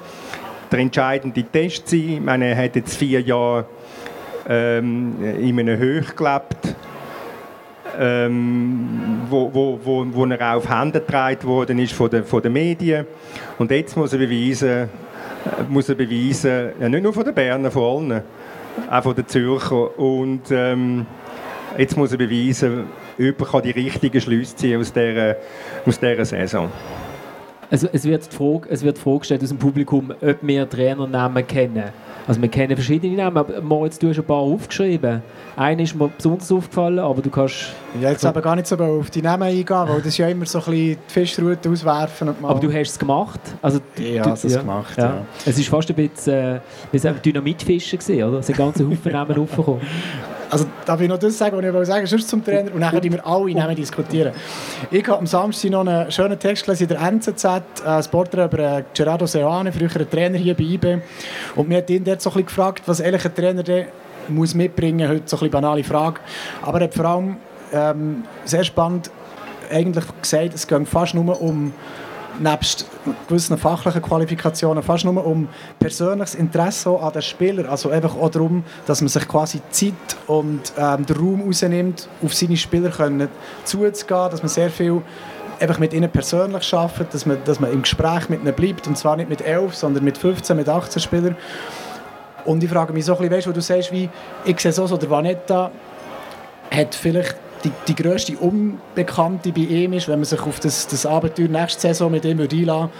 der 0.72 0.78
entscheidende 0.78 1.42
Test 1.42 1.86
sein. 1.86 2.08
Ich 2.14 2.20
meine, 2.20 2.46
er 2.46 2.56
hat 2.56 2.76
jetzt 2.76 2.96
vier 2.96 3.20
Jahre 3.20 3.66
ähm, 4.48 5.16
in 5.38 5.58
einem 5.58 5.78
Höch 5.78 6.16
gelebt, 6.16 6.74
ähm, 7.98 9.20
wo, 9.28 9.50
wo, 9.52 9.78
wo, 9.84 10.06
wo 10.10 10.24
er 10.24 10.56
auf 10.56 10.70
Hände 10.70 11.00
getragen 11.00 11.44
worden 11.44 11.78
ist 11.78 11.92
von 11.92 12.08
den, 12.08 12.24
von 12.24 12.40
den 12.40 12.54
Medien. 12.54 13.06
Und 13.58 13.70
jetzt 13.70 13.98
muss 13.98 14.14
er 14.14 14.18
beweisen, 14.18 14.88
muss 15.68 15.90
er 15.90 15.94
beweisen 15.94 16.70
ja, 16.80 16.88
nicht 16.88 17.02
nur 17.02 17.12
von 17.12 17.24
den 17.24 17.34
Berner, 17.34 17.70
von 17.70 18.10
allen, 18.10 18.22
auch 18.90 19.02
von 19.02 19.14
den 19.14 19.26
Zürcher. 19.26 19.98
Und 19.98 20.50
ähm, 20.50 21.04
jetzt 21.76 21.98
muss 21.98 22.12
er 22.12 22.18
beweisen, 22.18 22.86
ob 23.20 23.54
er 23.54 23.60
die 23.60 23.70
richtigen 23.70 24.20
Schlüsse 24.20 24.56
ziehen 24.56 24.80
aus 24.80 24.92
dieser, 24.92 25.36
aus 25.86 25.98
dieser 25.98 26.24
Saison. 26.24 26.70
Also 27.70 27.88
es 27.92 28.04
wird, 28.04 28.30
die 28.30 28.36
Frage, 28.36 28.68
es 28.68 28.82
wird 28.82 28.96
die 28.96 29.00
Frage 29.00 29.18
gestellt 29.20 29.42
aus 29.42 29.50
dem 29.50 29.58
Publikum, 29.58 30.12
ob 30.20 30.36
wir 30.42 30.68
Trainernamen 30.68 31.46
kennen. 31.46 31.84
Also 32.26 32.42
wir 32.42 32.48
kennen 32.48 32.76
verschiedene 32.76 33.16
Namen, 33.16 33.36
aber 33.36 33.60
Moritz, 33.60 33.98
du 33.98 34.08
hast 34.08 34.18
ein 34.18 34.24
paar 34.24 34.38
aufgeschrieben. 34.38 35.22
Einer 35.56 35.82
ist 35.82 35.94
mir 35.94 36.08
besonders 36.08 36.50
aufgefallen, 36.52 36.98
aber 36.98 37.22
du 37.22 37.30
kannst... 37.30 37.72
Ja, 38.00 38.10
jetzt 38.10 38.24
aber 38.24 38.42
gar 38.42 38.56
nicht 38.56 38.66
so 38.66 38.76
auf 38.76 39.10
die 39.10 39.22
Namen 39.22 39.44
eingehen, 39.44 39.66
weil 39.68 39.98
das 39.98 40.06
ist 40.06 40.18
ja 40.18 40.28
immer 40.28 40.46
so 40.46 40.58
ein 40.58 40.64
bisschen 40.64 40.98
die 41.08 41.12
Fischroute 41.12 41.70
auswerfen. 41.70 42.28
Und 42.28 42.44
aber 42.44 42.60
du 42.60 42.72
hast 42.72 42.90
es 42.90 42.98
gemacht? 42.98 43.40
Also, 43.62 43.80
ja, 43.98 44.22
du, 44.22 44.30
hast 44.30 44.44
es 44.44 44.54
ja, 44.54 44.60
gemacht, 44.60 44.96
ja. 44.96 45.04
ja. 45.04 45.26
Es 45.46 45.58
war 45.58 45.78
fast 45.78 45.90
ein 45.90 46.08
bisschen 46.08 46.60
äh, 46.92 47.14
Dynamitfischen, 47.24 47.98
gewesen, 47.98 48.22
oder? 48.22 48.38
Es 48.38 48.46
sind 48.46 48.58
ganze 48.58 48.88
Haufen 48.88 49.12
Namen 49.12 49.38
aufgekommen. 49.38 49.80
Also 50.50 50.66
darf 50.84 51.00
ich 51.00 51.08
noch 51.08 51.18
das 51.18 51.38
sagen, 51.38 51.56
was 51.56 51.82
ich 51.82 51.86
sagen 51.86 52.06
sonst 52.06 52.28
zum 52.28 52.44
Trainer 52.44 52.74
und 52.74 52.80
dann 52.80 52.90
können 52.90 53.12
wir 53.12 53.26
alle 53.26 53.74
diskutieren. 53.74 54.32
Ich 54.90 55.06
habe 55.06 55.18
am 55.18 55.26
Samstag 55.26 55.70
noch 55.70 55.86
einen 55.86 56.10
schönen 56.10 56.38
Text 56.38 56.64
gelesen 56.64 56.82
in 56.84 56.88
der 56.88 57.00
NZZ, 57.00 57.44
ein 57.84 58.04
Porträt 58.10 58.46
über 58.46 58.58
äh, 58.58 58.84
Gerardo 58.92 59.26
Seoane, 59.26 59.72
früher 59.72 60.10
Trainer 60.10 60.38
hier 60.38 60.54
bei 60.54 60.64
IB. 60.64 60.98
Und 61.54 61.68
mir 61.68 61.78
hat 61.78 61.90
ihn 61.90 62.02
dort 62.02 62.20
so 62.20 62.32
ein 62.32 62.44
gefragt, 62.44 62.82
was 62.86 63.00
eigentlich 63.00 63.24
ein 63.24 63.34
Trainer 63.34 63.86
muss 64.28 64.54
mitbringen, 64.54 65.08
heute 65.08 65.22
so 65.26 65.38
ein 65.40 65.50
banale 65.50 65.84
Frage. 65.84 66.20
Aber 66.62 66.80
er 66.80 66.84
hat 66.84 66.94
vor 66.94 67.04
allem 67.04 67.36
ähm, 67.72 68.24
sehr 68.44 68.64
spannend 68.64 69.10
eigentlich 69.70 70.04
gesagt, 70.20 70.54
es 70.54 70.66
geht 70.66 70.88
fast 70.88 71.14
nur 71.14 71.40
um 71.40 71.72
nebst 72.40 72.86
gewissen 73.28 73.56
fachlichen 73.58 74.02
Qualifikationen 74.02 74.82
fast 74.82 75.04
nur 75.04 75.24
um 75.24 75.48
persönliches 75.78 76.34
Interesse 76.34 76.90
an 76.98 77.12
den 77.12 77.22
Spielern. 77.22 77.66
Also 77.66 77.90
einfach 77.90 78.16
auch 78.16 78.30
darum, 78.30 78.64
dass 78.86 79.00
man 79.00 79.08
sich 79.08 79.28
quasi 79.28 79.60
Zeit 79.70 79.94
und 80.26 80.72
ähm, 80.76 81.06
den 81.06 81.16
Raum 81.16 81.42
rausnimmt, 81.42 82.08
auf 82.24 82.34
seine 82.34 82.56
Spieler 82.56 82.90
können 82.90 83.28
zuzugehen, 83.64 84.30
dass 84.30 84.42
man 84.42 84.48
sehr 84.48 84.70
viel 84.70 85.02
einfach 85.60 85.78
mit 85.78 85.92
ihnen 85.92 86.10
persönlich 86.10 86.72
arbeitet, 86.72 87.12
dass 87.12 87.26
man, 87.26 87.38
dass 87.44 87.60
man 87.60 87.70
im 87.70 87.82
Gespräch 87.82 88.30
mit 88.30 88.40
ihnen 88.42 88.54
bleibt 88.54 88.86
und 88.86 88.96
zwar 88.96 89.16
nicht 89.16 89.28
mit 89.28 89.42
11, 89.42 89.74
sondern 89.74 90.02
mit 90.02 90.16
15, 90.16 90.56
mit 90.56 90.68
18 90.68 91.02
Spielern. 91.02 91.36
Und 92.46 92.64
ich 92.64 92.70
frage 92.70 92.94
mich 92.94 93.04
so 93.04 93.12
ein 93.12 93.18
bisschen, 93.18 93.36
weißt, 93.36 93.48
wo 93.48 93.52
du 93.52 93.60
sagst, 93.60 93.92
wie, 93.92 94.08
ich 94.46 94.58
sehe 94.58 94.72
so, 94.72 94.86
so 94.86 94.96
der 94.96 95.10
Vanetta 95.10 95.70
hat 96.70 96.94
vielleicht 96.94 97.36
die, 97.64 97.72
die 97.88 97.94
grösste 97.94 98.36
Unbekannte 98.38 99.52
bei 99.52 99.60
ihm 99.60 99.92
ist, 99.92 100.08
wenn 100.08 100.18
man 100.18 100.24
sich 100.24 100.40
auf 100.40 100.60
das, 100.60 100.86
das 100.86 101.06
Abenteuer 101.06 101.48
nächste 101.48 101.80
Saison 101.80 102.10
mit 102.10 102.24
ihm 102.24 102.40
einlassen 102.40 102.90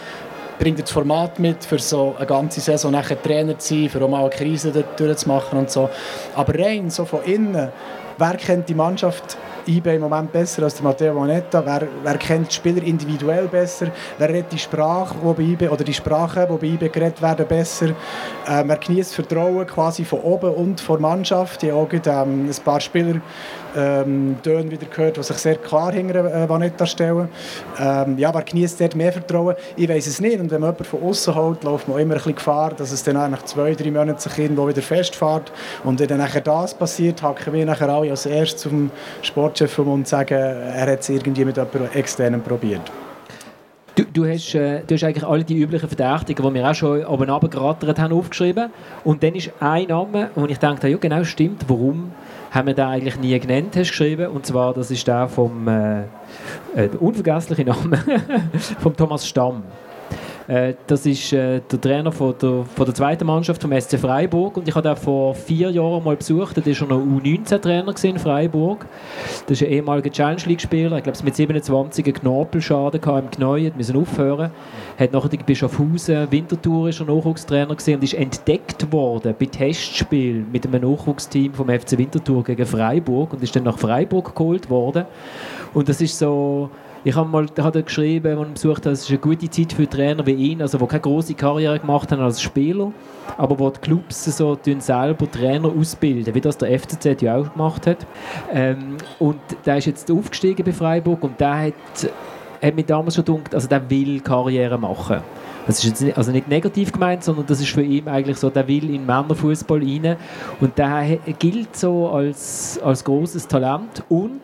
bringt 0.61 0.79
er 0.79 0.83
das 0.83 0.91
Format 0.91 1.39
mit, 1.39 1.65
für 1.65 1.79
so 1.79 2.15
eine 2.19 2.27
ganze 2.27 2.61
Saison 2.61 2.93
nachher 2.93 3.21
Trainer 3.21 3.59
zu 3.59 3.75
sein, 3.75 3.89
für 3.89 4.05
auch 4.05 4.09
mal 4.11 4.21
eine 4.21 4.29
Krise 4.29 4.71
durchzumachen 4.97 5.59
und 5.59 5.71
so. 5.71 5.89
Aber 6.35 6.55
rein 6.55 6.91
so 6.91 7.07
von 7.07 7.23
innen, 7.25 7.71
wer 8.19 8.37
kennt 8.37 8.69
die 8.69 8.75
Mannschaft 8.75 9.39
IB 9.67 9.95
im 9.95 10.03
Moment 10.03 10.33
besser 10.33 10.63
als 10.65 10.75
der 10.75 10.85
Matteo 10.85 11.15
Monetta? 11.15 11.63
Wer, 11.65 11.89
wer 12.03 12.19
kennt 12.19 12.51
die 12.51 12.55
Spieler 12.55 12.83
individuell 12.83 13.49
besser? 13.49 13.87
Wer 14.19 14.29
redet 14.29 14.53
die 14.53 14.59
Sprache, 14.59 15.15
wo 15.23 15.33
bei 15.33 15.43
IB, 15.45 15.69
oder 15.69 15.83
die 15.83 15.95
Sprachen, 15.95 16.47
die 16.51 16.57
bei 16.57 16.67
IB 16.75 16.89
geredet 16.91 17.23
werden, 17.23 17.47
besser? 17.47 17.89
Ähm, 18.47 18.69
wer 18.69 18.77
genießt 18.77 19.15
Vertrauen 19.15 19.67
quasi 19.67 20.05
von 20.05 20.21
oben 20.21 20.53
und 20.53 20.81
von 20.81 20.97
der 20.97 21.09
Mannschaft? 21.09 21.63
Ich 21.63 21.73
auch 21.73 21.89
ähm, 21.91 22.51
ein 22.51 22.65
paar 22.65 22.81
Spieler 22.81 23.21
ähm, 23.77 24.37
Töne 24.43 24.71
wieder 24.71 24.87
gehört, 24.87 25.17
die 25.17 25.23
sich 25.23 25.37
sehr 25.37 25.57
klar 25.57 25.93
hinter 25.93 26.25
äh, 26.25 26.49
Vanetta 26.49 26.87
stellen. 26.87 27.29
Ähm, 27.79 28.19
ja, 28.19 28.33
wer 28.35 28.43
genießt 28.43 28.81
dort 28.81 28.95
mehr 28.95 29.13
Vertrauen? 29.13 29.57
Ich 29.77 29.89
weiß 29.89 30.07
es 30.07 30.21
nicht. 30.21 30.41
Und 30.41 30.51
wenn 30.51 30.61
man 30.61 30.71
jemanden 30.71 30.85
von 30.85 31.03
außen 31.03 31.35
holt, 31.35 31.65
läuft 31.65 31.89
man 31.89 31.99
immer 31.99 32.15
ein 32.15 32.19
bisschen 32.19 32.35
Gefahr, 32.35 32.73
dass 32.75 32.93
es 32.93 33.03
dann 33.03 33.31
nach 33.31 33.45
zwei, 33.45 33.75
drei 33.75 33.91
Monaten 33.91 34.19
sich 34.19 34.39
irgendwo 34.39 34.69
wieder 34.69 34.83
festfährt. 34.83 35.53
Und 35.85 36.01
wenn 36.01 36.09
dann 36.09 36.19
nachher 36.19 36.41
das 36.41 36.75
passiert, 36.75 37.23
hacken 37.23 37.53
wir 37.53 37.67
nachher 37.67 37.89
alle 37.89 38.11
als 38.11 38.27
erstes 38.27 38.63
zum 38.63 38.91
Sportchef 39.23 39.79
und 39.79 40.07
sagen, 40.07 40.35
er 40.35 40.93
hat 40.93 41.01
es 41.01 41.09
irgendwie 41.09 41.45
mit 41.45 41.57
jemandem 41.57 41.89
externen 41.95 42.43
probiert. 42.43 42.83
Du, 43.97 44.05
du, 44.05 44.27
hast, 44.27 44.55
äh, 44.55 44.83
du 44.87 44.95
hast 44.95 45.05
eigentlich 45.05 45.27
alle 45.27 45.45
die 45.45 45.59
üblichen 45.59 45.89
Verdächtigen, 45.89 46.47
die 46.47 46.55
wir 46.55 46.71
auch 46.71 46.75
schon 46.75 47.05
oben 47.05 47.29
runtergerattert 47.29 47.99
haben, 47.99 48.15
aufgeschrieben. 48.15 48.71
Und 49.05 49.23
dann 49.23 49.35
ist 49.35 49.51
ein 49.61 49.89
Name, 49.89 50.31
wo 50.35 50.47
ich 50.47 50.59
dachte, 50.59 50.89
ja 50.89 50.97
genau, 50.97 51.25
stimmt, 51.25 51.65
warum 51.69 52.13
haben 52.51 52.67
wir 52.67 52.75
den 52.75 52.85
eigentlich 52.87 53.19
nie 53.19 53.39
genannt, 53.39 53.77
hast 53.77 53.91
geschrieben. 53.91 54.29
Und 54.29 54.47
zwar, 54.47 54.75
das 54.75 54.91
ist 54.91 55.07
der 55.07 55.29
vom 55.29 55.69
äh, 55.69 56.03
äh, 56.75 56.89
unvergessliche 56.99 57.65
Name 57.65 57.99
vom 58.81 58.97
Thomas 58.97 59.27
Stamm. 59.27 59.63
Äh, 60.51 60.75
das 60.89 61.07
ist 61.07 61.33
äh, 61.33 61.61
der 61.71 61.81
Trainer 61.81 62.11
von 62.11 62.35
der, 62.43 62.65
von 62.65 62.85
der 62.85 62.93
zweiten 62.93 63.25
Mannschaft 63.25 63.63
vom 63.63 63.71
SC 63.81 63.97
Freiburg 64.01 64.57
und 64.57 64.67
ich 64.67 64.75
habe 64.75 64.89
ihn 64.89 64.97
vor 64.97 65.33
vier 65.33 65.71
Jahren 65.71 66.03
mal 66.03 66.17
besucht. 66.17 66.57
Da 66.57 66.67
war 66.67 66.73
er 66.73 66.87
noch 66.89 66.99
U19-Trainer 66.99 67.95
in 68.03 68.19
Freiburg. 68.19 68.85
Das 69.47 69.61
ist 69.61 69.63
ein 69.63 69.73
ehemaliger 69.73 70.11
Challenge 70.11 70.43
League-Spieler. 70.45 70.97
Ich 70.97 71.05
glaube, 71.05 71.19
mit 71.23 71.37
27 71.37 72.05
einen 72.05 72.15
Knorpelschaden 72.15 73.01
im 73.01 73.31
Knie, 73.31 73.73
musste 73.77 73.97
aufhören. 73.97 74.51
Hat 74.99 75.13
nachher 75.13 75.39
bei 75.47 75.55
Schaffhausen, 75.55 76.33
Winterthur 76.33 76.89
ist 76.89 76.99
er 76.99 77.07
Nachwuchstrainer 77.07 77.77
gewesen 77.77 77.95
und 77.95 78.03
ist 78.03 78.15
entdeckt 78.15 78.91
worden 78.91 79.37
bei 79.39 79.47
Testspielen 79.47 80.51
mit 80.51 80.67
einem 80.67 80.91
Nachwuchsteam 80.91 81.55
vom 81.55 81.69
FC 81.69 81.97
Winterthur 81.97 82.43
gegen 82.43 82.67
Freiburg 82.67 83.35
und 83.35 83.43
ist 83.45 83.55
dann 83.55 83.63
nach 83.63 83.79
Freiburg 83.79 84.35
geholt 84.35 84.69
worden. 84.69 85.05
Und 85.75 85.89
das 85.89 86.01
ist 86.01 86.19
so 86.19 86.71
ich 87.05 87.17
habe 87.17 87.29
mal 87.29 87.47
er 87.57 87.83
geschrieben, 87.83 88.39
als 88.39 88.49
ich 88.49 88.55
besucht 88.55 88.85
habe, 88.85 88.93
es 88.93 89.03
ist 89.03 89.11
eine 89.11 89.19
gute 89.19 89.49
Zeit 89.49 89.73
für 89.73 89.89
Trainer 89.89 90.27
wie 90.27 90.33
ihn, 90.33 90.61
also 90.61 90.79
die 90.79 90.87
keine 90.87 91.01
große 91.01 91.35
Karriere 91.35 91.79
gemacht 91.79 92.13
haben 92.13 92.21
als 92.21 92.43
Spieler, 92.43 92.93
aber 93.39 93.59
wo 93.59 93.71
die 93.71 93.81
Clubs 93.81 94.25
so 94.25 94.59
selber 94.63 95.31
Trainer 95.31 95.69
ausbilden, 95.69 96.35
wie 96.35 96.41
das 96.41 96.59
der 96.59 96.79
FCZ 96.79 97.23
ja 97.23 97.37
auch 97.37 97.53
gemacht 97.53 97.87
hat. 97.87 98.07
Ähm, 98.53 98.97
und 99.19 99.41
der 99.65 99.79
ist 99.79 99.87
jetzt 99.87 100.11
aufgestiegen 100.11 100.65
bei 100.65 100.73
Freiburg 100.73 101.23
und 101.23 101.41
der 101.41 101.69
hat, 101.69 102.11
hat 102.63 102.75
mich 102.75 102.87
damals 102.87 103.15
schon 103.15 103.25
gedacht, 103.25 103.55
also 103.55 103.69
der 103.69 103.89
will 103.89 104.21
Karriere 104.21 104.79
machen. 104.79 105.21
Das 105.67 105.79
ist 105.79 105.85
jetzt 105.85 106.03
nicht, 106.03 106.19
also 106.19 106.33
nicht 106.33 106.49
negativ 106.49 106.93
gemeint, 106.93 107.23
sondern 107.23 107.47
das 107.47 107.61
ist 107.61 107.71
für 107.71 107.83
ihn 107.83 108.09
eigentlich 108.09 108.39
so, 108.39 108.51
der 108.51 108.67
will 108.67 108.93
in 108.93 109.07
Männerfußball 109.07 109.79
rein 109.79 110.17
und 110.61 110.77
der 110.77 111.19
gilt 111.39 111.77
so 111.77 112.09
als, 112.09 112.81
als 112.83 113.05
großes 113.05 113.47
Talent 113.47 114.03
und 114.09 114.41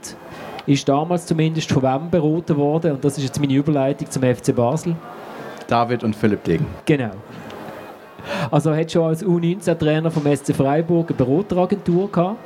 ist 0.67 0.89
damals 0.89 1.27
zumindest 1.27 1.71
von 1.71 1.83
wem 1.83 2.11
beraten 2.11 2.57
worden? 2.57 2.93
Und 2.93 3.05
das 3.05 3.17
ist 3.19 3.25
jetzt 3.25 3.41
meine 3.41 3.55
Überleitung 3.55 4.11
zum 4.11 4.23
FC 4.23 4.55
Basel. 4.55 4.97
David 5.67 6.05
und 6.05 6.15
Philipp 6.15 6.45
Degen. 6.45 6.67
Genau. 6.85 7.11
Also 8.51 8.71
er 8.71 8.81
hat 8.81 8.91
schon 8.91 9.05
als 9.05 9.25
U19-Trainer 9.25 10.11
vom 10.11 10.23
SC 10.35 10.55
Freiburg 10.55 11.09
eine 11.09 11.17
Berateragentur 11.17 12.11
gehabt. 12.11 12.39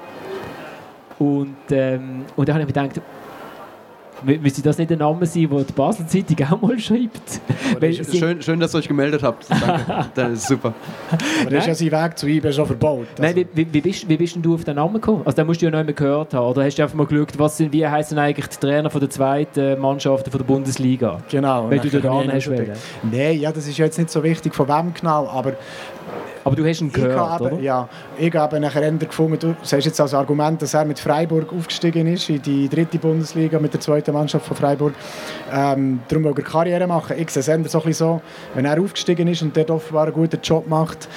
Und, 1.19 1.57
ähm, 1.71 2.25
und 2.37 2.49
da 2.49 2.55
habe 2.55 2.63
ich 2.63 2.69
mir 2.69 2.73
gedacht, 2.73 3.01
Müsste 4.25 4.63
das 4.63 4.79
nicht 4.79 4.91
der 4.91 4.97
Name 4.97 5.27
sein, 5.27 5.49
den 5.49 5.67
die 5.67 5.73
Basel 5.73 6.07
Zeitung 6.07 6.47
auch 6.47 6.61
mal 6.63 6.79
schreibt? 6.79 7.41
schön, 8.19 8.43
schön, 8.43 8.61
dass 8.61 8.75
ihr 8.75 8.79
euch 8.79 8.89
gemeldet 8.89 9.23
habt. 9.23 9.47
Danke. 9.51 10.11
das 10.15 10.33
ist 10.33 10.49
super. 10.49 10.75
Aber 11.11 11.51
das 11.51 11.67
ist 11.67 11.83
ja 11.83 11.91
sein 11.91 12.05
Weg 12.05 12.19
zu 12.19 12.27
IB 12.27 12.53
schon 12.53 12.67
verbaut. 12.67 13.07
Also. 13.19 13.23
Nein, 13.23 13.47
wie, 13.55 13.67
wie, 13.73 13.81
bist, 13.81 14.09
wie 14.09 14.17
bist 14.17 14.35
denn 14.35 14.43
du 14.43 14.55
auf 14.55 14.65
den 14.65 14.77
Namen 14.77 14.95
gekommen? 14.95 15.23
Also, 15.25 15.37
den 15.37 15.47
musst 15.47 15.61
du 15.63 15.67
ja 15.67 15.71
noch 15.71 15.79
nicht 15.79 15.87
mehr 15.87 15.95
gehört 15.95 16.35
haben. 16.35 16.47
Oder 16.47 16.65
hast 16.65 16.77
du 16.77 16.83
einfach 16.83 16.97
mal 16.97 17.07
geschaut, 17.07 17.39
was 17.39 17.57
sind, 17.57 17.73
wie 17.73 17.87
heißen 17.87 18.19
eigentlich 18.19 18.47
die 18.47 18.57
Trainer 18.57 18.91
von 18.91 19.01
der 19.01 19.11
zweiten 19.11 19.81
Mannschaft 19.81 20.29
von 20.29 20.39
der 20.39 20.45
Bundesliga? 20.45 21.19
Genau. 21.31 21.71
Wenn 21.71 21.81
du 21.81 22.01
da 22.01 22.25
hast 22.33 22.51
Nein, 23.03 23.41
ja, 23.41 23.53
das 23.53 23.67
ist 23.67 23.79
jetzt 23.79 23.99
nicht 23.99 24.11
so 24.11 24.23
wichtig, 24.23 24.55
von 24.55 24.69
wem 24.69 24.93
genau, 24.95 25.29
aber 25.29 25.55
aber 26.45 26.57
du 26.57 26.67
hast 26.67 26.81
ihn 26.81 26.93
gehört, 26.93 27.41
oder? 27.41 27.59
Ja, 27.61 27.89
ich 28.19 28.35
habe 28.35 28.61
nachher 28.61 28.91
gefunden, 28.93 29.39
du 29.39 29.57
sagst 29.63 29.87
jetzt 29.87 30.01
als 30.01 30.15
Argument, 30.15 30.61
dass 30.63 30.75
er 30.75 30.85
mit 30.85 30.99
Freiburg 30.99 31.53
aufgestiegen 31.53 32.07
ist 32.07 32.29
in 32.31 32.41
die 32.43 32.69
dritte 32.69 32.99
Bundesliga 32.99 33.59
mit 33.59 33.73
der 33.73 33.81
zweiten 33.81 34.13
Mannschaft 34.13 34.47
von 34.47 34.57
Freiburg. 34.57 34.95
Ähm, 35.53 36.01
darum 36.09 36.25
will 36.25 36.35
er 36.37 36.43
Karriere 36.43 36.87
machen. 36.87 37.17
Ich 37.19 37.31
sehe 37.31 37.61
es 37.63 37.73
so, 37.73 37.83
so, 37.93 38.23
wenn 38.55 38.65
er 38.65 38.81
aufgestiegen 38.81 39.29
ist 39.29 39.43
und 39.43 39.57
dort 39.57 39.71
offenbar 39.71 40.05
einen 40.05 40.15
guten 40.15 40.41
Job 40.43 40.67
macht, 40.69 41.09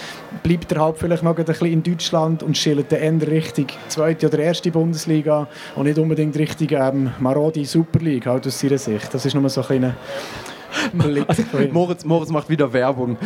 bleibt 0.43 0.71
er 0.71 0.81
halt 0.81 0.97
vielleicht 0.97 1.23
noch 1.23 1.37
ein 1.37 1.45
bisschen 1.45 1.71
in 1.71 1.83
Deutschland 1.83 2.43
und 2.43 2.57
schillt 2.57 2.91
dann 2.91 2.99
eher 2.99 3.27
Richtung 3.27 3.67
zweite 3.87 4.27
oder 4.27 4.39
erste 4.39 4.71
Bundesliga 4.71 5.47
und 5.75 5.85
nicht 5.85 5.97
unbedingt 5.97 6.37
Richtung 6.37 6.67
ähm, 6.71 7.11
Marodi 7.19 7.65
Super 7.65 7.99
League, 7.99 8.25
halt 8.25 8.45
aus 8.47 8.59
seiner 8.59 8.77
Sicht. 8.77 9.13
Das 9.13 9.25
ist 9.25 9.33
nur 9.33 9.49
so 9.49 9.61
ein 9.61 9.67
kleiner 9.67 9.87
also, 9.87 10.52
Moritz, 11.71 12.05
Moritz 12.05 12.29
macht 12.29 12.49
wieder 12.49 12.71
Werbung. 12.71 13.17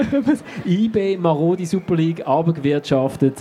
eBay, 0.66 1.16
Marodi 1.16 1.66
Super 1.66 1.96
League, 1.96 2.26
abgewirtschaftet. 2.26 3.34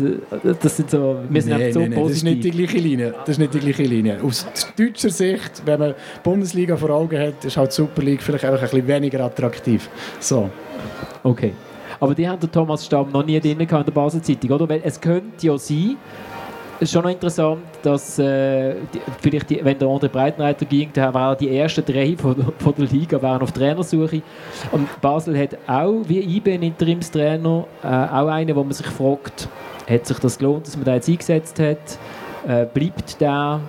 Das 0.62 0.78
sind 0.78 0.90
so, 0.90 1.18
wir 1.30 1.42
sind 1.42 1.58
nee, 1.58 1.72
so 1.72 1.80
nee, 1.80 1.90
positiv. 1.90 2.08
Das 2.08 2.18
ist 2.18 2.24
nicht 2.24 2.44
die 2.44 2.52
gleiche 2.52 2.78
Linie. 2.78 3.14
Das 3.20 3.30
ist 3.30 3.38
nicht 3.40 3.54
die 3.54 3.60
gleiche 3.60 3.84
Linie. 3.84 4.20
Aus 4.24 4.46
deutscher 4.78 5.10
Sicht, 5.10 5.62
wenn 5.66 5.80
man 5.80 5.90
die 5.90 6.22
Bundesliga 6.24 6.76
vor 6.78 6.90
Augen 6.92 7.20
hat, 7.20 7.44
ist 7.46 7.58
halt 7.58 7.72
die 7.72 7.76
Super 7.76 8.02
League 8.02 8.22
vielleicht 8.22 8.46
einfach 8.46 8.62
ein 8.62 8.70
bisschen 8.70 8.88
weniger 8.88 9.22
attraktiv. 9.22 9.90
So. 10.20 10.50
Okay. 11.24 11.54
Aber 12.00 12.16
die 12.16 12.28
haben 12.28 12.40
den 12.40 12.52
Thomas 12.52 12.86
Stamm 12.86 13.12
noch 13.12 13.24
nie 13.24 13.40
drin 13.40 13.60
in 13.60 13.68
der 13.68 13.92
Basel-Zeitung, 13.92 14.50
oder? 14.50 14.68
Weil 14.68 14.82
es 14.84 15.00
könnte 15.00 15.46
ja 15.46 15.58
sein, 15.58 15.98
ist 16.82 16.92
schon 16.92 17.04
noch 17.04 17.12
interessant, 17.12 17.62
dass 17.84 18.18
äh, 18.18 18.76
vielleicht, 19.22 19.50
die, 19.50 19.64
wenn 19.64 19.78
der 19.78 19.88
André 19.88 20.08
Breitenreiter 20.10 20.66
ging, 20.66 20.90
dann 20.94 21.14
waren 21.14 21.38
die 21.38 21.56
ersten 21.56 21.86
drei 21.86 22.16
von, 22.18 22.36
von 22.58 22.74
der 22.76 22.88
Liga 22.88 23.22
waren 23.22 23.42
auf 23.42 23.52
Trainersuche. 23.52 24.22
Und 24.72 24.90
Basel 25.00 25.38
hat 25.38 25.58
auch, 25.68 26.02
wie 26.08 26.20
IB, 26.20 26.54
einen 26.54 26.64
Interimstrainer, 26.64 27.66
äh, 27.84 27.88
auch 27.88 28.28
einen, 28.28 28.56
wo 28.56 28.64
man 28.64 28.74
sich 28.74 28.88
fragt, 28.88 29.48
hat 29.88 30.06
sich 30.08 30.18
das 30.20 30.40
gelohnt, 30.40 30.68
dass 30.68 30.76
man 30.76 30.86
da 30.86 30.96
jetzt 30.96 31.08
eingesetzt 31.08 31.60
hat? 31.60 31.98
Äh, 32.48 32.66
bleibt 32.66 33.22
der? 33.22 33.60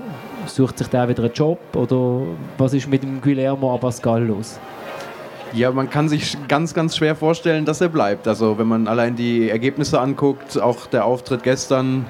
Sucht 0.47 0.79
sich 0.79 0.89
der 0.89 1.09
wieder 1.09 1.23
einen 1.23 1.33
Job? 1.35 1.59
Oder 1.77 2.23
was 2.59 2.75
ist 2.75 2.89
mit 2.89 3.03
dem 3.03 3.21
Guillermo 3.21 3.75
Abascal 3.75 4.25
los? 4.25 4.59
Ja, 5.53 5.71
man 5.71 5.91
kann 5.91 6.09
sich 6.09 6.37
ganz, 6.49 6.73
ganz 6.73 6.97
schwer 6.97 7.15
vorstellen, 7.15 7.67
dass 7.67 7.83
er 7.83 7.91
bleibt. 7.91 8.27
Also 8.27 8.59
wenn 8.59 8.67
man 8.67 8.89
allein 8.89 9.15
die 9.15 9.51
Ergebnisse 9.51 10.01
anguckt, 10.01 10.59
auch 10.59 10.87
der 10.87 11.05
Auftritt 11.05 11.43
gestern, 11.43 12.07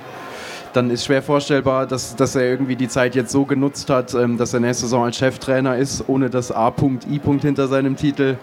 dann 0.73 0.91
ist 0.91 1.05
schwer 1.05 1.23
vorstellbar, 1.23 1.87
dass, 1.87 2.17
dass 2.17 2.35
er 2.35 2.43
irgendwie 2.43 2.77
die 2.77 2.89
Zeit 2.89 3.15
jetzt 3.15 3.33
so 3.33 3.45
genutzt 3.45 3.91
hat, 3.91 4.15
ähm, 4.15 4.37
dass 4.39 4.55
er 4.55 4.61
nächste 4.61 4.87
Saison 4.87 5.05
als 5.05 5.17
Cheftrainer 5.17 5.77
ist, 5.77 6.05
ohne 6.09 6.31
das 6.31 6.51
A.I. 6.51 7.21
hinter 7.41 7.69
seinem 7.69 7.97
Titel. 7.97 8.37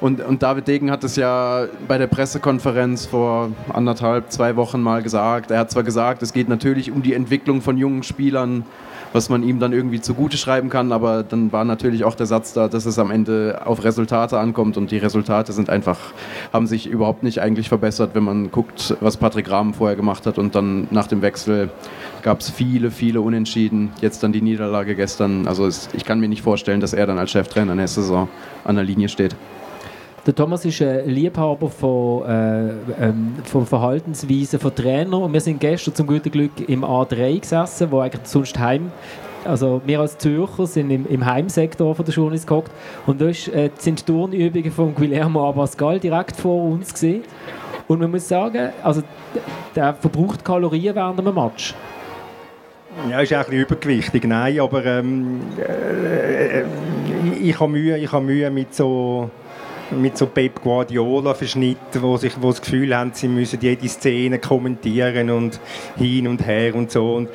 Und, 0.00 0.20
und 0.20 0.42
David 0.42 0.68
Degen 0.68 0.90
hat 0.90 1.04
es 1.04 1.16
ja 1.16 1.66
bei 1.86 1.98
der 1.98 2.06
Pressekonferenz 2.06 3.06
vor 3.06 3.50
anderthalb, 3.72 4.30
zwei 4.30 4.56
Wochen 4.56 4.80
mal 4.80 5.02
gesagt. 5.02 5.50
Er 5.50 5.60
hat 5.60 5.70
zwar 5.70 5.82
gesagt, 5.82 6.22
es 6.22 6.32
geht 6.32 6.48
natürlich 6.48 6.90
um 6.90 7.02
die 7.02 7.14
Entwicklung 7.14 7.62
von 7.62 7.76
jungen 7.76 8.02
Spielern, 8.02 8.64
was 9.12 9.28
man 9.28 9.42
ihm 9.42 9.58
dann 9.58 9.72
irgendwie 9.72 10.00
zugute 10.00 10.36
schreiben 10.36 10.68
kann. 10.68 10.92
Aber 10.92 11.22
dann 11.22 11.52
war 11.52 11.64
natürlich 11.64 12.04
auch 12.04 12.14
der 12.14 12.26
Satz 12.26 12.52
da, 12.52 12.68
dass 12.68 12.86
es 12.86 12.98
am 12.98 13.10
Ende 13.10 13.62
auf 13.64 13.84
Resultate 13.84 14.38
ankommt 14.38 14.76
und 14.76 14.90
die 14.90 14.98
Resultate 14.98 15.52
sind 15.52 15.70
einfach, 15.70 15.98
haben 16.52 16.66
sich 16.66 16.86
überhaupt 16.86 17.22
nicht 17.22 17.40
eigentlich 17.40 17.68
verbessert, 17.68 18.10
wenn 18.14 18.24
man 18.24 18.50
guckt, 18.50 18.96
was 19.00 19.16
Patrick 19.16 19.50
Rahmen 19.50 19.74
vorher 19.74 19.96
gemacht 19.96 20.26
hat 20.26 20.38
und 20.38 20.54
dann 20.54 20.88
nach 20.90 21.06
dem 21.06 21.22
Wechsel 21.22 21.70
gab 22.22 22.40
es 22.40 22.50
viele, 22.50 22.90
viele 22.90 23.20
Unentschieden. 23.20 23.90
Jetzt 24.00 24.22
dann 24.22 24.32
die 24.32 24.42
Niederlage 24.42 24.94
gestern. 24.94 25.46
Also 25.46 25.66
es, 25.66 25.88
ich 25.92 26.04
kann 26.04 26.20
mir 26.20 26.28
nicht 26.28 26.42
vorstellen, 26.42 26.80
dass 26.80 26.92
er 26.92 27.06
dann 27.06 27.18
als 27.18 27.30
Cheftrainer 27.30 27.74
nächste 27.74 28.02
Saison 28.02 28.28
an 28.64 28.76
der 28.76 28.84
Linie 28.84 29.08
steht. 29.08 29.34
Der 30.28 30.34
Thomas 30.34 30.62
ist 30.66 30.82
ein 30.82 31.08
Liebhaber 31.08 31.70
von, 31.70 32.22
äh, 32.28 32.68
ähm, 33.00 33.36
von 33.44 33.64
Verhaltensweisen 33.64 34.60
von 34.60 34.74
Trainern. 34.74 35.22
Und 35.22 35.32
wir 35.32 35.40
sind 35.40 35.58
gestern 35.58 35.94
zum 35.94 36.06
guten 36.06 36.30
Glück 36.30 36.68
im 36.68 36.84
A3 36.84 37.40
gesessen, 37.40 37.90
wo 37.90 38.00
eigentlich 38.00 38.26
sonst 38.26 38.58
heim 38.58 38.92
also 39.46 39.80
wir 39.86 40.00
als 40.00 40.18
Zürcher 40.18 40.66
sind 40.66 40.90
im, 40.90 41.06
im 41.06 41.24
Heimsektor 41.24 41.94
von 41.94 42.04
der 42.04 42.12
Journalist 42.12 42.46
gehockt. 42.46 42.70
Und 43.06 43.22
da 43.22 43.28
äh, 43.28 43.70
sind 43.78 44.04
Turnübungen 44.04 44.70
von 44.70 44.94
Guillermo 44.94 45.48
Abascal 45.48 45.98
direkt 45.98 46.36
vor 46.36 46.62
uns 46.72 46.92
gesehen 46.92 47.22
und 47.86 48.00
man 48.00 48.10
muss 48.10 48.28
sagen, 48.28 48.68
also 48.82 49.02
der 49.74 49.94
verbraucht 49.94 50.44
Kalorien 50.44 50.94
während 50.94 51.20
einem 51.20 51.34
Match. 51.34 51.74
Ja, 53.08 53.20
ist 53.20 53.32
auch 53.32 53.38
ein 53.38 53.44
bisschen 53.44 53.60
übergewichtig, 53.62 54.24
nein, 54.24 54.60
aber 54.60 54.84
ähm, 54.84 55.40
äh, 55.58 56.60
äh 56.60 56.64
ich 57.40 57.58
habe 57.58 57.70
Mühe, 57.70 57.96
ich 57.96 58.12
habe 58.12 58.24
Mühe 58.24 58.50
mit 58.50 58.74
so 58.74 59.30
mit 59.90 60.18
so 60.18 60.26
Pep 60.26 60.62
Guardiola 60.62 61.34
Verschnitten, 61.34 62.02
wo 62.02 62.16
sich 62.16 62.32
wo 62.40 62.50
das 62.50 62.60
Gefühl 62.60 62.96
haben, 62.96 63.12
sie 63.14 63.28
müssen 63.28 63.58
jede 63.60 63.88
Szene 63.88 64.38
kommentieren 64.38 65.30
und 65.30 65.58
hin 65.96 66.28
und 66.28 66.46
her 66.46 66.74
und 66.74 66.90
so. 66.90 67.14
Und 67.14 67.28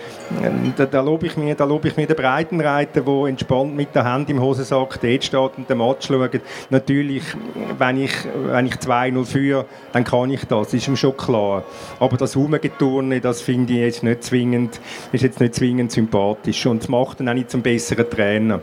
ähm, 0.43 0.73
da, 0.75 0.85
da 0.85 1.01
lobe 1.01 1.27
ich 1.27 1.37
mir, 1.37 1.55
da 1.55 1.65
lobe 1.65 1.87
ich 1.87 1.97
mir 1.97 2.07
den 2.07 2.15
Breitenreiter, 2.15 3.01
der 3.01 3.25
entspannt 3.27 3.75
mit 3.75 3.93
der 3.95 4.05
Hand 4.05 4.29
im 4.29 4.41
Hosensack 4.41 4.99
dort 5.01 5.23
steht 5.23 5.35
und 5.57 5.69
den 5.69 5.77
Match 5.77 6.07
schaut. 6.07 6.41
Natürlich, 6.69 7.23
wenn 7.77 8.03
ich, 8.03 8.13
wenn 8.45 8.67
ich 8.67 8.75
2-0 8.75 9.25
führe, 9.25 9.65
dann 9.91 10.03
kann 10.03 10.29
ich 10.31 10.45
das, 10.45 10.73
ist 10.73 10.87
ihm 10.87 10.95
schon 10.95 11.17
klar. 11.17 11.63
Aber 11.99 12.17
das 12.17 12.35
Rumgeturne, 12.35 13.19
das 13.19 13.41
finde 13.41 13.73
ich 13.73 13.79
jetzt 13.79 14.03
nicht 14.03 14.23
zwingend, 14.23 14.79
ist 15.11 15.23
jetzt 15.23 15.39
nicht 15.39 15.55
zwingend 15.55 15.91
sympathisch 15.91 16.65
und 16.65 16.87
macht 16.89 17.19
ihn 17.19 17.29
auch 17.29 17.33
nicht 17.33 17.49
zum 17.49 17.61
besseren 17.61 18.09
Trainer. 18.09 18.61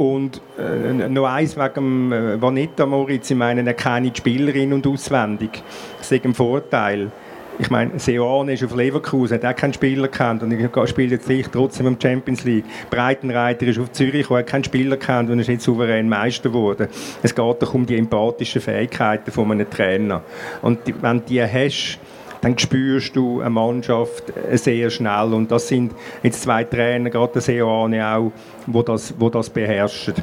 Und 0.00 0.40
äh, 0.58 1.10
noch 1.10 1.26
eins 1.26 1.58
wegen 1.58 2.10
äh, 2.10 2.40
Vanetta 2.40 2.86
Moritz, 2.86 3.30
ich 3.30 3.36
meine, 3.36 3.66
er 3.66 3.74
kennt 3.74 4.06
die 4.06 4.18
Spielerin 4.18 4.72
und 4.72 4.86
auswendig. 4.86 5.62
Das 5.98 6.10
ist 6.10 6.24
ein 6.24 6.32
Vorteil. 6.32 7.12
Ich 7.58 7.68
meine, 7.68 7.98
Seoane 7.98 8.54
ist 8.54 8.64
auf 8.64 8.74
Leverkusen, 8.74 9.34
hat 9.34 9.44
auch 9.44 9.54
keinen 9.54 9.74
Spieler 9.74 10.08
kennt 10.08 10.42
und 10.42 10.52
er 10.52 10.86
spielt 10.86 11.10
jetzt 11.10 11.26
vielleicht 11.26 11.52
trotzdem 11.52 11.86
im 11.86 12.00
Champions 12.00 12.44
League. 12.44 12.64
Breitenreiter 12.88 13.66
ist 13.66 13.78
auf 13.78 13.92
Zürich, 13.92 14.30
er 14.30 14.38
hat 14.38 14.46
keinen 14.46 14.64
Spieler 14.64 14.96
kennt 14.96 15.28
und 15.28 15.38
ist 15.38 15.48
jetzt 15.48 15.64
souverän 15.64 16.08
Meister 16.08 16.48
geworden. 16.48 16.88
Es 17.22 17.34
geht 17.34 17.62
doch 17.62 17.74
um 17.74 17.84
die 17.84 17.98
empathischen 17.98 18.62
Fähigkeiten 18.62 19.30
von 19.30 19.52
einem 19.52 19.68
Trainer. 19.68 20.22
Und 20.62 20.78
wenn 21.02 21.18
du 21.18 21.24
die 21.26 21.42
hast, 21.42 21.98
dann 22.40 22.58
spürst 22.58 23.14
du 23.16 23.40
eine 23.40 23.50
Mannschaft 23.50 24.24
sehr 24.52 24.90
schnell. 24.90 25.34
Und 25.34 25.50
das 25.50 25.68
sind 25.68 25.92
jetzt 26.22 26.42
zwei 26.42 26.64
Trainer, 26.64 27.10
gerade 27.10 27.34
der 27.34 27.42
Seoane 27.42 28.06
auch, 28.06 28.32
wo 28.66 28.82
das, 28.82 29.14
wo 29.18 29.28
das 29.28 29.50
beherrschen. 29.50 30.14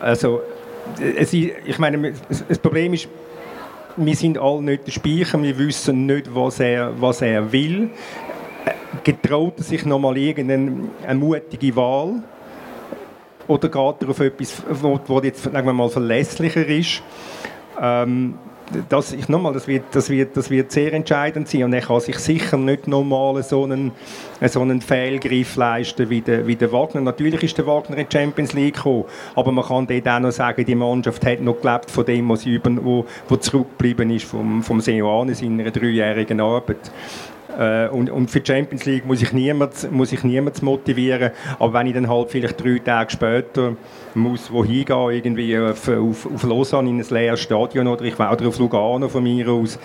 Also, 0.00 0.40
es, 1.16 1.32
ich 1.32 1.78
meine, 1.78 2.12
das 2.48 2.58
Problem 2.58 2.94
ist, 2.94 3.08
wir 3.96 4.16
sind 4.16 4.38
alle 4.38 4.62
nicht 4.62 4.86
der 4.86 4.92
Speicher, 4.92 5.42
wir 5.42 5.58
wissen 5.58 6.06
nicht, 6.06 6.34
was 6.34 6.60
er, 6.60 7.00
was 7.00 7.22
er 7.22 7.52
will. 7.52 7.90
Getraut 9.04 9.54
er 9.58 9.64
sich 9.64 9.84
nochmal 9.84 10.16
irgendeine 10.16 10.88
mutige 11.14 11.76
Wahl? 11.76 12.22
Oder 13.46 13.68
geht 13.68 14.02
er 14.02 14.08
auf 14.08 14.20
etwas, 14.20 14.62
was 14.68 15.24
jetzt 15.24 15.42
sagen 15.42 15.66
wir 15.66 15.72
mal 15.72 15.88
verlässlicher 15.88 16.66
ist? 16.66 17.02
Ähm, 17.80 18.34
das, 18.88 19.12
ich, 19.12 19.28
nochmal, 19.28 19.52
das, 19.52 19.66
wird, 19.66 19.84
das, 19.92 20.10
wird, 20.10 20.36
das 20.36 20.50
wird 20.50 20.72
sehr 20.72 20.92
entscheidend 20.92 21.48
sein 21.48 21.64
und 21.64 21.72
er 21.72 21.82
kann 21.82 22.00
sich 22.00 22.18
sicher 22.18 22.56
nicht 22.56 22.86
nochmal 22.86 23.42
so 23.42 23.64
einen, 23.64 23.92
so 24.46 24.60
einen 24.60 24.80
Fehlgriff 24.80 25.56
leisten 25.56 26.08
wie 26.10 26.20
der, 26.20 26.46
wie 26.46 26.56
der 26.56 26.72
Wagner. 26.72 27.00
Natürlich 27.00 27.42
ist 27.42 27.58
der 27.58 27.66
Wagner 27.66 27.98
in 27.98 28.06
die 28.08 28.16
Champions 28.16 28.52
League 28.52 28.76
gekommen, 28.76 29.04
aber 29.34 29.52
man 29.52 29.64
kann 29.64 29.86
dort 29.86 30.08
auch 30.08 30.20
noch 30.20 30.32
sagen, 30.32 30.64
die 30.64 30.74
Mannschaft 30.74 31.24
hat 31.26 31.40
noch 31.40 31.60
gelebt 31.60 31.90
von 31.90 32.04
dem, 32.04 32.28
was 32.28 32.42
sie 32.42 32.54
über, 32.54 32.70
wo, 32.84 33.04
wo 33.28 33.36
zurückgeblieben 33.36 34.10
ist 34.10 34.26
vom, 34.26 34.62
vom 34.62 34.80
Seoane, 34.80 35.34
seiner 35.34 35.70
dreijährigen 35.70 36.40
Arbeit. 36.40 36.90
Äh, 37.58 37.88
und, 37.88 38.10
und, 38.10 38.30
für 38.30 38.40
die 38.40 38.52
Champions 38.52 38.84
League 38.84 39.06
muss 39.06 39.22
ich 39.22 39.32
niemand, 39.32 39.90
muss 39.90 40.12
ich 40.12 40.22
niemand 40.24 40.62
motivieren. 40.62 41.30
Aber 41.58 41.72
wenn 41.72 41.86
ich 41.86 41.94
dann 41.94 42.08
halt 42.08 42.30
vielleicht 42.30 42.62
drei 42.62 42.78
Tage 42.78 43.10
später 43.10 43.76
muss 44.14 44.50
wohin 44.50 44.84
gehen, 44.84 45.10
irgendwie 45.10 45.58
auf, 45.58 45.88
auf, 45.88 46.26
auf 46.32 46.42
Lausanne 46.42 46.90
in 46.90 47.00
ein 47.00 47.06
leeres 47.08 47.40
Stadion 47.40 47.86
oder 47.86 48.04
ich 48.04 48.14
oder 48.14 48.48
auf 48.48 48.58
Lugano 48.58 49.08
von 49.08 49.22
mir 49.22 49.48
aus, 49.48 49.78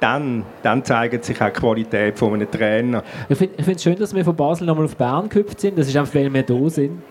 dann, 0.00 0.44
dann 0.62 0.84
zeigt 0.84 1.24
sich 1.24 1.40
auch 1.40 1.50
die 1.50 1.60
Qualität 1.60 2.18
von 2.18 2.34
einem 2.34 2.50
Trainer. 2.50 3.02
Ich 3.28 3.36
finde 3.36 3.56
es 3.66 3.82
schön, 3.82 3.96
dass 3.96 4.14
wir 4.14 4.24
von 4.24 4.36
Basel 4.36 4.66
nochmal 4.66 4.84
auf 4.84 4.96
Bern 4.96 5.28
gehüpft 5.28 5.60
sind. 5.60 5.78
Das 5.78 5.88
ist 5.88 5.96
einfach, 5.96 6.14
weil 6.14 6.32
wir 6.32 6.42
da 6.42 6.68
sind. 6.70 7.02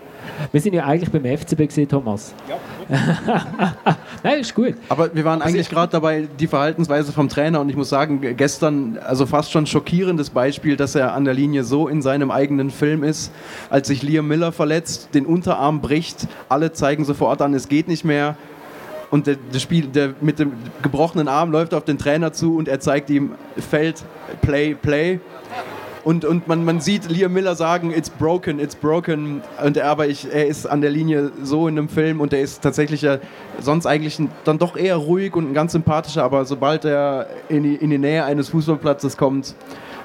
Wir 0.52 0.60
sind 0.60 0.74
ja 0.74 0.84
eigentlich 0.84 1.10
beim 1.10 1.24
FCB 1.38 1.66
gesehen, 1.66 1.88
Thomas. 1.88 2.34
Ja. 2.48 2.56
Nein, 4.22 4.40
ist 4.40 4.54
gut. 4.54 4.74
Aber 4.88 5.14
wir 5.14 5.24
waren 5.24 5.42
eigentlich 5.42 5.68
gerade 5.68 5.92
dabei, 5.92 6.28
die 6.38 6.46
Verhaltensweise 6.46 7.12
vom 7.12 7.28
Trainer 7.28 7.60
und 7.60 7.68
ich 7.68 7.76
muss 7.76 7.88
sagen, 7.88 8.20
gestern, 8.36 8.98
also 8.98 9.26
fast 9.26 9.52
schon 9.52 9.66
schockierendes 9.66 10.30
Beispiel, 10.30 10.76
dass 10.76 10.94
er 10.94 11.14
an 11.14 11.24
der 11.24 11.34
Linie 11.34 11.64
so 11.64 11.88
in 11.88 12.02
seinem 12.02 12.30
eigenen 12.30 12.70
Film 12.70 13.02
ist, 13.04 13.30
als 13.70 13.88
sich 13.88 14.02
Liam 14.02 14.26
Miller 14.28 14.52
verletzt, 14.52 15.10
den 15.14 15.26
Unterarm 15.26 15.80
bricht, 15.80 16.28
alle 16.48 16.72
zeigen 16.72 17.04
sofort 17.04 17.42
an, 17.42 17.54
es 17.54 17.68
geht 17.68 17.88
nicht 17.88 18.04
mehr. 18.04 18.36
Und 19.10 19.26
der, 19.26 19.36
der, 19.36 19.58
Spiel, 19.58 19.86
der 19.86 20.14
mit 20.20 20.38
dem 20.38 20.52
gebrochenen 20.82 21.28
Arm 21.28 21.50
läuft 21.50 21.72
auf 21.72 21.84
den 21.84 21.96
Trainer 21.96 22.32
zu 22.32 22.56
und 22.56 22.68
er 22.68 22.78
zeigt 22.80 23.08
ihm 23.08 23.32
Feld, 23.56 24.04
Play, 24.42 24.74
Play. 24.74 25.20
Und, 26.08 26.24
und 26.24 26.48
man, 26.48 26.64
man 26.64 26.80
sieht 26.80 27.10
Liam 27.10 27.34
Miller 27.34 27.54
sagen, 27.54 27.92
it's 27.92 28.08
broken, 28.08 28.60
it's 28.60 28.74
broken. 28.74 29.42
Und 29.62 29.76
er, 29.76 29.90
aber 29.90 30.06
ich, 30.06 30.26
er 30.32 30.46
ist 30.46 30.64
an 30.64 30.80
der 30.80 30.88
Linie 30.88 31.32
so 31.42 31.68
in 31.68 31.76
einem 31.76 31.90
Film 31.90 32.22
und 32.22 32.32
er 32.32 32.40
ist 32.40 32.62
tatsächlich 32.62 33.02
ja 33.02 33.18
sonst 33.60 33.84
eigentlich 33.84 34.18
ein, 34.18 34.30
dann 34.44 34.56
doch 34.56 34.74
eher 34.74 34.96
ruhig 34.96 35.36
und 35.36 35.50
ein 35.50 35.52
ganz 35.52 35.72
sympathischer, 35.72 36.24
aber 36.24 36.46
sobald 36.46 36.86
er 36.86 37.26
in 37.50 37.62
die, 37.62 37.74
in 37.74 37.90
die 37.90 37.98
Nähe 37.98 38.24
eines 38.24 38.48
Fußballplatzes 38.48 39.18
kommt, 39.18 39.54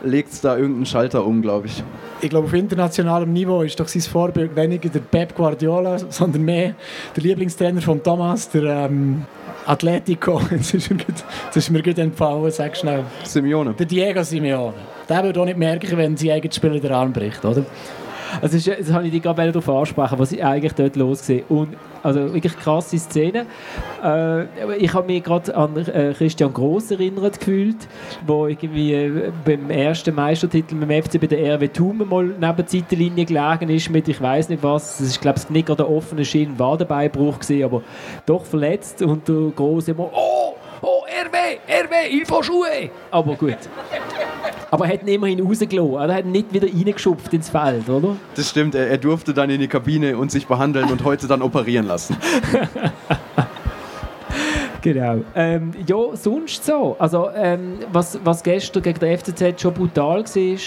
legt 0.03 0.33
es 0.33 0.41
da 0.41 0.57
irgendeinen 0.57 0.87
Schalter 0.87 1.25
um, 1.25 1.41
glaube 1.41 1.67
ich. 1.67 1.81
Ich 2.19 2.29
glaube, 2.29 2.47
auf 2.47 2.53
internationalem 2.53 3.31
Niveau 3.31 3.61
ist 3.61 3.79
doch 3.79 3.87
sein 3.87 4.01
Vorbild 4.01 4.53
weniger 4.57 4.89
der 4.89 4.99
Pep 4.99 5.33
Guardiola, 5.33 5.99
sondern 6.09 6.41
mehr 6.41 6.75
der 7.15 7.23
Lieblingstrainer 7.23 7.81
von 7.81 8.03
Thomas, 8.03 8.49
der 8.49 8.87
ähm, 8.89 9.23
Atletico. 9.65 10.41
Ist, 10.51 10.73
ist 10.73 11.69
mir 11.69 11.81
gut 11.81 11.97
entfallen, 11.97 12.51
sag 12.51 12.75
schnell. 12.75 13.05
Simeone. 13.23 13.73
Der 13.75 13.85
Diego 13.85 14.21
Simeone. 14.21 14.73
Der 15.09 15.23
würde 15.23 15.41
auch 15.41 15.45
nicht 15.45 15.57
merken, 15.57 15.97
wenn 15.97 16.17
sein 16.17 16.31
eigenes 16.31 16.55
Spieler 16.55 16.79
den 16.79 16.91
Arm 16.91 17.13
bricht, 17.13 17.43
oder? 17.43 17.65
Also 18.41 18.57
das, 18.57 18.91
habe 18.91 19.05
ich 19.05 19.11
dich 19.11 19.21
gerade 19.21 19.51
darauf 19.51 19.69
ansprechen, 19.69 20.17
was 20.17 20.31
ich 20.31 20.43
eigentlich 20.43 20.73
dort 20.73 20.95
los 20.95 21.29
Und 21.49 21.75
also 22.01 22.33
wirklich 22.33 22.57
krasse 22.57 22.97
Szene. 22.97 23.45
Äh, 24.03 24.77
ich 24.77 24.93
habe 24.93 25.07
mich 25.07 25.23
gerade 25.23 25.55
an 25.55 25.77
äh, 25.77 26.13
Christian 26.17 26.53
Gross 26.53 26.91
erinnert 26.91 27.39
gefühlt, 27.39 27.87
wo 28.25 28.47
irgendwie 28.47 28.93
äh, 28.93 29.31
beim 29.45 29.69
ersten 29.69 30.15
Meistertitel 30.15 30.75
mit 30.75 31.05
FC 31.05 31.21
bei 31.21 31.27
der 31.27 31.55
RW 31.55 31.67
Thun 31.67 32.05
mal 32.09 32.25
neben 32.25 32.39
der 32.39 32.67
Seitenlinie 32.67 33.25
gelegen 33.25 33.69
ist 33.69 33.89
mit 33.89 34.07
ich 34.07 34.21
weiß 34.21 34.49
nicht 34.49 34.63
was. 34.63 34.97
Das 34.97 35.07
ist 35.07 35.21
glaube 35.21 35.39
ich 35.39 35.49
nicht 35.49 35.67
gerade 35.67 35.85
ein 35.85 35.93
offener 35.93 36.25
Schienenwadenbeinbruch 36.25 37.39
gesehen, 37.39 37.65
aber 37.65 37.83
doch 38.25 38.45
verletzt 38.45 39.01
und 39.01 39.27
der 39.27 39.51
Gross 39.55 39.87
immer 39.87 40.09
oh 40.11 40.52
oh 40.83 41.03
RW 41.05 42.25
faut 42.25 42.45
jouer! 42.45 42.89
Aber 43.11 43.35
gut. 43.35 43.57
Aber 44.69 44.85
er 44.85 44.93
hat 44.93 45.01
ihn 45.03 45.07
immerhin 45.07 45.39
rausgelassen. 45.45 46.09
Er 46.09 46.15
hat 46.15 46.25
ihn 46.25 46.31
nicht 46.31 46.53
wieder 46.53 46.67
reingeschupft 46.67 47.33
ins 47.33 47.49
Feld, 47.49 47.89
oder? 47.89 48.15
Das 48.35 48.49
stimmt, 48.49 48.75
er, 48.75 48.87
er 48.87 48.97
durfte 48.97 49.33
dann 49.33 49.49
in 49.49 49.59
die 49.59 49.67
Kabine 49.67 50.17
und 50.17 50.31
sich 50.31 50.47
behandeln 50.47 50.91
und 50.91 51.03
heute 51.03 51.27
dann 51.27 51.41
operieren 51.41 51.87
lassen. 51.87 52.17
Genau. 54.83 55.21
Ähm, 55.33 55.71
ja, 55.87 55.95
sonst 56.13 56.65
so. 56.65 56.97
Also, 56.99 57.29
ähm, 57.33 57.79
was, 57.93 58.19
was 58.25 58.43
gestern 58.43 58.83
gegen 58.83 58.99
den 58.99 59.17
FCZ 59.17 59.61
schon 59.61 59.73
brutal 59.73 60.25
war, 60.25 60.57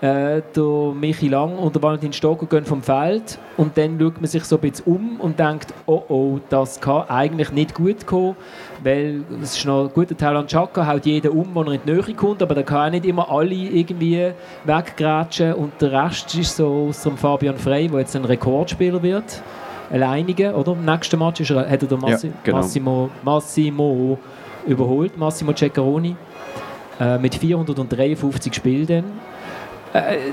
äh, 0.00 0.42
der 0.54 0.92
Michi 0.94 1.28
Lang 1.28 1.56
und 1.56 1.74
der 1.74 1.82
Valentin 1.82 2.12
Stocker 2.12 2.46
gehen 2.46 2.64
vom 2.64 2.82
Feld 2.82 3.38
und 3.56 3.76
dann 3.78 3.98
schaut 3.98 4.20
man 4.20 4.26
sich 4.26 4.44
so 4.44 4.56
ein 4.56 4.60
bisschen 4.60 4.84
um 4.86 5.20
und 5.20 5.38
denkt, 5.38 5.72
oh 5.86 6.02
oh, 6.08 6.38
das 6.48 6.80
kann 6.80 7.08
eigentlich 7.08 7.50
nicht 7.52 7.74
gut 7.74 8.06
kommen, 8.06 8.36
weil 8.82 9.22
es 9.42 9.56
ist 9.56 9.64
noch 9.64 9.84
ein 9.84 9.94
guter 9.94 10.16
Teil 10.16 10.36
an 10.36 10.46
Chaka, 10.46 10.86
haut 10.86 11.06
jeder 11.06 11.32
um, 11.32 11.52
der 11.54 11.74
in 11.74 11.80
die 11.86 11.92
Nähe 11.92 12.14
kommt, 12.14 12.42
aber 12.42 12.54
da 12.54 12.62
kann 12.62 12.88
auch 12.88 12.90
nicht 12.90 13.06
immer 13.06 13.30
alle 13.30 13.54
irgendwie 13.54 14.32
weggrätschen 14.64 15.54
und 15.54 15.80
der 15.80 15.92
Rest 15.92 16.34
ist 16.34 16.56
so 16.56 16.88
aus 16.88 17.02
dem 17.02 17.16
Fabian 17.16 17.56
Frey, 17.56 17.88
der 17.88 18.00
jetzt 18.00 18.14
ein 18.16 18.24
Rekordspieler 18.24 19.02
wird 19.02 19.42
alleinigen, 19.90 20.54
oder? 20.54 20.72
Im 20.72 20.84
nächsten 20.84 21.18
Match 21.18 21.40
ist 21.40 21.50
er, 21.50 21.68
hat 21.68 21.82
er 21.82 21.88
den 21.88 22.00
Massi 22.00 22.28
Ja, 22.28 22.32
genau. 22.42 22.56
Massimo, 22.58 23.10
Massimo 23.22 24.18
überholt, 24.66 25.16
Massimo 25.16 25.52
Ceccaroni, 25.52 26.16
äh, 27.00 27.18
mit 27.18 27.34
453 27.34 28.54
Spielen 28.54 29.04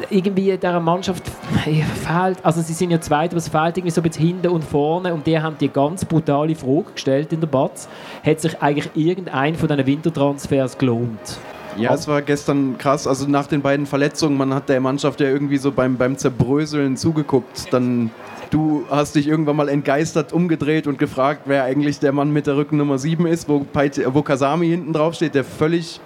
irgendwie 0.10 0.50
in 0.50 0.60
dieser 0.60 0.80
Mannschaft 0.80 1.24
äh, 1.66 1.82
fehlt, 1.84 2.38
also 2.44 2.62
sie 2.62 2.74
sind 2.74 2.92
ja 2.92 3.00
zweit, 3.00 3.32
aber 3.32 3.38
es 3.38 3.50
fehlt 3.50 3.78
irgendwie 3.78 3.92
so 3.92 4.02
ein 4.02 4.08
bisschen 4.08 4.26
hinten 4.28 4.48
und 4.48 4.64
vorne 4.64 5.14
und 5.14 5.28
die 5.28 5.40
haben 5.40 5.58
die 5.60 5.70
ganz 5.70 6.06
brutale 6.06 6.56
Frage 6.56 6.94
gestellt 6.94 7.34
in 7.34 7.40
der 7.40 7.48
Batz. 7.48 7.88
Hat 8.24 8.40
sich 8.40 8.62
eigentlich 8.62 8.90
irgendein 8.96 9.56
von 9.56 9.68
diesen 9.68 9.86
Wintertransfers 9.86 10.78
gelohnt? 10.78 11.38
Ja, 11.78 11.94
es 11.94 12.08
war 12.08 12.22
gestern 12.22 12.78
krass. 12.78 13.08
Also 13.08 13.28
nach 13.28 13.48
den 13.48 13.62
beiden 13.62 13.86
Verletzungen, 13.86 14.38
man 14.38 14.54
hat 14.54 14.70
der 14.70 14.80
Mannschaft 14.80 15.20
ja 15.20 15.28
irgendwie 15.28 15.58
so 15.58 15.72
beim, 15.72 15.98
beim 15.98 16.18
Zerbröseln 16.18 16.98
zugeguckt. 16.98 17.74
Dann 17.74 18.12
du 18.52 18.86
hast 18.90 19.16
dich 19.16 19.28
irgendwann 19.28 19.56
mal 19.56 19.70
entgeistert 19.70 20.32
umgedreht 20.32 20.86
und 20.86 21.00
gefragt, 21.00 21.42
wer 21.46 21.64
eigentlich 21.64 22.00
der 22.00 22.12
Mann 22.12 22.32
mit 22.32 22.46
der 22.46 22.56
Rückennummer 22.56 23.00
7 23.00 23.26
ist, 23.26 23.50
wo, 23.50 23.66
wo 23.74 24.22
Kasami 24.22 24.68
hinten 24.68 24.94
drauf 24.94 25.16
steht, 25.16 25.34
der 25.34 25.44
völlig 25.44 26.00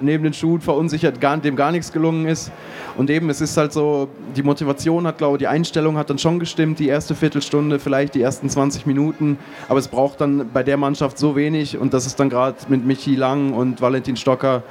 neben 0.00 0.24
den 0.24 0.32
Schuhen 0.32 0.60
verunsichert, 0.60 1.20
gar, 1.20 1.36
dem 1.36 1.56
gar 1.56 1.72
nichts 1.72 1.92
gelungen 1.92 2.26
ist. 2.26 2.50
Und 2.96 3.10
eben, 3.10 3.28
es 3.30 3.40
ist 3.40 3.56
halt 3.56 3.72
so, 3.72 4.08
die 4.36 4.42
Motivation 4.42 5.06
hat, 5.06 5.18
glaube 5.18 5.36
ich, 5.36 5.38
die 5.38 5.46
Einstellung 5.46 5.96
hat 5.96 6.10
dann 6.10 6.18
schon 6.18 6.38
gestimmt, 6.38 6.78
die 6.78 6.88
erste 6.88 7.14
Viertelstunde, 7.14 7.78
vielleicht 7.78 8.14
die 8.14 8.22
ersten 8.22 8.48
20 8.48 8.86
Minuten. 8.86 9.38
Aber 9.68 9.78
es 9.78 9.88
braucht 9.88 10.20
dann 10.20 10.50
bei 10.52 10.62
der 10.62 10.76
Mannschaft 10.76 11.18
so 11.18 11.36
wenig 11.36 11.78
und 11.78 11.94
das 11.94 12.06
ist 12.06 12.18
dann 12.20 12.30
gerade 12.30 12.56
mit 12.68 12.84
Michi 12.84 13.14
Lang 13.14 13.52
und 13.52 13.80
Valentin 13.80 14.16
Stocker 14.16 14.62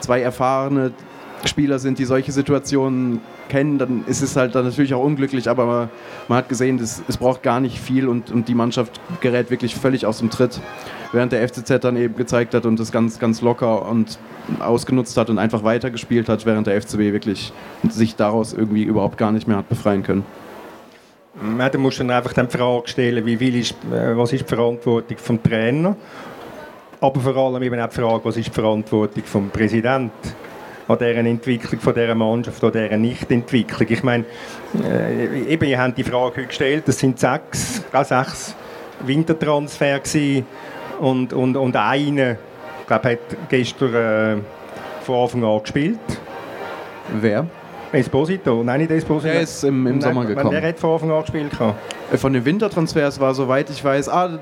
zwei 0.00 0.20
erfahrene 0.20 0.92
Spieler 1.44 1.78
sind, 1.78 1.98
die 1.98 2.04
solche 2.04 2.32
Situationen 2.32 3.20
kennen, 3.50 3.76
dann 3.76 4.04
ist 4.06 4.22
es 4.22 4.36
halt 4.36 4.54
dann 4.54 4.64
natürlich 4.64 4.94
auch 4.94 5.04
unglücklich, 5.04 5.50
aber 5.50 5.90
man 6.28 6.38
hat 6.38 6.48
gesehen, 6.48 6.78
das, 6.78 7.02
es 7.06 7.18
braucht 7.18 7.42
gar 7.42 7.60
nicht 7.60 7.78
viel 7.78 8.08
und, 8.08 8.30
und 8.30 8.48
die 8.48 8.54
Mannschaft 8.54 8.98
gerät 9.20 9.50
wirklich 9.50 9.74
völlig 9.74 10.06
aus 10.06 10.20
dem 10.20 10.30
Tritt, 10.30 10.58
während 11.12 11.32
der 11.32 11.46
FCZ 11.46 11.80
dann 11.80 11.96
eben 11.96 12.16
gezeigt 12.16 12.54
hat 12.54 12.64
und 12.64 12.80
das 12.80 12.90
ganz, 12.90 13.18
ganz 13.18 13.42
locker 13.42 13.86
und 13.86 14.18
ausgenutzt 14.60 15.16
hat 15.18 15.28
und 15.28 15.38
einfach 15.38 15.62
weitergespielt 15.64 16.28
hat, 16.28 16.46
während 16.46 16.66
der 16.66 16.80
FCB 16.80 17.12
wirklich 17.12 17.52
sich 17.88 18.16
daraus 18.16 18.54
irgendwie 18.54 18.84
überhaupt 18.84 19.18
gar 19.18 19.32
nicht 19.32 19.46
mehr 19.46 19.58
hat 19.58 19.68
befreien 19.68 20.02
können. 20.02 20.24
Ja, 21.58 21.68
da 21.68 21.78
musst 21.78 21.98
du 21.98 22.04
dann 22.04 22.16
einfach 22.16 22.32
die 22.32 22.56
Frage 22.56 22.88
stellen, 22.88 23.24
wie 23.24 23.36
viel 23.36 23.56
ist, 23.56 23.72
äh, 23.92 24.16
was 24.16 24.32
ist 24.32 24.48
die 24.48 24.54
Verantwortung 24.54 25.18
vom 25.18 25.42
Trainer, 25.42 25.96
aber 27.00 27.20
vor 27.20 27.36
allem 27.36 27.62
eben 27.62 27.80
auch 27.80 27.88
die 27.88 27.94
Frage, 27.94 28.24
was 28.24 28.36
ist 28.36 28.48
die 28.48 28.52
Verantwortung 28.52 29.22
vom 29.24 29.50
Präsidenten 29.50 30.10
an 30.90 30.98
deren 30.98 31.26
Entwicklung 31.26 31.80
von 31.80 31.94
dieser 31.94 32.14
Mannschaft, 32.14 32.62
an 32.64 32.72
deren 32.72 33.00
Nichtentwicklung. 33.02 33.88
Ich 33.88 34.02
meine, 34.02 34.24
äh, 34.84 35.44
eben, 35.52 35.64
ihr 35.68 35.80
habt 35.80 35.96
die 35.96 36.04
Frage 36.04 36.36
heute 36.38 36.46
gestellt, 36.46 36.84
das 36.86 36.98
sind 36.98 37.18
sechs, 37.18 37.82
auch 37.92 38.04
sechs 38.04 38.54
Wintertransfer 39.04 40.00
gewesen 40.00 40.46
und, 40.98 41.32
und, 41.32 41.56
und 41.56 41.76
einer, 41.76 42.32
ich 42.80 42.86
glaube, 42.86 43.10
hat 43.12 43.18
gestern 43.48 43.94
äh, 43.94 44.36
von 45.04 45.14
Anfang 45.22 45.44
an 45.44 45.62
gespielt. 45.62 45.98
Wer? 47.20 47.46
Esposito, 47.92 48.62
nein, 48.62 48.80
nicht 48.80 48.90
Esposito. 48.92 49.32
Der 49.32 49.42
ist 49.42 49.64
im- 49.64 49.86
im 49.86 50.00
Sommer 50.00 50.22
Nein, 50.24 50.34
gekommen. 50.34 50.52
Wer 50.52 50.68
hat 50.68 50.78
von 50.78 50.92
Anfang 50.92 51.10
an 51.10 51.20
gespielt? 51.22 51.50
Äh, 52.12 52.16
Von 52.16 52.32
den 52.32 52.44
Wintertransfers 52.44 53.18
war, 53.18 53.34
soweit 53.34 53.68
ich 53.70 53.82
weiß, 53.84 54.08
ah, 54.08 54.38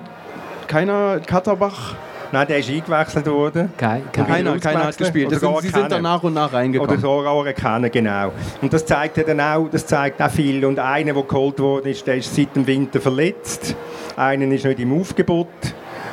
keiner, 0.66 1.20
Katterbach, 1.20 1.94
Nein, 2.30 2.46
der 2.46 2.58
ist 2.58 2.68
eingewechselt 2.70 3.26
worden. 3.26 3.72
Kein, 3.76 4.02
kein- 4.12 4.26
keiner, 4.26 4.58
keiner 4.58 4.84
hat 4.84 4.98
gespielt. 4.98 5.28
Oder 5.28 5.36
Das 5.40 5.40
sind, 5.40 5.60
sie 5.62 5.68
sind 5.68 5.90
dann 5.92 6.02
nach 6.02 6.22
und 6.22 6.34
nach 6.34 6.48
Oder 6.50 6.58
reingekommen. 6.58 7.00
so 7.00 7.08
auch 7.10 7.44
erkennen, 7.46 7.90
genau. 7.90 8.32
Und 8.60 8.72
das 8.72 8.84
zeigt 8.84 9.16
ja 9.16 9.22
dann 9.24 9.40
auch, 9.40 9.68
das 9.70 9.86
zeigt 9.86 10.20
auch 10.20 10.30
viel. 10.30 10.64
Und 10.64 10.78
einer, 10.78 11.12
der 11.14 11.22
geholt 11.22 11.58
worden 11.58 11.86
ist, 11.90 12.06
der 12.06 12.16
ist 12.16 12.34
seit 12.34 12.54
dem 12.54 12.66
Winter 12.66 13.00
verletzt. 13.00 13.74
Einer 14.16 14.46
ist 14.52 14.64
nicht 14.64 14.80
im 14.80 15.00
Aufgebot. 15.00 15.48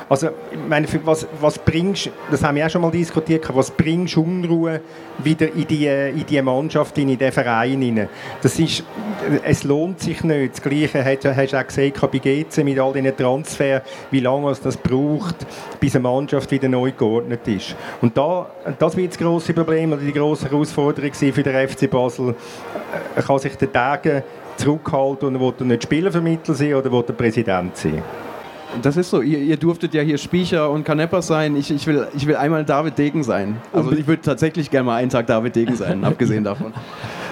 Also, 0.08 0.28
ich 0.52 0.60
meine, 0.70 0.88
für 0.88 1.04
was, 1.06 1.28
was 1.42 1.58
bringst 1.58 2.12
das 2.30 2.44
haben 2.44 2.56
wir 2.56 2.66
auch 2.66 2.70
schon 2.70 2.82
mal 2.82 2.92
diskutiert, 2.92 3.44
was 3.56 3.72
bringst 3.72 4.18
Unruhe 4.18 4.82
wieder 5.18 5.52
in 5.52 5.66
die, 5.66 5.88
in 5.88 6.26
die 6.28 6.42
Mannschaft, 6.42 6.98
in 7.00 7.18
den 7.18 7.32
Verein 7.32 7.82
hinein? 7.82 8.10
Das 8.42 8.60
ist, 8.60 8.84
es 9.44 9.64
lohnt 9.64 10.00
sich 10.00 10.24
nicht. 10.24 10.54
Das 10.54 10.62
Gleiche 10.62 11.04
hast, 11.04 11.54
du 11.54 11.60
auch 11.60 11.68
gesehen 11.68 11.94
bei 12.00 12.18
GC 12.20 12.64
mit 12.64 12.80
all 12.80 12.94
diesen 12.94 13.18
Transfers, 13.18 13.82
wie 14.12 14.20
lange 14.20 14.52
es 14.52 14.62
das 14.62 14.78
braucht, 14.78 15.36
bis 15.80 15.96
eine 15.96 16.04
Mannschaft 16.04 16.52
wieder 16.52 16.70
neu 16.70 16.92
geordnet 16.92 17.48
ist. 17.48 17.76
Und 18.02 18.16
da, 18.16 18.48
das 18.78 18.96
wird 18.96 19.12
das 19.12 19.18
grosse 19.18 19.54
Problem 19.54 19.92
oder 19.92 20.02
die 20.02 20.14
grosse 20.14 20.50
Herausforderung 20.50 21.14
für 21.14 21.44
den 21.44 21.68
FC 21.68 21.90
Basel. 21.90 22.36
Kann 23.26 23.40
sich 23.40 23.56
der 23.56 23.72
Tage 23.72 24.24
zurückhalten 24.58 25.30
und 25.30 25.40
will 25.40 25.54
er 25.60 25.66
nicht 25.66 25.84
Spielervermittler 25.84 26.54
sein 26.54 26.76
oder 26.76 26.92
will 26.92 27.04
er 27.08 27.14
Präsident 27.14 27.76
sein? 27.76 28.04
Das 28.82 28.98
ist 28.98 29.10
so, 29.10 29.22
ihr, 29.22 29.40
ihr 29.40 29.58
durftet 29.58 29.94
ja 29.94 30.02
hier 30.02 30.18
Spiecher 30.18 30.70
und 30.70 30.84
Kaneppers 30.84 31.28
sein. 31.28 31.56
Ich, 31.56 31.72
ich, 31.72 31.88
will, 31.88 32.08
ich 32.16 32.28
will 32.28 32.36
einmal 32.36 32.66
David 32.66 32.98
Degen 32.98 33.24
sein. 33.24 33.58
Also 33.72 33.92
ich 33.92 34.08
würde 34.08 34.22
tatsächlich 34.22 34.70
gerne 34.70 34.86
mal 34.86 34.96
einen 34.96 35.10
Tag 35.10 35.28
David 35.28 35.56
Degen 35.56 35.76
sein, 35.76 36.04
abgesehen 36.04 36.44
davon. 36.44 36.74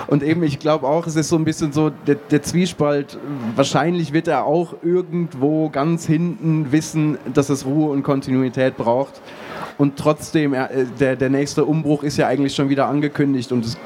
Und 0.07 0.23
eben, 0.23 0.43
ich 0.43 0.59
glaube 0.59 0.87
auch, 0.87 1.07
es 1.07 1.15
ist 1.15 1.29
so 1.29 1.35
ein 1.35 1.45
bisschen 1.45 1.71
so 1.71 1.89
der, 1.89 2.15
der 2.15 2.43
Zwiespalt. 2.43 3.17
Wahrscheinlich 3.55 4.13
wird 4.13 4.27
er 4.27 4.45
auch 4.45 4.75
irgendwo 4.83 5.69
ganz 5.69 6.05
hinten 6.05 6.71
wissen, 6.71 7.17
dass 7.33 7.49
es 7.49 7.65
Ruhe 7.65 7.91
und 7.91 8.03
Kontinuität 8.03 8.77
braucht. 8.77 9.21
Und 9.77 9.97
trotzdem, 9.97 10.53
äh, 10.53 10.85
der, 10.99 11.15
der 11.15 11.29
nächste 11.29 11.65
Umbruch 11.65 12.03
ist 12.03 12.17
ja 12.17 12.27
eigentlich 12.27 12.55
schon 12.55 12.69
wieder 12.69 12.87
angekündigt 12.87 13.51
und 13.51 13.65
es 13.65 13.77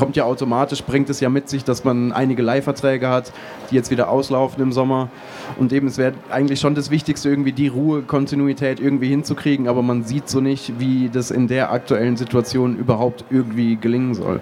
kommt 0.00 0.16
ja 0.16 0.24
automatisch, 0.24 0.82
bringt 0.82 1.10
es 1.10 1.20
ja 1.20 1.28
mit 1.28 1.50
sich, 1.50 1.62
dass 1.62 1.84
man 1.84 2.10
einige 2.10 2.42
Leihverträge 2.42 3.10
hat, 3.10 3.32
die 3.70 3.74
jetzt 3.74 3.90
wieder 3.90 4.08
auslaufen 4.08 4.62
im 4.62 4.72
Sommer. 4.72 5.10
Und 5.58 5.74
eben, 5.74 5.88
es 5.88 5.98
wäre 5.98 6.14
eigentlich 6.30 6.58
schon 6.58 6.74
das 6.74 6.90
Wichtigste, 6.90 7.28
irgendwie 7.28 7.52
die 7.52 7.68
Ruhe, 7.68 8.00
Kontinuität 8.00 8.80
irgendwie 8.80 9.08
hinzukriegen, 9.08 9.68
aber 9.68 9.82
man 9.82 10.02
sieht 10.04 10.30
so 10.30 10.40
nicht, 10.40 10.80
wie 10.80 11.10
das 11.10 11.30
in 11.30 11.48
der 11.48 11.70
aktuellen 11.70 12.16
Situation 12.16 12.78
überhaupt 12.78 13.26
irgendwie 13.28 13.76
gelingen 13.76 14.14
soll. 14.14 14.40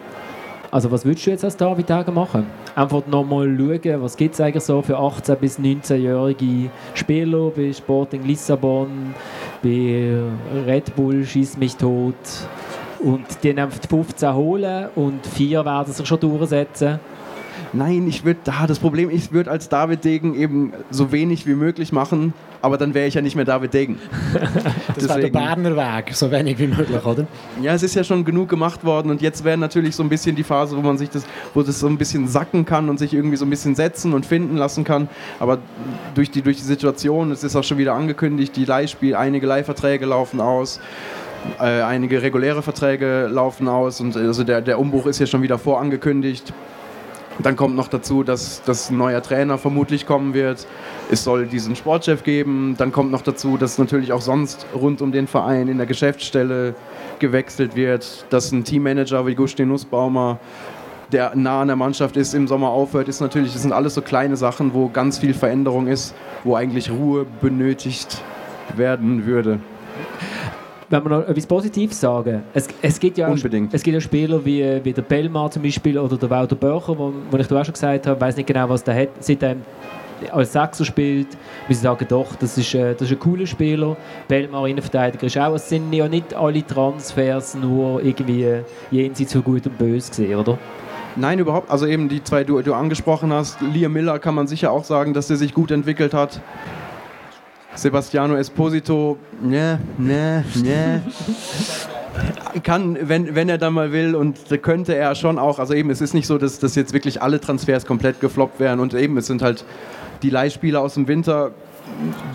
Also 0.71 0.93
was 0.93 1.05
würdest 1.05 1.27
du 1.27 1.31
jetzt 1.31 1.45
als 1.45 1.57
David 1.57 1.91
Hagen 1.91 2.15
machen? 2.15 2.47
Einfach 2.77 3.03
nochmal 3.09 3.47
schauen, 3.47 4.01
was 4.01 4.17
gibt 4.17 4.35
es 4.35 4.41
eigentlich 4.41 4.63
so 4.63 4.81
für 4.81 4.97
18- 4.97 5.35
bis 5.37 5.59
19-jährige 5.59 6.71
Spieler 6.95 7.51
bei 7.51 7.73
Sporting 7.73 8.23
Lissabon, 8.23 9.13
bei 9.61 10.21
Red 10.67 10.95
Bull 10.95 11.25
Schieß 11.25 11.57
mich 11.57 11.75
tot 11.75 12.15
und 13.01 13.25
die 13.43 13.59
einfach 13.59 13.79
die 13.79 13.89
15 13.89 14.35
holen 14.35 14.89
und 14.95 15.27
vier 15.27 15.65
werden 15.65 15.93
sich 15.93 16.07
schon 16.07 16.21
durchsetzen. 16.21 17.01
Nein, 17.73 18.07
ich 18.09 18.25
würde, 18.25 18.41
da 18.45 18.67
das 18.67 18.79
Problem, 18.79 19.11
ich 19.11 19.33
würde 19.33 19.51
als 19.51 19.69
David 19.69 20.05
Degen 20.05 20.35
eben 20.35 20.73
so 20.91 21.13
wenig 21.13 21.47
wie 21.47 21.55
möglich 21.55 21.93
machen, 21.93 22.33
aber 22.63 22.79
dann 22.79 22.95
wäre 22.95 23.07
ich 23.07 23.15
ja 23.15 23.21
nicht 23.21 23.37
mehr 23.37 23.45
David 23.45 23.75
Degen. 23.75 23.99
Das 24.95 25.09
wäre 25.09 25.21
der 25.21 25.29
Berner 25.29 25.77
Weg, 25.77 26.15
so 26.15 26.31
wenig 26.31 26.59
wie 26.59 26.67
möglich, 26.67 27.05
oder? 27.05 27.27
Ja, 27.63 27.75
es 27.75 27.83
ist 27.85 27.95
ja 27.95 28.03
schon 28.03 28.25
genug 28.25 28.49
gemacht 28.49 28.85
worden 28.85 29.11
und 29.11 29.23
jetzt 29.23 29.45
wäre 29.45 29.57
natürlich 29.57 29.95
so 29.95 30.03
ein 30.03 30.09
bisschen 30.09 30.35
die 30.35 30.43
Phase, 30.43 30.77
wo 30.77 30.81
man 30.81 30.99
sich 30.99 31.11
das, 31.11 31.25
wo 31.55 31.63
das 31.63 31.79
so 31.79 31.87
ein 31.87 31.99
bisschen 31.99 32.27
sacken 32.27 32.65
kann 32.65 32.89
und 32.89 32.99
sich 32.99 33.15
irgendwie 33.15 33.37
so 33.37 33.45
ein 33.45 33.51
bisschen 33.51 33.75
setzen 33.75 34.13
und 34.13 34.27
finden 34.27 34.57
lassen 34.57 34.83
kann. 34.83 35.09
Aber 35.39 35.59
durch 36.15 36.31
die, 36.31 36.43
durch 36.43 36.57
die 36.57 36.65
Situation, 36.65 37.31
es 37.31 37.45
ist 37.45 37.55
auch 37.55 37.63
schon 37.63 37.79
wieder 37.79 37.95
angekündigt, 37.95 38.57
die 38.57 38.65
Leihspiel, 38.65 39.15
einige 39.15 39.47
Leihverträge 39.47 40.07
laufen 40.07 40.41
aus. 40.41 40.81
Äh, 41.61 41.83
einige 41.83 42.23
reguläre 42.23 42.63
Verträge 42.63 43.29
laufen 43.31 43.69
aus 43.69 44.01
und 44.01 44.17
also 44.17 44.45
der, 44.45 44.61
der 44.61 44.79
Umbruch 44.79 45.07
ist 45.07 45.19
ja 45.19 45.27
schon 45.27 45.43
wieder 45.43 45.59
vorangekündigt. 45.59 46.53
Dann 47.41 47.55
kommt 47.55 47.77
noch 47.77 47.87
dazu, 47.87 48.25
dass, 48.25 48.63
dass 48.65 48.91
ein 48.91 48.99
neuer 48.99 49.23
Trainer 49.23 49.59
vermutlich 49.59 50.07
kommen 50.07 50.35
wird. 50.35 50.67
Es 51.11 51.23
soll 51.23 51.47
diesen 51.47 51.77
Sportchef 51.77 52.25
geben. 52.25 52.75
Dann 52.77 52.91
kommt 52.91 53.13
noch 53.13 53.23
dazu, 53.23 53.57
dass 53.57 53.79
natürlich 53.79 54.13
auch 54.13 54.21
sonst 54.21 54.67
rund 54.75 55.01
um 55.03 55.13
den 55.13 55.29
Verein 55.29 55.69
in 55.69 55.79
der 55.79 55.87
Geschäftsstelle 55.87 56.75
gewechselt 57.21 57.77
wird. 57.77 58.27
Dass 58.31 58.51
ein 58.51 58.65
Teammanager 58.65 59.25
wie 59.27 59.37
Gustin 59.37 59.69
Nussbaumer, 59.69 60.41
der 61.13 61.37
nah 61.37 61.63
an 61.63 61.69
der 61.69 61.77
Mannschaft 61.77 62.17
ist, 62.17 62.35
im 62.35 62.49
Sommer 62.49 62.71
aufhört, 62.71 63.09
ist 63.09 63.21
natürlich, 63.21 63.53
das 63.53 63.63
sind 63.63 63.73
alles 63.73 63.95
so 63.95 64.03
kleine 64.03 64.37
Sachen, 64.37 64.75
wo 64.75 64.89
ganz 64.89 65.19
viel 65.19 65.33
Veränderung 65.33 65.87
ist, 65.87 66.15
wo 66.43 66.57
eigentlich 66.57 66.91
Ruhe 66.91 67.25
benötigt 67.41 68.21
werden 68.77 69.27
würde. 69.27 69.61
Wenn 70.91 71.05
wir 71.05 71.11
noch 71.11 71.29
etwas 71.29 71.47
Positives 71.47 72.01
sagen, 72.01 72.43
es, 72.55 72.69
es 72.81 72.99
gibt 72.99 73.19
ja 73.19 73.29
Unbedingt. 73.29 73.75
es 73.75 73.83
gibt 73.83 73.95
ja 73.95 74.01
Spieler 74.01 74.45
wie, 74.45 74.81
wie 74.83 74.93
der 74.93 75.03
Bellmar 75.03 75.51
zum 75.51 75.63
Beispiel 75.63 75.99
oder 75.99 76.17
der 76.17 76.31
Walter 76.31 76.57
Börcher, 76.57 76.99
wo, 76.99 77.13
wo 77.31 77.37
ich 77.37 77.47
da 77.47 77.61
auch 77.61 77.65
schon 77.65 77.75
gesagt 77.75 78.07
habe, 78.07 78.17
ich 78.17 78.21
weiß 78.21 78.37
nicht 78.37 78.47
genau, 78.47 78.69
was 78.69 78.83
der 78.85 78.95
hat, 78.95 79.09
seitdem 79.21 79.63
als 80.33 80.53
Sechser 80.53 80.85
spielt, 80.85 81.29
muss 81.69 81.77
ich 81.77 81.79
sagen, 81.79 82.07
doch, 82.09 82.35
das 82.37 82.59
ist, 82.59 82.75
äh, 82.75 82.93
das 82.95 83.03
ist 83.03 83.13
ein 83.13 83.19
cooler 83.21 83.47
Spieler. 83.47 83.97
Bellmar 84.27 84.67
Innenverteidiger 84.67 85.27
ist 85.27 85.39
auch, 85.39 85.55
es 85.55 85.69
sind 85.69 85.93
ja 85.93 86.09
nicht 86.09 86.35
alle 86.35 86.67
Transfers 86.67 87.55
nur 87.55 88.03
irgendwie 88.03 88.63
jenseits 88.91 89.33
von 89.33 89.45
Gut 89.45 89.67
und 89.67 89.79
Böse 89.79 90.09
gesehen, 90.11 90.37
oder? 90.37 90.59
Nein, 91.17 91.39
überhaupt. 91.39 91.71
Also 91.71 91.87
eben 91.87 92.09
die 92.09 92.23
zwei, 92.23 92.45
die 92.45 92.63
du 92.63 92.75
angesprochen 92.75 93.33
hast. 93.33 93.61
Liam 93.61 93.93
Miller 93.93 94.19
kann 94.19 94.35
man 94.35 94.47
sicher 94.47 94.71
auch 94.71 94.85
sagen, 94.85 95.15
dass 95.15 95.29
der 95.29 95.37
sich 95.37 95.53
gut 95.53 95.71
entwickelt 95.71 96.15
hat. 96.15 96.41
Sebastiano 97.75 98.37
Esposito, 98.37 99.19
ne, 99.43 99.79
ne, 99.99 100.45
ne. 100.63 101.03
Kann, 102.65 102.99
wenn, 103.01 103.35
wenn 103.37 103.49
er 103.49 103.59
dann 103.59 103.75
mal 103.75 103.93
will 103.93 104.17
und 104.17 104.39
könnte 104.63 104.97
er 104.97 105.15
schon 105.15 105.39
auch, 105.39 105.59
also 105.61 105.75
eben, 105.75 105.91
es 105.91 106.01
ist 106.01 106.15
nicht 106.15 106.27
so, 106.27 106.39
dass, 106.39 106.59
dass 106.59 106.75
jetzt 106.75 106.93
wirklich 106.93 107.23
alle 107.23 107.41
Transfers 107.41 107.87
komplett 107.87 108.21
gefloppt 108.21 108.59
wären 108.59 108.81
und 108.81 108.95
eben, 108.95 109.17
es 109.19 109.27
sind 109.27 109.43
halt 109.43 109.65
die 110.23 110.31
Leihspieler 110.31 110.81
aus 110.81 110.95
dem 110.95 111.07
Winter, 111.07 111.53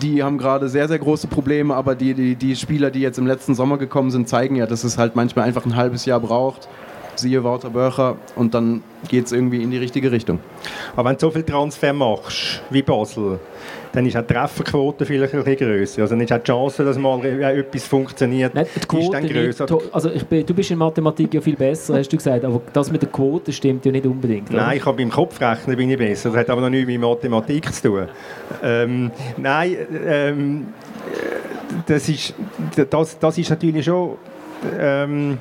die 0.02 0.22
haben 0.22 0.38
gerade 0.38 0.68
sehr, 0.68 0.88
sehr 0.88 0.98
große 0.98 1.26
Probleme, 1.26 1.74
aber 1.74 1.94
die, 1.94 2.14
die, 2.14 2.36
die 2.36 2.56
Spieler, 2.56 2.90
die 2.90 3.00
jetzt 3.00 3.18
im 3.18 3.26
letzten 3.26 3.54
Sommer 3.54 3.78
gekommen 3.78 4.10
sind, 4.10 4.28
zeigen 4.28 4.56
ja, 4.56 4.66
dass 4.66 4.84
es 4.84 4.98
halt 4.98 5.16
manchmal 5.16 5.46
einfach 5.46 5.66
ein 5.66 5.76
halbes 5.76 6.04
Jahr 6.06 6.20
braucht. 6.20 6.68
Siehe 7.16 7.42
Wouter 7.42 7.70
Börcher 7.70 8.16
und 8.36 8.54
dann 8.54 8.82
geht 9.08 9.26
es 9.26 9.32
irgendwie 9.32 9.62
in 9.62 9.70
die 9.70 9.78
richtige 9.78 10.10
Richtung. 10.10 10.38
Aber 10.96 11.10
wenn 11.10 11.16
du 11.16 11.20
so 11.20 11.30
viel 11.30 11.42
Transfer 11.42 11.92
machst, 11.92 12.62
wie 12.70 12.82
Basel, 12.82 13.38
dann 13.92 14.06
ist 14.06 14.16
auch 14.16 14.22
die 14.22 14.34
Trefferquote 14.34 15.06
vielleicht 15.06 15.34
ein 15.34 15.44
bisschen 15.44 15.68
grösser. 15.68 16.02
Also 16.02 16.14
dann 16.14 16.24
ist 16.24 16.32
auch 16.32 16.38
die 16.38 16.44
Chance, 16.44 16.84
dass 16.84 16.98
mal 16.98 17.24
etwas 17.24 17.86
funktioniert, 17.86 18.54
Nein, 18.54 18.66
die 18.74 18.80
Quote 18.80 19.04
ist 19.04 19.12
dann 19.12 19.28
grösser. 19.28 19.64
Nicht, 19.64 19.94
also 19.94 20.10
ich 20.10 20.26
bin, 20.26 20.44
du 20.44 20.54
bist 20.54 20.70
in 20.70 20.78
Mathematik 20.78 21.34
ja 21.34 21.40
viel 21.40 21.56
besser, 21.56 21.96
hast 21.98 22.12
du 22.12 22.16
gesagt, 22.16 22.44
aber 22.44 22.60
das 22.72 22.90
mit 22.90 23.02
der 23.02 23.08
Quote 23.08 23.52
stimmt 23.52 23.84
ja 23.84 23.92
nicht 23.92 24.06
unbedingt. 24.06 24.50
Oder? 24.50 24.58
Nein, 24.58 24.78
ich 24.78 24.84
habe 24.84 24.96
beim 24.96 25.10
Kopfrechnen 25.10 25.76
bin 25.76 25.90
ich 25.90 25.98
besser. 25.98 26.30
Das 26.30 26.40
hat 26.40 26.50
aber 26.50 26.62
noch 26.62 26.70
nichts 26.70 26.86
mit 26.86 27.00
Mathematik 27.00 27.72
zu 27.72 27.88
tun. 27.88 28.08
Ähm, 28.62 29.10
nein, 29.36 29.76
ähm, 30.06 30.66
das, 31.86 32.08
ist, 32.08 32.34
das, 32.90 33.18
das 33.18 33.38
ist 33.38 33.50
natürlich 33.50 33.84
schon... 33.84 34.16
Ähm, 34.78 35.38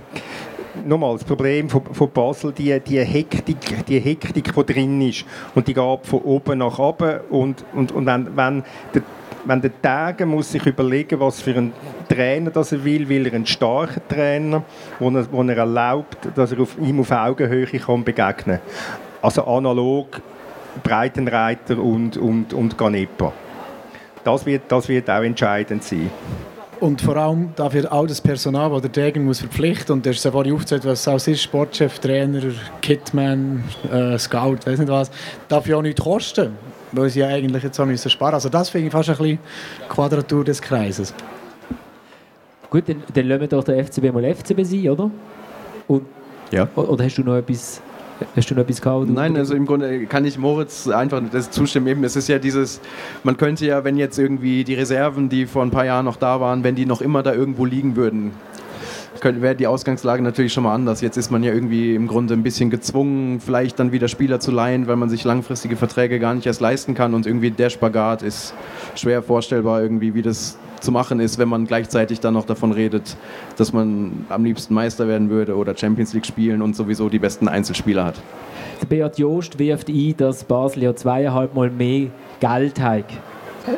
nochmal, 0.86 1.13
das 1.13 1.24
Problem 1.24 1.69
von, 1.69 1.84
von 1.84 2.11
Basel, 2.11 2.51
die, 2.51 2.80
die, 2.80 2.99
Hektik, 2.99 3.86
die 3.86 3.99
Hektik, 3.99 4.53
die 4.53 4.65
drin 4.65 5.01
ist, 5.01 5.26
und 5.55 5.67
die 5.67 5.74
geht 5.74 6.05
von 6.05 6.21
oben 6.21 6.59
nach 6.59 6.80
unten. 6.80 7.19
Und, 7.30 7.65
und, 7.74 7.91
und 7.91 8.05
wenn, 8.05 8.36
wenn 8.36 8.63
der 8.93 9.01
wenn 9.45 9.61
der 9.61 9.82
Tage 9.82 10.26
muss 10.26 10.51
sich 10.51 10.65
überlegen, 10.65 11.19
was 11.19 11.41
für 11.41 11.55
einen 11.55 11.74
Trainer 12.07 12.49
das 12.49 12.71
er 12.71 12.84
will, 12.84 13.09
will 13.09 13.28
er 13.28 13.34
einen 13.34 13.45
starken 13.45 14.01
Trainer, 14.07 14.63
wo 14.99 15.09
er, 15.09 15.32
wo 15.32 15.43
er 15.43 15.57
erlaubt, 15.57 16.17
dass 16.36 16.51
er 16.51 16.61
auf, 16.61 16.78
ihm 16.80 16.99
auf 16.99 17.11
Augenhöhe 17.11 17.65
kann 17.65 18.03
begegnen 18.03 18.59
Also 19.21 19.45
analog 19.45 20.21
Breitenreiter 20.82 21.78
und, 21.78 22.17
und, 22.17 22.53
und 22.53 22.78
Ganepa. 22.78 23.34
Das 24.24 24.45
wird, 24.45 24.63
das 24.69 24.88
wird 24.88 25.09
auch 25.09 25.21
entscheidend 25.21 25.84
sein. 25.84 26.09
Und 26.80 27.01
vor 27.01 27.15
allem 27.15 27.53
dafür 27.55 27.91
all 27.91 28.07
das 28.07 28.19
Personal, 28.19 28.69
das 28.71 28.82
der 28.82 28.89
Degen 28.89 29.26
muss 29.26 29.39
verpflichten 29.39 29.93
und 29.93 30.05
der 30.05 30.11
ist 30.13 30.28
vorhin 30.28 30.53
aufgezeigt, 30.53 30.86
was 30.86 31.01
es 31.01 31.07
alles 31.07 31.28
ist, 31.28 31.41
Sportchef, 31.41 31.99
Trainer, 31.99 32.41
Kitman, 32.82 33.63
äh, 33.91 34.17
Scout, 34.17 34.57
weiß 34.65 34.80
nicht 34.80 34.91
was, 34.91 35.09
darf 35.47 35.65
ja 35.67 35.78
auch 35.78 35.82
nichts 35.82 36.01
kosten, 36.01 36.57
weil 36.91 37.09
sie 37.09 37.21
ja 37.21 37.28
eigentlich 37.28 37.63
jetzt 37.63 37.80
auch 37.80 37.86
müssen 37.86 38.09
sparen 38.09 38.34
Also 38.34 38.49
das 38.49 38.69
finde 38.69 38.88
ich 38.88 38.91
fast 38.91 39.09
ein 39.09 39.17
bisschen 39.17 39.39
Quadratur 39.88 40.43
des 40.43 40.61
Kreises. 40.61 41.13
Gut, 42.69 42.89
dann, 42.89 43.03
dann 43.13 43.28
lassen 43.28 43.41
wir 43.41 43.47
doch 43.47 43.63
der 43.63 43.86
FCB 43.86 44.11
mal 44.11 44.36
FCB 44.36 44.63
sein, 44.63 44.89
oder? 44.89 45.11
Und, 45.88 46.05
ja. 46.51 46.67
Oder 46.76 47.05
hast 47.05 47.17
du 47.17 47.24
noch 47.24 47.36
etwas 47.36 47.82
Hast 48.36 48.49
du 48.49 48.55
noch 48.55 48.63
etwas 48.63 48.82
gehabt? 48.82 49.09
Nein, 49.09 49.36
also 49.38 49.53
im 49.53 49.65
Grunde 49.65 50.05
kann 50.05 50.26
ich 50.26 50.38
Moritz 50.38 50.88
einfach 50.88 51.21
das 51.32 51.51
zustimmen. 51.51 51.88
Eben, 51.88 52.03
es 52.03 52.15
ist 52.15 52.28
ja 52.28 52.39
dieses, 52.39 52.82
man 53.24 53.38
könnte 53.38 53.65
ja, 53.65 53.84
wenn 53.84 53.97
jetzt 53.97 54.17
irgendwie 54.17 54.63
die 54.63 54.74
Reserven, 54.74 55.30
die 55.30 55.45
vor 55.45 55.63
ein 55.63 55.71
paar 55.71 55.86
Jahren 55.86 56.05
noch 56.05 56.17
da 56.17 56.39
waren, 56.39 56.63
wenn 56.63 56.76
die 56.76 56.86
noch 56.86 57.01
immer 57.01 57.24
da 57.24 57.34
irgendwo 57.34 57.65
liegen 57.65 57.95
würden, 57.95 58.32
wäre 59.22 59.55
die 59.55 59.68
Ausgangslage 59.68 60.22
natürlich 60.22 60.53
schon 60.53 60.64
mal 60.64 60.74
anders. 60.74 61.01
Jetzt 61.01 61.18
ist 61.18 61.32
man 61.32 61.43
ja 61.43 61.53
irgendwie 61.53 61.95
im 61.95 62.07
Grunde 62.07 62.34
ein 62.34 62.43
bisschen 62.43 62.70
gezwungen, 62.70 63.39
vielleicht 63.39 63.80
dann 63.80 63.91
wieder 63.91 64.07
Spieler 64.07 64.39
zu 64.39 64.51
leihen, 64.51 64.88
weil 64.88 64.95
man 64.95 65.09
sich 65.09 65.24
langfristige 65.24 65.76
Verträge 65.76 66.20
gar 66.20 66.34
nicht 66.34 66.45
erst 66.45 66.61
leisten 66.61 66.93
kann 66.93 67.14
und 67.14 67.26
irgendwie 67.26 67.51
der 67.51 67.70
Spagat 67.70 68.22
ist 68.22 68.53
schwer 68.95 69.22
vorstellbar 69.22 69.82
irgendwie, 69.82 70.14
wie 70.14 70.22
das 70.22 70.57
zu 70.82 70.91
machen 70.91 71.20
ist, 71.20 71.38
wenn 71.38 71.47
man 71.47 71.66
gleichzeitig 71.66 72.20
dann 72.20 72.34
noch 72.34 72.45
davon 72.45 72.72
redet, 72.72 73.16
dass 73.57 73.72
man 73.72 74.26
am 74.30 74.43
liebsten 74.43 74.74
Meister 74.74 75.07
werden 75.07 75.30
würde 75.30 75.55
oder 75.55 75.76
Champions 75.76 76.14
League 76.14 76.26
spielen 76.26 76.61
und 76.61 76.76
sowieso 76.76 77.09
die 77.09 77.20
besten 77.20 77.47
Einzelspieler 77.47 78.05
hat. 78.05 78.16
Der 78.82 78.88
Beat 78.88 79.18
Joost 79.18 79.57
wirft 79.59 79.88
ein, 79.89 80.16
dass 80.18 80.43
Basel 80.43 80.84
ja 80.84 80.95
zweieinhalb 80.95 81.55
Mal 81.55 81.70
mehr 81.70 82.07
Geld 82.41 82.82
hat. 82.82 83.05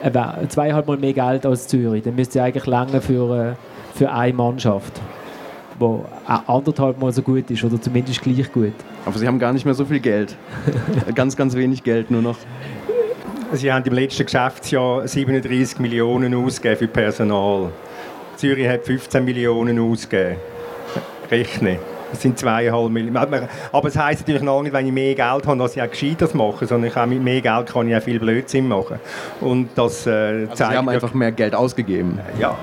Äh, 0.02 0.48
zweieinhalb 0.48 0.88
Mal 0.88 0.98
mehr 0.98 1.14
Geld 1.14 1.46
als 1.46 1.68
Zürich. 1.68 2.04
Dann 2.04 2.16
müsste 2.16 2.40
ja 2.40 2.46
eigentlich 2.46 2.66
lange 2.66 3.02
für, 3.02 3.52
äh, 3.52 3.54
für 3.94 4.12
eine 4.12 4.34
Mannschaft 4.34 5.00
die 5.80 6.00
anderthalb 6.48 7.00
Mal 7.00 7.12
so 7.12 7.22
gut 7.22 7.50
ist 7.50 7.64
oder 7.64 7.80
zumindest 7.82 8.22
gleich 8.22 8.52
gut. 8.52 8.74
Aber 9.06 9.18
sie 9.18 9.28
haben 9.28 9.40
gar 9.40 9.54
nicht 9.54 9.66
mehr 9.66 9.74
so 9.74 9.86
viel 9.86 10.00
Geld. 10.00 10.36
ganz, 11.16 11.36
ganz 11.36 11.56
wenig 11.56 11.84
Geld 11.84 12.12
nur 12.12 12.22
noch. 12.22 12.38
Sie 13.54 13.72
haben 13.72 13.86
im 13.86 13.94
letzten 13.94 14.26
Geschäftsjahr 14.26 15.08
37 15.08 15.80
Millionen 15.80 16.34
ausgegeben 16.34 16.78
für 16.78 16.88
Personal. 16.88 17.70
Zürich 18.36 18.68
hat 18.68 18.86
15 18.86 19.24
Millionen 19.24 19.80
ausgegeben. 19.80 20.38
Rechne. 21.30 21.80
Das 22.12 22.22
sind 22.22 22.38
zweieinhalb 22.40 22.92
Millionen. 22.92 23.48
Aber 23.72 23.88
es 23.88 23.98
heisst 23.98 24.22
natürlich 24.22 24.42
noch 24.42 24.62
nicht, 24.62 24.74
wenn 24.74 24.86
ich 24.86 24.92
mehr 24.92 25.16
Geld 25.16 25.48
habe, 25.48 25.58
dass 25.58 25.76
ich 25.76 25.82
auch 25.82 25.90
Gescheiteres 25.90 26.34
mache, 26.34 26.66
sondern 26.66 26.90
ich 26.90 27.06
mit 27.08 27.24
mehr 27.24 27.42
Geld 27.42 27.68
kann 27.68 27.88
ich 27.88 27.96
auch 27.96 28.02
viel 28.02 28.20
Blödsinn 28.20 28.68
machen. 28.68 29.00
Und 29.42 29.70
das 29.76 30.08
äh, 30.08 30.48
also 30.50 30.56
Sie 30.56 30.64
haben 30.64 30.90
einfach 30.90 31.14
mehr 31.14 31.32
Geld 31.32 31.56
ausgegeben. 31.56 32.20
Ja. 32.40 32.58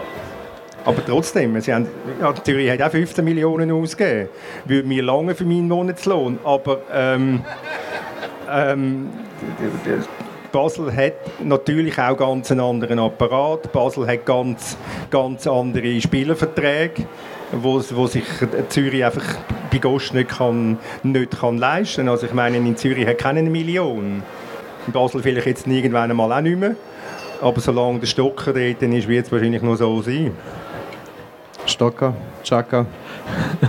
Aber 0.84 1.04
trotzdem, 1.04 1.60
sie 1.60 1.72
haben, 1.72 1.86
ja, 2.20 2.34
Zürich 2.34 2.70
hat 2.70 2.82
auch 2.82 2.90
15 2.90 3.24
Millionen 3.24 3.70
ausgegeben. 3.70 4.28
Würde 4.64 4.88
mir 4.88 5.02
lange 5.02 5.34
für 5.34 5.44
meinen 5.44 5.68
Monatslohn. 5.68 6.38
Aber 6.44 6.78
ähm, 6.92 7.44
ähm, 8.50 9.08
Basel 10.50 10.94
hat 10.94 11.14
natürlich 11.42 11.98
auch 11.98 12.16
ganz 12.16 12.50
einen 12.50 12.60
anderen 12.60 12.98
Apparat. 12.98 13.72
Basel 13.72 14.06
hat 14.06 14.26
ganz, 14.26 14.76
ganz 15.10 15.46
andere 15.46 16.00
Spielerverträge, 16.00 17.04
wo, 17.52 17.82
wo 17.92 18.06
sich 18.06 18.24
Zürich 18.68 19.04
einfach 19.04 19.24
bei 19.70 19.78
Gost 19.78 20.14
nicht, 20.14 20.30
kann, 20.30 20.78
nicht 21.02 21.38
kann 21.40 21.58
leisten 21.58 22.04
kann. 22.04 22.08
Also 22.08 22.26
ich 22.26 22.34
meine, 22.34 22.58
in 22.58 22.76
Zürich 22.76 23.06
hat 23.06 23.18
keine 23.18 23.42
Million. 23.44 24.22
In 24.86 24.92
Basel 24.92 25.22
vielleicht 25.22 25.46
jetzt 25.46 25.66
irgendwann 25.66 26.10
einmal 26.10 26.32
auch 26.32 26.40
nicht 26.40 26.58
mehr. 26.58 26.74
Aber 27.40 27.60
solange 27.60 28.00
der 28.00 28.06
Stocker 28.06 28.52
dort 28.52 28.82
ist, 28.82 29.08
wird 29.08 29.26
es 29.26 29.32
wahrscheinlich 29.32 29.62
nur 29.62 29.76
so 29.76 30.02
sein. 30.02 30.32
Stocker, 31.72 32.14
Chaka. 32.42 32.86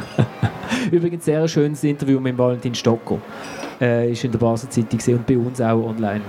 Übrigens 0.91 1.25
sehr 1.25 1.47
schönes 1.47 1.83
Interview 1.83 2.19
mit 2.19 2.37
Valentin 2.37 2.75
Stocker 2.75 3.17
äh, 3.81 4.11
ist 4.11 4.23
in 4.23 4.31
der 4.31 4.39
Basler 4.39 4.69
Zeitung 4.69 4.99
und 5.15 5.25
bei 5.25 5.37
uns 5.37 5.61
auch 5.61 5.83
online. 5.83 6.21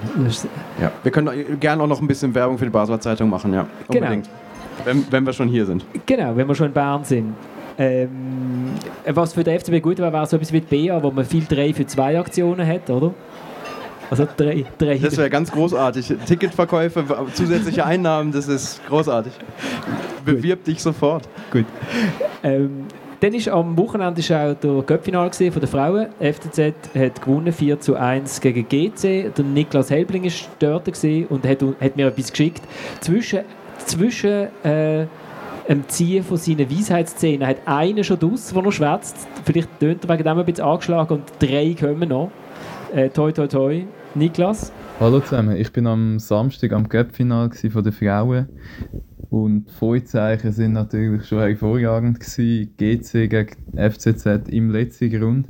Ja, 0.81 0.93
wir 1.03 1.13
können 1.13 1.59
gerne 1.61 1.83
auch 1.83 1.87
noch 1.87 2.01
ein 2.01 2.07
bisschen 2.07 2.35
Werbung 2.35 2.57
für 2.57 2.65
die 2.65 2.71
Basler 2.71 3.01
Zeitung 3.01 3.29
machen, 3.29 3.53
ja. 3.53 3.67
Genau. 3.89 4.07
Unbedingt. 4.07 4.25
Genau. 4.25 4.87
Wenn, 4.87 5.13
wenn 5.13 5.27
wir 5.27 5.33
schon 5.33 5.49
hier 5.49 5.67
sind. 5.67 5.85
Genau, 6.07 6.37
wenn 6.37 6.49
wir 6.49 6.55
schon 6.55 6.69
in 6.69 6.73
Bern 6.73 7.05
sind. 7.05 7.35
Ähm, 7.77 8.71
was 9.07 9.33
für 9.33 9.43
den 9.43 9.59
FCB 9.59 9.83
gut 9.83 9.99
wäre, 9.99 10.13
wäre 10.13 10.27
so 10.27 10.37
etwas 10.37 10.53
wie 10.53 10.61
die 10.61 10.89
BA, 10.89 11.03
wo 11.03 11.11
man 11.11 11.25
viel 11.25 11.45
3 11.45 11.75
für 11.75 11.87
2 11.87 12.21
Aktionen 12.21 12.67
hat, 12.67 12.89
oder? 12.89 13.13
Also 14.11 14.29
drei, 14.37 14.65
drei. 14.79 14.99
Das 14.99 15.17
wäre 15.17 15.31
ganz 15.31 15.51
großartig. 15.51 16.15
Ticketverkäufe, 16.27 17.05
zusätzliche 17.33 17.85
Einnahmen, 17.85 18.33
das 18.33 18.47
ist 18.49 18.87
großartig. 18.87 19.33
Bewirb 20.25 20.65
dich 20.65 20.81
sofort. 20.81 21.29
Gut. 21.51 21.67
Ähm, 22.43 22.87
dann 23.21 23.33
ist 23.33 23.49
am 23.49 23.77
Wochenende 23.79 24.21
ist 24.21 24.31
auch 24.31 24.55
der 24.55 24.83
Göppfinal 24.83 25.33
von 25.33 25.51
den 25.51 25.67
Frauen. 25.67 26.09
FCZ 26.21 26.75
hat 26.95 27.23
gewonnen 27.23 27.53
4 27.53 27.81
zu 27.81 27.97
1 27.97 28.41
gegen 28.41 28.69
GC. 28.69 29.35
Der 29.35 29.45
Niklas 29.45 29.91
Helbling 29.91 30.25
war 30.25 30.33
dort 30.59 30.89
und 31.31 31.47
hat, 31.47 31.63
hat 31.81 31.97
mir 31.97 32.09
etwas 32.09 32.31
geschickt. 32.31 32.63
Zwischen, 33.01 33.41
zwischen 33.79 34.49
äh, 34.63 35.07
dem 35.69 35.89
Ziehen 35.89 36.23
von 36.23 36.37
seinen 36.37 36.71
Weisheitszähnen 36.71 37.47
hat 37.47 37.57
einer 37.65 38.05
schon 38.05 38.19
draus, 38.19 38.53
der 38.53 38.63
noch 38.63 38.73
schwätzt. 38.73 39.17
Vielleicht 39.45 39.81
tönt 39.81 40.05
er 40.05 40.11
wegen 40.11 40.25
dem 40.25 40.39
ein 40.39 40.45
bisschen 40.45 40.67
angeschlagen 40.67 41.15
und 41.15 41.25
drei 41.39 41.75
kommen 41.79 42.09
noch. 42.09 42.31
Äh, 42.95 43.09
toi, 43.09 43.33
toi, 43.33 43.47
toi. 43.47 43.85
Niklas? 44.15 44.71
Hallo 45.01 45.21
zusammen, 45.21 45.57
ich 45.57 45.73
bin 45.73 45.87
am 45.87 46.19
Samstag 46.19 46.73
am 46.73 46.89
Cup-Final 46.89 47.49
der 47.49 47.93
Frauen 47.93 48.49
und 49.35 49.65
die 49.65 49.73
Vorzeichen 49.73 50.53
sind 50.53 50.75
natürlich 50.75 51.27
schon 51.27 51.41
hervorragend 51.41 52.21
gewesen. 52.21 52.71
GC 52.77 53.29
gegen 53.29 53.57
FCZ 53.77 54.49
im 54.49 54.71
letzten 54.71 55.11
Grund. 55.11 55.49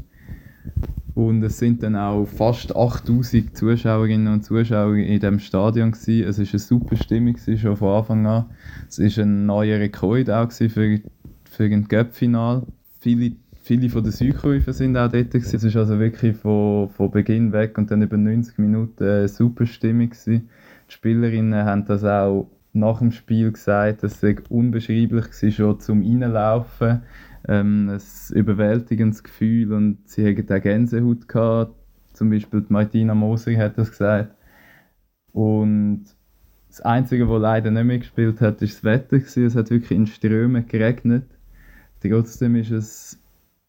Und 1.14 1.42
es 1.42 1.58
sind 1.58 1.82
dann 1.82 1.94
auch 1.94 2.24
fast 2.24 2.74
8000 2.74 3.54
Zuschauerinnen 3.54 4.32
und 4.32 4.42
Zuschauer 4.42 4.96
in 4.96 5.20
diesem 5.20 5.38
Stadion. 5.38 5.92
Gewesen. 5.92 6.26
Es 6.26 6.38
war 6.38 6.46
eine 6.50 6.58
super 6.58 6.96
Stimmung 6.96 7.34
gewesen, 7.34 7.58
schon 7.58 7.76
von 7.76 7.98
Anfang 7.98 8.26
an. 8.26 8.46
Es 8.88 8.98
war 8.98 9.22
ein 9.22 9.44
neuer 9.44 9.78
Rekord 9.78 10.30
auch 10.30 10.50
für, 10.50 11.00
für 11.44 11.64
ein 11.64 11.86
Cup-Final. 11.86 12.62
Viele, 13.00 13.32
viele 13.62 13.90
von 13.90 14.02
den 14.02 14.12
Südkurven 14.12 14.72
sind 14.72 14.96
auch 14.96 15.12
dort. 15.12 15.30
Gewesen. 15.30 15.56
Es 15.56 15.74
war 15.74 15.82
also 15.82 15.98
wirklich 15.98 16.38
von, 16.38 16.88
von 16.88 17.10
Beginn 17.10 17.52
weg 17.52 17.76
und 17.76 17.90
dann 17.90 18.00
über 18.00 18.16
90 18.16 18.56
Minuten 18.56 19.04
eine 19.04 19.28
super 19.28 19.66
Stimmung. 19.66 20.08
Gewesen. 20.08 20.48
Die 20.88 20.92
Spielerinnen 20.94 21.66
haben 21.66 21.84
das 21.84 22.02
auch 22.02 22.48
nach 22.74 22.98
dem 22.98 23.12
Spiel 23.12 23.52
gesagt, 23.52 24.02
dass 24.02 24.22
es 24.22 24.42
unbeschreiblich 24.48 25.26
war, 25.26 25.50
schon 25.50 25.80
zum 25.80 26.02
Reinlaufen 26.02 27.02
ähm, 27.46 27.88
ein 27.88 28.36
überwältigendes 28.36 29.22
Gefühl 29.22 29.72
und 29.72 29.98
sie 30.08 30.26
hatten 30.28 30.52
auch 30.52 30.62
Gänsehaut 30.62 31.28
gehabt. 31.28 31.74
Zum 32.12 32.30
Beispiel 32.30 32.64
Martina 32.68 33.14
Moser 33.14 33.56
hat 33.56 33.78
das 33.78 33.90
gesagt. 33.90 34.34
Und 35.32 36.04
das 36.68 36.80
Einzige, 36.80 37.28
was 37.28 37.40
leider 37.40 37.70
nicht 37.70 37.84
mehr 37.84 37.98
gespielt 37.98 38.40
hat, 38.40 38.60
war 38.60 38.68
das 38.68 38.84
Wetter. 38.84 39.16
Es 39.16 39.54
hat 39.54 39.70
wirklich 39.70 39.90
in 39.90 40.06
Strömen 40.06 40.66
geregnet. 40.66 41.26
Trotzdem 42.00 42.56
ist 42.56 42.70
es 42.70 43.23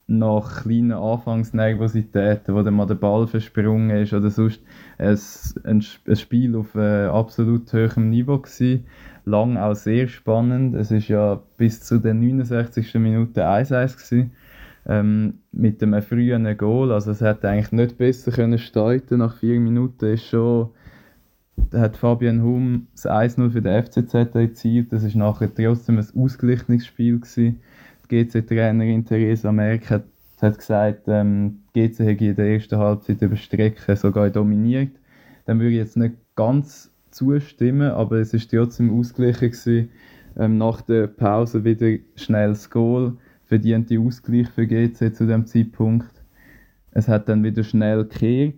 nach 0.07 0.63
kleinen 0.63 0.91
Anfangsnervositäten, 0.91 2.53
wo 2.53 2.61
dann 2.61 2.75
mal 2.75 2.85
der 2.85 2.95
Ball 2.95 3.25
versprungen 3.27 3.89
ist 3.89 4.13
oder 4.13 4.29
sonst 4.29 4.61
ein, 4.99 5.17
ein, 5.63 5.81
Spiel 6.15 6.55
auf 6.55 6.75
äh, 6.75 7.05
absolut 7.05 7.73
hohem 7.73 8.09
Niveau 8.09 8.37
gewesen. 8.37 8.85
Lang 9.25 9.57
auch 9.57 9.73
sehr 9.73 10.07
spannend. 10.07 10.75
Es 10.75 10.91
ist 10.91 11.07
ja 11.07 11.41
bis 11.57 11.81
zu 11.81 11.97
der 11.97 12.13
69. 12.13 12.93
Minute 12.95 13.47
1-1 13.47 14.29
ähm, 14.87 15.39
mit 15.51 15.81
einem 15.81 16.01
frühen 16.03 16.55
Goal. 16.55 16.91
Also 16.91 17.09
es 17.09 17.21
hätte 17.21 17.49
eigentlich 17.49 17.71
nicht 17.71 17.97
besser 17.97 18.31
können 18.31 18.59
starten. 18.59 19.17
Nach 19.17 19.35
vier 19.35 19.59
Minuten 19.59 20.05
ist 20.05 20.27
schon 20.27 20.69
hat 21.73 21.97
Fabian 21.97 22.43
Hum 22.43 22.87
das 22.91 23.07
1-0 23.07 23.49
für 23.49 23.61
den 23.61 23.83
FCZ 23.83 24.13
erzielt. 24.35 24.93
Das 24.93 25.03
ist 25.03 25.15
nachher 25.15 25.51
trotzdem 25.51 25.97
ein 25.97 26.07
ausgeglichenes 26.15 26.85
Spiel 26.85 27.19
gewesen 27.19 27.59
die 28.07 28.25
GC-Trainerin 28.25 29.05
Theresa 29.05 29.51
Merck 29.51 29.89
hat, 29.89 30.03
hat 30.41 30.57
gesagt, 30.57 31.03
ähm, 31.07 31.59
GC 31.73 31.99
hätte 31.99 32.25
in 32.25 32.35
der 32.35 32.53
ersten 32.53 32.77
Halbzeit 32.77 33.21
über 33.21 33.35
Strecke 33.35 33.95
sogar 33.95 34.29
dominiert. 34.29 34.91
Dann 35.45 35.59
würde 35.59 35.71
ich 35.71 35.77
jetzt 35.77 35.97
nicht 35.97 36.15
ganz 36.35 36.91
zustimmen, 37.11 37.91
aber 37.91 38.17
es 38.17 38.33
ist 38.33 38.51
trotzdem 38.51 38.97
ausgeglichen 38.97 39.51
gewesen. 39.51 39.89
Ähm, 40.37 40.57
nach 40.57 40.81
der 40.81 41.07
Pause 41.07 41.63
wieder 41.63 41.97
schnell 42.15 42.49
das 42.49 42.69
Goal, 42.69 43.13
verdiente 43.45 43.99
Ausgleich 43.99 44.49
für 44.49 44.67
GC 44.67 45.15
zu 45.15 45.25
dem 45.25 45.45
Zeitpunkt. 45.45 46.11
Es 46.91 47.07
hat 47.07 47.29
dann 47.29 47.43
wieder 47.43 47.63
schnell 47.63 48.03
gekehrt 48.03 48.55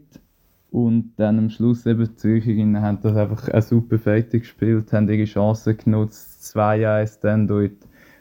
und 0.71 1.13
dann 1.17 1.39
am 1.39 1.49
Schluss 1.49 1.85
eben 1.85 2.05
die 2.05 2.15
Zürcherinnen 2.15 2.81
haben 2.81 2.99
das 3.01 3.15
einfach 3.15 3.47
eine 3.49 3.61
super 3.61 3.99
fertig 3.99 4.43
gespielt, 4.43 4.91
haben 4.93 5.09
ihre 5.09 5.25
Chancen 5.25 5.77
genutzt, 5.77 6.55
2-1 6.55 7.19
dann 7.21 7.47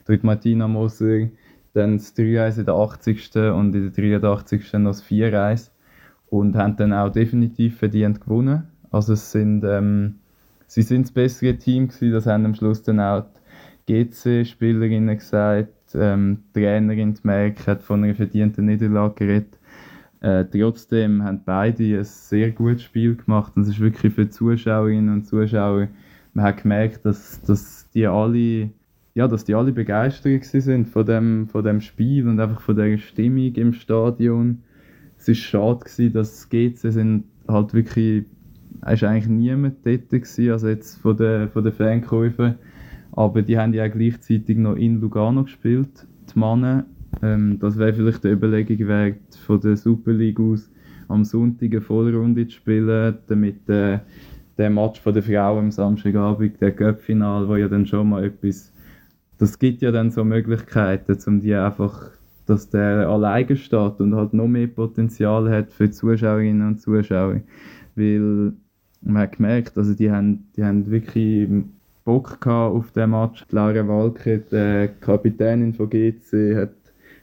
durch 0.07 0.23
Martina 0.23 0.69
Moser, 0.69 1.29
dann 1.75 1.99
das 1.99 2.17
3-1 2.17 2.61
in 2.61 2.65
der 2.65 2.75
80. 2.75 3.37
und 3.37 3.75
in 3.75 3.93
der 3.93 4.21
83. 4.21 4.73
noch 4.75 4.91
das 4.91 5.05
4-1 5.05 5.71
und 6.31 6.57
haben 6.57 6.77
dann 6.77 6.93
auch 6.93 7.11
definitiv 7.11 7.79
verdient 7.79 8.21
gewonnen. 8.21 8.65
Also 8.91 9.13
es 9.13 9.33
sind, 9.33 9.63
ähm, 9.65 10.17
sie 10.67 10.83
sind 10.83 11.03
das 11.03 11.13
bessere 11.13 11.57
Team 11.57 11.89
gewesen, 11.89 12.13
das 12.13 12.27
haben 12.27 12.47
am 12.47 12.55
Schluss 12.55 12.83
dann 12.83 13.01
auch 13.01 13.27
die 13.89 14.05
GC-Spielerinnen 14.05 15.19
gesagt, 15.19 15.73
ähm, 15.95 16.45
die 16.55 16.61
Trainerin 16.61 17.15
die 17.15 17.21
Merck 17.25 17.67
hat 17.67 17.83
von 17.83 18.03
einer 18.03 18.15
verdienten 18.15 18.67
Niederlage 18.67 19.15
geredet. 19.15 19.59
Äh, 20.21 20.45
trotzdem 20.47 21.23
haben 21.23 21.43
beide 21.45 21.99
ein 21.99 22.05
sehr 22.05 22.51
gutes 22.51 22.83
Spiel 22.83 23.17
gemacht 23.17 23.53
und 23.55 23.63
es 23.63 23.69
ist 23.69 23.81
wirklich 23.81 24.15
für 24.15 24.25
die 24.25 24.31
Zuschauerinnen 24.31 25.13
und 25.13 25.27
Zuschauer, 25.27 25.89
man 26.33 26.45
hat 26.45 26.63
gemerkt, 26.63 27.05
dass, 27.05 27.43
dass 27.43 27.89
die 27.91 28.07
alle 28.07 28.71
ja, 29.17 29.27
dass 29.27 29.45
die 29.45 29.55
alle 29.55 29.73
begeistert 29.73 30.45
sind 30.45 30.89
von 30.89 31.07
dem, 31.07 31.49
von 31.49 31.65
dem 31.65 31.81
Spiel 31.81 32.29
und 32.29 32.39
einfach 32.39 32.61
von 32.61 32.77
der 32.77 32.99
Stimmung 32.99 33.55
im 33.55 33.73
Stadion. 33.73 34.59
Es 35.17 35.27
war 35.27 35.35
schade 35.35 35.79
gewesen, 35.87 36.13
dass 36.13 36.51
GC 36.51 36.93
sind 36.93 37.25
halt 37.49 37.73
wirklich, 37.73 38.27
es 38.83 39.01
war 39.01 39.09
eigentlich 39.09 39.29
niemand 39.29 39.77
dort 39.87 40.11
gewesen, 40.11 40.51
also 40.51 40.69
jetzt 40.69 40.99
von 40.99 41.17
den, 41.17 41.49
von 41.49 41.65
den 41.65 41.73
Fankurven. 41.73 42.57
Aber 43.13 43.41
die 43.41 43.57
haben 43.57 43.73
ja 43.73 43.87
auch 43.87 43.91
gleichzeitig 43.91 44.59
noch 44.59 44.77
in 44.77 45.01
Lugano 45.01 45.45
gespielt, 45.45 46.07
die 46.31 46.39
Männer. 46.39 46.85
Ähm, 47.23 47.59
das 47.59 47.79
wäre 47.79 47.95
vielleicht 47.95 48.23
eine 48.27 48.35
Überlegung 48.35 48.87
wert, 48.87 49.35
von 49.47 49.59
der 49.63 49.79
Super 49.79 50.13
League 50.13 50.39
aus 50.39 50.71
am 51.09 51.25
Sonntag 51.25 51.71
eine 51.71 51.81
Vollrunde 51.81 52.47
zu 52.49 52.57
spielen, 52.57 53.17
damit 53.29 53.67
äh, 53.71 54.01
der 54.59 54.69
Match 54.69 55.01
von 55.01 55.15
der 55.15 55.23
Frauen 55.23 55.59
am 55.59 55.71
Samstagabend, 55.71 56.61
der 56.61 56.73
Cup-Final, 56.73 57.49
wo 57.49 57.57
ja 57.57 57.69
dann 57.69 57.87
schon 57.87 58.11
mal 58.11 58.23
etwas 58.23 58.76
das 59.39 59.59
gibt 59.59 59.83
ja 59.83 59.91
dann 59.91 60.11
so 60.11 60.25
Möglichkeiten, 60.25 61.19
um 61.27 61.41
die 61.41 61.55
einfach, 61.55 62.11
dass 62.47 62.71
der 62.71 63.09
alleine 63.09 63.57
steht 63.57 64.01
und 64.01 64.15
halt 64.15 64.35
noch 64.35 64.49
mehr 64.49 64.69
Potenzial 64.69 65.51
hat 65.51 65.73
für 65.73 65.91
Zuschauerinnen 65.91 66.67
und 66.67 66.81
Zuschauer. 66.81 67.41
Weil 67.95 68.53
man 69.03 69.23
hat 69.23 69.37
gemerkt, 69.37 69.77
also 69.77 69.95
die 69.95 70.11
haben, 70.11 70.49
die 70.57 70.65
haben 70.65 70.91
wirklich 70.91 71.49
Bock 72.05 72.47
auf 72.47 72.93
den 72.93 73.11
Match. 73.11 73.45
Laura 73.51 73.87
Walke, 73.87 74.39
die 74.51 74.89
Kapitänin 75.01 75.75
von 75.75 75.91
GC, 75.91 76.57
hat 76.57 76.71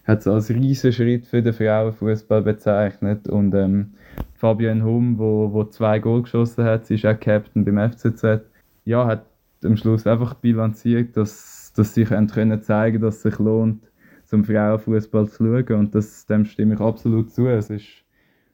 hat 0.05 0.19
es 0.19 0.27
als 0.27 0.49
riesen 0.49 0.91
Schritt 0.91 1.25
für 1.25 1.41
den 1.41 1.53
Frauenfußball 1.53 2.41
bezeichnet 2.41 3.27
und 3.27 3.53
ähm, 3.55 3.93
Fabian 4.35 4.83
Hum, 4.83 5.17
wo, 5.17 5.51
wo 5.53 5.63
zwei 5.63 5.99
Goal 5.99 6.23
geschossen 6.23 6.65
hat, 6.65 6.85
sie 6.85 6.95
ist 6.95 7.05
auch 7.05 7.19
Captain 7.19 7.63
beim 7.63 7.91
FCZ, 7.91 8.41
ja, 8.85 9.07
hat 9.07 9.25
am 9.63 9.77
Schluss 9.77 10.05
einfach 10.05 10.33
bilanziert, 10.35 11.15
dass 11.15 11.52
dass 11.75 11.93
sie 11.93 12.05
können 12.05 12.61
zeigen 12.61 13.01
dass 13.01 13.17
es 13.17 13.21
sich 13.23 13.39
lohnt, 13.39 13.91
zum 14.25 14.43
Frauenfußball 14.43 15.27
zu 15.27 15.43
schauen. 15.43 15.79
Und 15.79 15.95
das, 15.95 16.25
dem 16.25 16.45
stimme 16.45 16.75
ich 16.75 16.79
absolut 16.79 17.31
zu. 17.31 17.47
Es 17.47 17.69
ist 17.69 17.87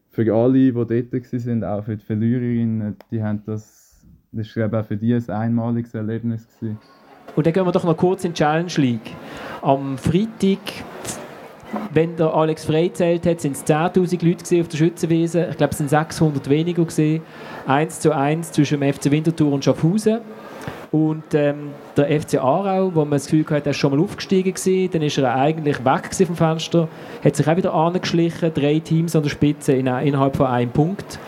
für 0.09 0.33
alle, 0.33 0.53
die 0.53 0.71
dort 0.71 0.91
waren, 0.91 1.63
auch 1.63 1.83
für 1.83 1.97
die 1.97 2.05
Verliererinnen, 2.05 2.95
die 3.11 3.21
haben 3.21 3.43
das, 3.45 4.05
das 4.31 4.55
war 4.55 4.73
auch 4.73 4.85
für 4.85 4.97
die 4.97 5.13
ein 5.13 5.29
einmaliges 5.29 5.93
Erlebnis. 5.93 6.47
Gewesen. 6.59 6.77
Und 7.35 7.45
dann 7.45 7.53
gehen 7.53 7.65
wir 7.65 7.71
doch 7.71 7.83
noch 7.83 7.95
kurz 7.95 8.25
in 8.25 8.33
die 8.33 8.37
Challenge 8.37 8.71
League. 8.77 9.15
Am 9.61 9.97
Freitag, 9.97 10.59
wenn 11.93 12.15
der 12.15 12.33
Alex 12.33 12.65
Frey 12.65 12.91
zählt 12.91 13.25
hat, 13.25 13.41
sind 13.41 13.55
es 13.55 13.65
10'000 13.65 14.25
Leute 14.25 14.61
auf 14.61 14.67
der 14.67 14.77
Schützenwiese. 14.77 15.47
Ich 15.51 15.57
glaube, 15.57 15.71
es 15.71 15.77
sind 15.77 15.89
600 15.89 16.49
weniger. 16.49 16.83
Gewesen. 16.83 17.21
1 17.67 17.99
zu 17.99 18.15
1 18.15 18.51
zwischen 18.51 18.79
dem 18.79 18.93
FC 18.93 19.11
Winterthur 19.11 19.51
und 19.51 19.63
Schaffhausen. 19.63 20.19
Und 20.91 21.33
ähm, 21.33 21.69
der 21.95 22.19
FC 22.19 22.35
Aarau, 22.35 22.91
wo 22.93 23.01
man 23.01 23.11
das 23.11 23.25
Gefühl 23.25 23.45
hatte, 23.45 23.67
er 23.67 23.71
ist 23.71 23.77
schon 23.77 23.95
mal 23.95 24.03
aufgestiegen 24.03 24.53
gewesen, 24.53 24.89
dann 24.91 25.01
ist 25.03 25.17
er 25.19 25.35
eigentlich 25.35 25.85
weg 25.85 26.09
vom 26.25 26.35
Fenster, 26.35 26.87
hat 27.23 27.35
sich 27.35 27.47
auch 27.47 27.57
wieder 27.57 27.73
angeschlichen, 27.73 28.51
drei 28.53 28.79
Teams 28.79 29.15
an 29.15 29.21
der 29.21 29.29
Spitze 29.29 29.73
in, 29.73 29.85
innerhalb 29.85 30.35
von 30.35 30.47
einem 30.47 30.71
Punkt. 30.71 31.19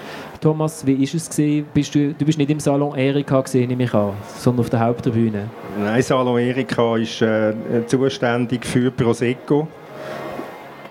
Thomas, 0.41 0.84
wie 0.88 1.03
ist 1.03 1.14
es 1.14 1.30
gewesen? 1.30 1.68
Bist 1.72 1.93
du, 1.93 2.16
du 2.16 2.26
bist 2.26 2.39
nicht 2.39 2.49
im 2.49 2.59
Salon 2.59 2.97
Erika 2.97 3.41
gesehen, 3.41 3.68
nehme 3.68 3.84
ich 3.84 3.93
an, 3.93 4.14
sondern 4.39 4.62
auf 4.62 4.72
der 4.72 4.80
Haupttribüne. 4.80 5.47
Nein, 5.80 6.01
Salon 6.01 6.39
Erika 6.39 6.97
ist 6.97 7.22
äh, 7.22 7.53
zuständig 7.86 8.66
für 8.66 8.89
Prosecco 8.89 9.68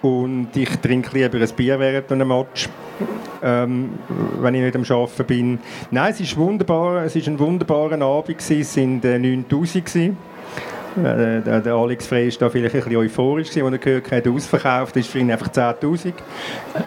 und 0.03 0.49
ich 0.55 0.71
trinke 0.79 1.19
lieber 1.19 1.39
ein 1.39 1.55
Bier 1.57 1.79
während 1.79 2.11
einem 2.13 2.29
Match 2.29 2.69
ähm, 3.43 3.99
wenn 4.41 4.55
ich 4.55 4.63
nicht 4.63 4.77
am 4.77 4.97
Arbeiten 4.97 5.25
bin. 5.25 5.59
Nein, 5.91 6.13
es 6.13 6.21
ist 6.21 6.37
wunderbar, 6.37 7.05
es 7.05 7.17
ist 7.17 7.29
ein 7.29 7.39
wunderbarer 7.39 8.01
Abend 8.01 8.39
gewesen. 8.39 8.61
es 8.61 8.77
waren 8.77 9.03
äh, 9.03 9.19
9000 9.19 9.87
gewesen. 9.87 10.17
Äh, 10.97 11.63
der 11.63 11.75
Alex 11.75 12.07
Frey 12.07 12.31
war 12.31 12.39
da 12.41 12.51
vielleicht 12.51 12.75
ein 12.75 12.81
bisschen 12.83 12.97
euphorisch, 12.97 13.49
als 13.49 13.57
er 13.57 13.79
gehört 13.79 14.11
hat, 14.11 14.27
ausverkauft, 14.27 14.97
ist 14.97 15.09
für 15.09 15.21
ihn 15.21 15.31
einfach 15.31 15.49
10'000. 15.49 16.13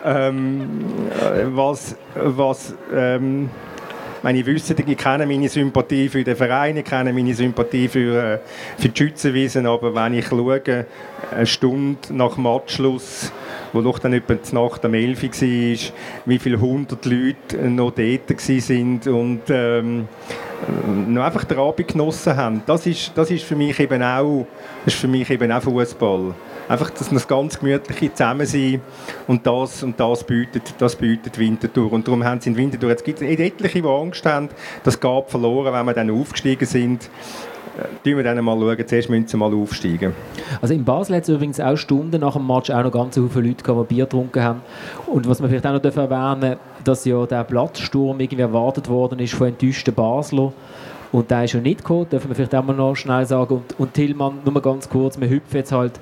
Ähm, 0.03 0.80
äh, 1.22 1.45
was, 1.45 1.95
was 2.16 2.76
ähm, 2.93 3.49
meine 4.24 4.45
wissen, 4.45 4.76
ich 4.86 4.97
kenne 4.97 5.26
meine 5.26 5.49
Sympathie 5.49 6.09
für 6.09 6.24
den 6.24 6.36
Verein, 6.36 6.78
ich 6.78 6.86
kenne 6.86 7.13
meine 7.13 7.34
Sympathie 7.34 7.88
für, 7.88 8.24
äh, 8.24 8.39
für 8.78 8.89
die 8.89 8.97
Schützenwiesen, 8.97 9.65
aber 9.65 9.93
wenn 9.93 10.13
ich 10.15 10.28
schaue, 10.28 10.86
eine 11.32 11.45
Stunde 11.45 12.13
nach 12.13 12.38
Matchschluss 12.38 13.32
wo 13.74 13.82
doch 13.82 13.99
dann 13.99 14.13
etwa 14.13 14.36
die 14.36 14.55
Nacht 14.55 14.86
am 14.86 14.93
11 14.93 15.24
war, 15.24 15.93
wie 16.26 16.39
viele 16.39 16.61
hundert 16.61 17.05
Leute 17.05 17.57
noch 17.69 17.91
dort 17.91 18.39
sind 18.39 19.07
und 19.07 19.41
ähm, 19.49 20.07
noch 21.07 21.24
einfach 21.24 21.43
den 21.43 21.57
Abend 21.57 21.88
genossen 21.88 22.38
haben. 22.38 22.61
Das 22.65 22.86
ist, 22.86 23.11
das 23.15 23.32
ist 23.32 23.43
für 23.43 23.55
mich 23.55 23.80
eben 23.80 24.01
auch, 24.01 24.45
das 24.86 24.93
ist 24.93 25.01
für 25.01 25.07
mich 25.07 25.30
eben 25.30 25.51
auch 25.51 25.63
Fußball. 25.63 26.36
Einfach 26.68 26.89
das, 26.91 27.09
das 27.09 27.28
ganz 27.28 27.59
gemütliche 27.59 28.14
Zusammensein 28.14 28.82
und 29.28 29.45
das, 29.45 29.84
und 29.84 29.99
das 29.99 30.24
bietet, 30.24 30.76
das 30.78 30.95
bietet 30.95 31.38
Winterthur. 31.38 31.91
Und 31.91 32.07
darum 32.07 32.24
haben 32.24 32.39
sie 32.41 32.49
in 32.49 32.57
Winterthur, 32.57 32.89
jetzt 32.89 33.03
gibt 33.03 33.22
es 33.22 33.28
etliche, 33.28 33.82
die 33.82 33.88
Angst 33.88 34.26
haben, 34.26 34.49
das 34.84 34.99
gab 34.99 35.30
verloren, 35.30 35.74
wenn 35.74 35.86
wir 35.86 35.93
dann 35.93 36.09
aufgestiegen 36.09 36.66
sind. 36.66 37.09
Äh, 37.78 37.86
schauen 38.05 38.18
wir 38.18 38.24
dann 38.24 38.43
mal 38.43 38.57
schauen. 38.57 38.88
Zuerst 38.88 39.09
müssen 39.09 39.28
sie 39.28 39.38
mal 39.38 39.53
aufsteigen. 39.53 40.14
Also 40.61 40.74
in 40.74 40.84
Basel 40.84 41.16
hat 41.16 41.24
es 41.24 41.30
übrigens 41.30 41.59
auch 41.59 41.76
Stunden 41.76 42.22
nach 42.22 42.34
dem 42.34 42.45
Match 42.45 42.70
auch 42.70 42.84
noch 42.84 42.91
ganz 42.91 43.16
viele 43.16 43.47
Leute 43.47 43.64
gehabt, 43.64 43.89
die 43.89 43.95
Bier 43.95 44.05
getrunken 44.05 44.43
haben. 44.43 44.61
Und 45.07 45.28
was 45.28 45.39
man 45.39 45.49
vielleicht 45.49 45.66
auch 45.66 45.74
noch 45.74 45.84
erwähnen 45.84 46.57
dass 46.84 47.05
ja 47.05 47.26
der 47.26 47.45
Platzsturm 47.45 48.20
irgendwie 48.20 48.41
erwartet 48.41 48.89
worden 48.89 49.20
ist 49.20 49.34
von 49.34 49.47
enttäuschten 49.47 49.93
Basler. 49.93 50.51
Und 51.11 51.30
der 51.30 51.43
ist 51.43 51.53
ja 51.53 51.61
nicht 51.61 51.80
gekommen, 51.80 52.09
dürfen 52.09 52.30
wir 52.30 52.36
vielleicht 52.36 52.55
auch 52.55 52.64
mal 52.64 52.76
noch 52.76 52.95
schnell 52.95 53.26
sagen. 53.26 53.53
Und, 53.55 53.80
und 53.80 53.93
Tillmann, 53.93 54.39
nur 54.43 54.53
mal 54.53 54.61
ganz 54.61 54.89
kurz, 54.89 55.20
wir 55.20 55.30
hüpfen 55.30 55.57
jetzt 55.57 55.72
halt 55.72 55.93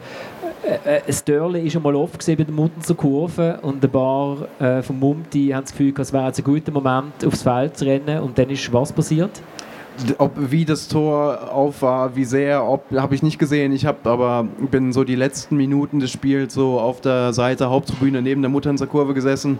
äh, 0.63 0.97
äh 0.97 1.13
Dörli 1.25 1.65
ist 1.65 1.73
schon 1.73 1.83
mal 1.83 1.95
oft 1.95 2.25
bei 2.25 2.35
der 2.35 2.51
Muttenzer 2.51 2.95
Kurve 2.95 3.59
und 3.61 3.83
ein 3.83 3.91
paar 3.91 4.47
äh, 4.59 4.81
vom 4.81 4.99
Mumti 4.99 5.49
haben 5.49 5.63
das 5.63 5.71
Gefühl, 5.71 5.93
es 5.97 6.13
wäre 6.13 6.27
jetzt 6.27 6.39
ein 6.39 6.43
guter 6.43 6.71
Moment, 6.71 7.25
aufs 7.25 7.43
Feld 7.43 7.77
zu 7.77 7.85
rennen. 7.85 8.21
Und 8.21 8.37
dann 8.37 8.49
ist 8.49 8.71
was 8.71 8.91
passiert? 8.91 9.41
ob 10.17 10.31
wie 10.35 10.63
das 10.63 10.87
Tor 10.87 11.51
auf 11.53 11.81
war, 11.81 12.15
wie 12.15 12.23
sehr, 12.23 12.65
habe 12.95 13.13
ich 13.13 13.21
nicht 13.21 13.37
gesehen. 13.37 13.73
Ich 13.73 13.85
habe 13.85 14.09
aber 14.09 14.47
bin 14.71 14.93
so 14.93 15.03
die 15.03 15.15
letzten 15.15 15.57
Minuten 15.57 15.99
des 15.99 16.09
Spiels 16.11 16.53
so 16.53 16.79
auf 16.79 17.01
der 17.01 17.33
Seite 17.33 17.69
Haupttribüne 17.69 18.21
neben 18.21 18.41
der 18.41 18.49
Muttenser 18.49 18.87
Kurve 18.87 19.13
gesessen 19.13 19.59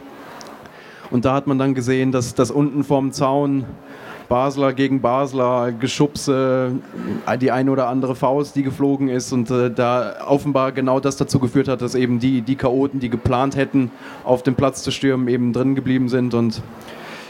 und 1.11 1.25
da 1.25 1.33
hat 1.33 1.45
man 1.45 1.59
dann 1.59 1.75
gesehen, 1.75 2.11
dass 2.11 2.33
das 2.33 2.49
unten 2.49 2.83
vorm 2.83 3.11
Zaun 3.11 3.65
Basler 4.32 4.71
gegen 4.71 5.01
Basler, 5.01 5.73
Geschubse, 5.73 6.71
die 7.41 7.51
eine 7.51 7.69
oder 7.69 7.89
andere 7.89 8.15
Faust, 8.15 8.55
die 8.55 8.63
geflogen 8.63 9.09
ist. 9.09 9.34
Und 9.34 9.51
äh, 9.51 9.69
da 9.69 10.25
offenbar 10.25 10.71
genau 10.71 11.01
das 11.01 11.17
dazu 11.17 11.38
geführt 11.38 11.67
hat, 11.67 11.82
dass 11.82 11.95
eben 11.95 12.19
die, 12.19 12.39
die 12.39 12.55
Chaoten, 12.55 13.01
die 13.01 13.09
geplant 13.09 13.57
hätten, 13.57 13.91
auf 14.23 14.41
den 14.41 14.55
Platz 14.55 14.84
zu 14.84 14.91
stürmen, 14.91 15.27
eben 15.27 15.51
drin 15.51 15.75
geblieben 15.75 16.07
sind. 16.07 16.34
Und 16.34 16.61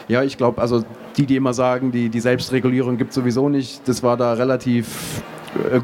ja, 0.08 0.22
ich 0.22 0.38
glaube, 0.38 0.62
also 0.62 0.84
die, 1.18 1.26
die 1.26 1.38
immer 1.38 1.56
sagen, 1.56 1.92
die, 1.92 2.10
die 2.10 2.20
Selbstregulierung 2.20 2.98
gibt 2.98 3.10
es 3.10 3.16
sowieso 3.16 3.50
nicht, 3.50 3.88
das 3.88 4.04
war 4.04 4.16
da 4.16 4.34
relativ 4.34 5.24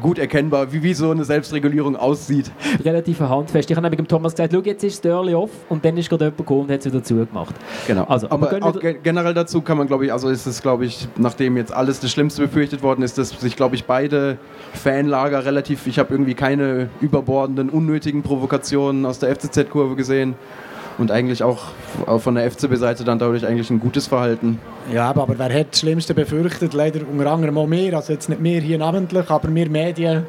gut 0.00 0.18
erkennbar, 0.18 0.72
wie, 0.72 0.82
wie 0.82 0.94
so 0.94 1.10
eine 1.10 1.24
Selbstregulierung 1.24 1.96
aussieht. 1.96 2.50
Relativ 2.84 3.20
handfest. 3.20 3.70
Ich 3.70 3.76
habe 3.76 3.90
mit 3.90 3.98
dem 3.98 4.08
Thomas 4.08 4.32
gesagt, 4.34 4.52
schau, 4.52 4.60
jetzt 4.60 4.82
ist 4.84 5.04
das 5.04 5.10
Early 5.10 5.34
off 5.34 5.50
und 5.68 5.84
dann 5.84 5.96
ist 5.96 6.08
gerade 6.08 6.26
jemand 6.26 6.38
gekommen 6.38 6.60
und 6.62 6.70
hat 6.70 6.80
es 6.80 6.86
wieder 6.86 7.02
zugemacht. 7.02 7.54
Genau. 7.86 8.04
Also, 8.04 8.30
aber 8.30 8.58
auch 8.62 8.78
generell 9.02 9.34
dazu 9.34 9.60
kann 9.60 9.78
man, 9.78 9.86
glaube 9.86 10.06
ich, 10.06 10.12
also 10.12 10.28
ist 10.28 10.46
es, 10.46 10.62
glaube 10.62 10.86
ich, 10.86 11.08
nachdem 11.16 11.56
jetzt 11.56 11.72
alles 11.72 12.00
das 12.00 12.10
Schlimmste 12.10 12.42
befürchtet 12.42 12.82
worden 12.82 13.02
ist, 13.02 13.18
dass 13.18 13.30
sich, 13.30 13.56
glaube 13.56 13.74
ich, 13.74 13.84
beide 13.84 14.38
Fanlager 14.72 15.44
relativ, 15.44 15.86
ich 15.86 15.98
habe 15.98 16.14
irgendwie 16.14 16.34
keine 16.34 16.88
überbordenden, 17.00 17.70
unnötigen 17.70 18.22
Provokationen 18.22 19.04
aus 19.06 19.18
der 19.18 19.34
FCZ-Kurve 19.34 19.96
gesehen 19.96 20.34
und 20.98 21.10
eigentlich 21.10 21.42
auch 21.42 21.66
von 22.18 22.34
der 22.34 22.50
FCB-Seite 22.50 23.04
dann 23.04 23.18
dadurch 23.18 23.46
eigentlich 23.46 23.70
ein 23.70 23.80
gutes 23.80 24.06
Verhalten. 24.06 24.58
Ja, 24.92 25.10
aber, 25.10 25.38
wer 25.38 25.52
hat 25.52 25.72
das 25.72 25.80
Schlimmste 25.80 26.14
befürchtet? 26.14 26.72
Leider 26.72 27.00
unter 27.10 27.30
anderem 27.30 27.58
auch 27.58 27.66
mehr, 27.66 27.94
also 27.94 28.12
jetzt 28.12 28.28
nicht 28.28 28.40
mehr 28.40 28.60
hier 28.60 28.78
namentlich, 28.78 29.28
aber 29.28 29.54
wir 29.54 29.68
Medien, 29.68 30.26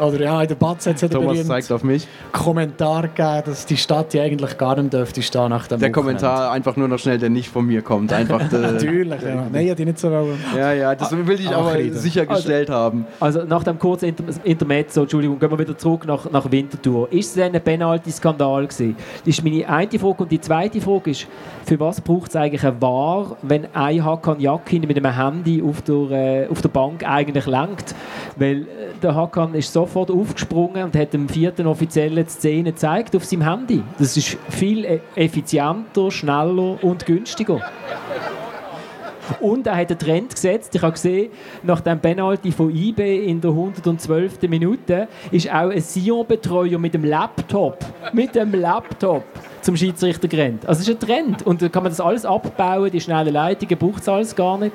oder 0.00 0.20
ja, 0.20 0.42
in 0.42 0.48
der 0.48 0.54
Batz 0.54 0.86
hat 0.86 1.02
es 1.02 1.10
Thomas 1.10 1.46
zeigt 1.46 1.70
auf 1.70 1.84
mich. 1.84 2.06
Kommentar 2.32 3.08
gegeben, 3.08 3.42
dass 3.44 3.66
die 3.66 3.76
Stadt 3.76 4.14
ja 4.14 4.22
eigentlich 4.22 4.56
gar 4.56 4.80
nicht 4.80 4.92
dürfte 4.92 5.22
stehen 5.22 5.50
nach 5.50 5.66
dem 5.66 5.80
Der 5.80 5.90
Wochenende. 5.90 6.20
Kommentar 6.20 6.52
einfach 6.52 6.76
nur 6.76 6.88
noch 6.88 6.98
schnell, 6.98 7.18
der 7.18 7.30
nicht 7.30 7.50
von 7.50 7.66
mir 7.66 7.82
kommt. 7.82 8.12
Einfach 8.12 8.40
Natürlich, 8.52 9.22
ja. 9.22 9.46
Nein, 9.52 9.66
ich 9.66 9.84
nicht 9.84 9.98
so 9.98 10.10
wollen. 10.10 10.38
Ja, 10.56 10.72
ja, 10.72 10.94
das 10.94 11.12
will 11.12 11.40
ich 11.40 11.50
aber 11.50 11.76
sichergestellt 11.92 12.70
also, 12.70 12.80
haben. 12.80 13.06
Also 13.18 13.44
nach 13.44 13.64
dem 13.64 13.78
kurzen 13.78 14.06
Inter 14.06 14.24
Intermezzo, 14.44 15.02
Entschuldigung, 15.02 15.38
gehen 15.38 15.50
wir 15.50 15.58
wieder 15.58 15.76
zurück 15.76 16.06
nach, 16.06 16.30
nach 16.30 16.50
Winterthur. 16.50 17.12
Ist 17.12 17.36
es 17.36 17.42
ein 17.42 17.52
Penalty-Skandal 17.52 18.66
gewesen? 18.66 18.96
Das 19.24 19.38
ist 19.38 19.44
meine 19.44 19.68
eine 19.68 19.98
Frage. 19.98 20.22
Und 20.22 20.32
die 20.32 20.40
zweite 20.40 20.80
Frage 20.80 21.10
ist, 21.10 21.26
für 21.64 21.78
was 21.80 22.00
braucht 22.00 22.30
es 22.30 22.36
eigentlich 22.36 22.64
ein 22.64 22.80
VAR, 22.80 23.36
wenn 23.42 23.66
ein 23.80 24.04
Hakan 24.04 24.40
Yakin 24.40 24.82
mit 24.86 24.96
einem 24.96 25.16
Handy 25.16 25.62
auf 25.62 25.82
der, 25.82 26.10
äh, 26.10 26.48
auf 26.48 26.60
der 26.60 26.68
Bank 26.68 27.02
eigentlich 27.04 27.46
lenkt? 27.46 27.94
Weil 28.36 28.62
äh, 28.62 28.64
der 29.02 29.14
Hakan 29.14 29.54
ist 29.54 29.72
sofort 29.72 30.10
aufgesprungen 30.10 30.84
und 30.84 30.96
hat 30.96 31.12
dem 31.12 31.28
vierten 31.28 31.66
Offiziellen 31.66 32.24
die 32.24 32.30
Szene 32.30 32.72
gezeigt 32.72 33.16
auf 33.16 33.24
seinem 33.24 33.42
Handy. 33.42 33.82
Das 33.98 34.16
ist 34.16 34.36
viel 34.50 34.84
e-, 34.84 35.00
effizienter, 35.14 36.10
schneller 36.10 36.82
und 36.82 37.06
günstiger. 37.06 37.60
Und 39.40 39.66
er 39.66 39.76
hat 39.76 39.90
einen 39.90 39.98
Trend 39.98 40.34
gesetzt. 40.34 40.74
Ich 40.74 40.82
habe 40.82 40.92
gesehen, 40.92 41.30
nach 41.62 41.80
dem 41.80 42.00
Penalty 42.00 42.52
von 42.52 42.74
IB 42.74 43.26
in 43.26 43.40
der 43.40 43.50
112. 43.50 44.42
Minute 44.42 45.08
ist 45.30 45.48
auch 45.50 45.70
ein 45.70 45.80
Sion-Betreuer 45.80 46.78
mit 46.78 46.94
dem 46.94 47.04
Laptop, 47.04 47.78
mit 48.12 48.34
dem 48.34 48.52
Laptop 48.52 49.24
zum 49.60 49.76
Schiedsrichter 49.76 50.28
gerannt. 50.28 50.66
Also 50.66 50.82
es 50.82 50.88
ist 50.88 51.02
ein 51.02 51.08
Trend. 51.08 51.46
Und 51.46 51.62
da 51.62 51.68
kann 51.68 51.82
man 51.82 51.92
das 51.92 52.00
alles 52.00 52.24
abbauen, 52.24 52.90
die 52.90 53.00
schnellen 53.00 53.32
Leitungen 53.32 53.78
braucht 53.78 54.02
es 54.02 54.08
alles 54.08 54.34
gar 54.34 54.58
nicht. 54.58 54.74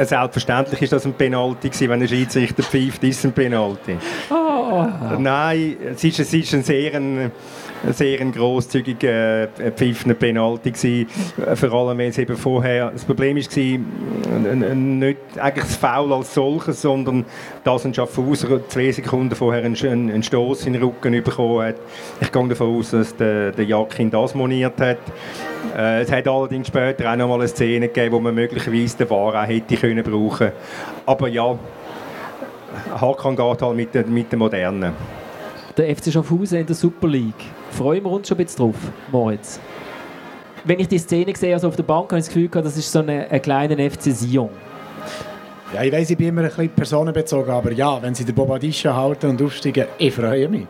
Selbstverständlich 0.00 0.82
ist 0.82 0.92
das 0.92 1.04
ein 1.04 1.12
Penalty 1.12 1.68
gewesen, 1.68 1.90
wenn 1.90 2.00
ein 2.00 2.08
Schiedsrichter 2.08 2.62
pfeift, 2.62 3.04
ist 3.04 3.18
es 3.18 3.24
ein 3.24 3.32
Penalty. 3.32 3.98
Oh. 4.30 4.86
Nein, 5.18 5.76
es 5.92 6.02
ist, 6.02 6.18
es 6.18 6.32
ist 6.32 6.54
ein 6.54 6.62
sehr 6.62 6.94
ein, 6.94 7.30
sehr 7.92 8.20
ein 8.20 8.32
grosszügiger 8.32 9.42
äh, 9.58 9.70
pfiffener 9.70 10.14
Penalty 10.14 10.70
gewesen, 10.70 11.06
vor 11.54 11.72
allem 11.72 11.98
wenn 11.98 12.10
es 12.10 12.18
eben 12.18 12.36
vorher, 12.36 12.90
das 12.90 13.04
Problem 13.04 13.36
war 13.36 14.74
nicht 14.74 15.18
eigentlich 15.38 15.64
das 15.64 15.76
Foul 15.76 16.12
als 16.12 16.34
solches, 16.34 16.82
sondern 16.82 17.24
dass 17.64 17.84
ein 17.84 17.94
Schaffhauser 17.94 18.68
zwei 18.68 18.90
Sekunden 18.92 19.34
vorher 19.34 19.64
einen, 19.64 19.76
einen 20.10 20.22
Stoß 20.22 20.66
in 20.66 20.74
den 20.74 20.82
Rücken 20.82 21.12
bekommen 21.22 21.66
hat. 21.66 21.76
Ich 22.20 22.32
gehe 22.32 22.48
davon 22.48 22.78
aus, 22.78 22.90
dass 22.90 23.16
der, 23.16 23.52
der 23.52 23.64
Jakin 23.64 24.10
das 24.10 24.34
moniert 24.34 24.80
hat. 24.80 24.98
Äh, 25.76 26.02
es 26.02 26.12
hat 26.12 26.26
allerdings 26.28 26.68
später 26.68 27.10
auch 27.10 27.16
noch 27.16 27.28
mal 27.28 27.40
eine 27.40 27.48
Szene 27.48 27.88
gegeben, 27.88 28.14
wo 28.14 28.20
man 28.20 28.34
möglicherweise 28.34 28.98
den 28.98 29.10
VAR 29.10 29.42
auch 29.42 29.46
hätte 29.46 29.76
können 29.76 30.02
brauchen. 30.02 30.52
Aber 31.04 31.28
ja, 31.28 31.58
Hakan 33.00 33.36
geht 33.36 33.62
halt 33.62 33.76
mit 33.76 34.08
mit 34.08 34.30
der 34.30 34.38
Modernen. 34.38 34.92
Der 35.76 35.94
FC 35.94 36.12
Schaffhausen 36.12 36.60
in 36.60 36.66
der 36.66 36.74
Super 36.74 37.08
League. 37.08 37.34
Freuen 37.76 38.02
wir 38.04 38.10
uns 38.10 38.26
schon 38.26 38.38
ein 38.38 38.44
bisschen 38.44 38.64
drauf, 38.64 38.76
Moritz? 39.12 39.60
Wenn 40.64 40.80
ich 40.80 40.88
die 40.88 40.98
Szene 40.98 41.36
sehe, 41.36 41.52
also 41.52 41.68
auf 41.68 41.76
der 41.76 41.82
Bank, 41.82 42.10
habe 42.10 42.18
ich 42.18 42.24
das 42.24 42.32
Gefühl, 42.32 42.48
das 42.48 42.74
ist 42.74 42.90
so 42.90 43.00
ein, 43.00 43.10
ein 43.10 43.42
kleiner 43.42 43.76
FC 43.90 44.12
Sion. 44.12 44.48
Ja, 45.74 45.82
ich 45.82 45.92
weiß, 45.92 46.08
ich 46.08 46.16
bin 46.16 46.28
immer 46.28 46.40
ein 46.40 46.48
bisschen 46.48 46.70
personenbezogen, 46.70 47.52
aber 47.52 47.72
ja, 47.72 48.00
wenn 48.00 48.14
sie 48.14 48.24
den 48.24 48.34
Bobadisha 48.34 48.96
halten 48.96 49.28
und 49.28 49.42
aufsteigen, 49.42 49.84
ich 49.98 50.14
freue 50.14 50.48
mich. 50.48 50.66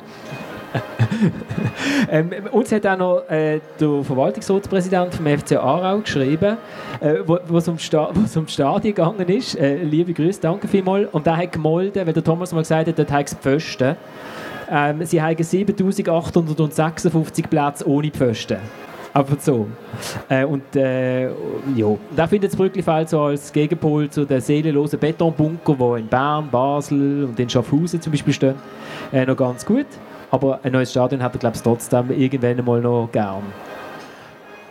ähm, 2.11 2.31
uns 2.51 2.73
hat 2.73 2.85
auch 2.85 2.99
noch 2.99 3.31
äh, 3.31 3.61
der 3.79 4.03
Verwaltungsratspräsident 4.03 5.15
vom 5.15 5.27
FC 5.27 5.53
Aarau 5.53 6.01
geschrieben, 6.01 6.57
äh, 7.01 7.15
wo, 7.25 7.57
es 7.57 7.69
um, 7.69 7.79
Sta 7.79 8.11
um 8.35 8.49
Stadion 8.49 8.95
gegangen 8.95 9.29
ist. 9.29 9.55
Äh, 9.55 9.77
liebe 9.77 10.13
Grüße, 10.13 10.41
danke 10.41 10.67
vielmals. 10.67 11.09
Und 11.13 11.25
der 11.25 11.37
hat 11.37 11.53
gemolden, 11.53 12.05
weil 12.05 12.13
der 12.13 12.25
Thomas 12.25 12.51
mal 12.51 12.63
gesagt 12.63 12.89
hat, 12.89 12.99
dort 12.99 13.13
hat 13.13 13.29
es 13.29 13.35
Pfosten. 13.35 13.97
Ähm, 14.71 15.05
sie 15.05 15.21
haben 15.23 15.43
7856 15.43 17.49
Plätze 17.49 17.89
ohne 17.89 18.11
Pfosten. 18.11 18.59
Einfach 19.15 19.41
so. 19.41 19.67
Äh, 20.29 20.45
und 20.45 20.77
äh, 20.77 21.31
ja, 21.75 21.97
da 22.15 22.27
findet 22.27 22.51
das 22.51 22.59
Brücklifeld 22.59 23.09
so 23.09 23.23
als 23.23 23.51
Gegenpol 23.51 24.11
zu 24.11 24.27
den 24.27 24.43
seelenlosen 24.43 24.99
Betonbunker, 24.99 25.75
die 25.75 26.01
in 26.01 26.07
Bern, 26.07 26.51
Basel 26.51 27.25
und 27.25 27.41
in 27.41 27.49
Schaffhausen 27.49 28.03
zum 28.03 28.13
Beispiel 28.13 28.35
stehen, 28.35 28.57
äh, 29.13 29.25
noch 29.25 29.37
ganz 29.37 29.65
gut. 29.65 29.87
Aber 30.31 30.61
ein 30.63 30.73
neues 30.73 30.91
Stadion 30.91 31.23
hat 31.23 31.35
er, 31.35 31.39
glaube 31.39 31.57
ich, 31.57 31.63
trotzdem 31.63 32.11
irgendwann 32.11 32.63
mal 32.63 32.83
noch 32.83 33.09
gern. 33.11 33.43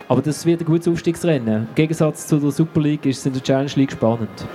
Aber 0.06 0.22
das 0.22 0.46
wird 0.46 0.60
ein 0.60 0.66
gutes 0.66 0.86
Aufstiegsrennen. 0.86 1.66
Im 1.68 1.74
Gegensatz 1.74 2.28
zu 2.28 2.38
der 2.38 2.52
Super 2.52 2.80
League 2.80 3.04
ist 3.06 3.18
es 3.18 3.26
in 3.26 3.32
der 3.32 3.42
Challenge 3.42 3.72
League 3.74 3.90
spannend. 3.90 4.46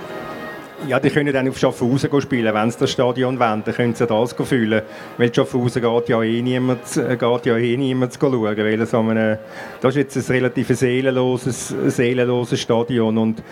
Ja, 0.88 0.98
die 0.98 1.10
können 1.10 1.32
dann 1.32 1.48
auf 1.48 1.58
Schaffhausen 1.58 2.20
spielen, 2.20 2.52
wenn 2.52 2.70
sie 2.70 2.78
das 2.78 2.90
Stadion 2.90 3.38
wollen, 3.38 3.62
dann 3.64 3.74
können 3.74 3.94
sie 3.94 4.06
das 4.06 4.32
fühlen. 4.32 4.82
Weil 5.16 5.32
Schaffhausen 5.32 5.80
geht 5.80 6.08
ja 6.08 6.22
eh 6.22 6.42
niemand, 6.42 6.96
äh, 6.96 7.16
geht 7.16 7.46
ja 7.46 7.56
eh 7.56 7.76
niemand 7.76 8.18
schauen, 8.20 8.56
weil 8.56 8.86
so 8.86 8.98
eine, 8.98 9.38
das 9.80 9.96
ist 9.96 10.16
jetzt 10.16 10.16
ein 10.16 10.34
relativ 10.34 10.68
seelenloses, 10.68 11.68
seelenloses 11.68 12.60
Stadion 12.60 13.16
und 13.16 13.42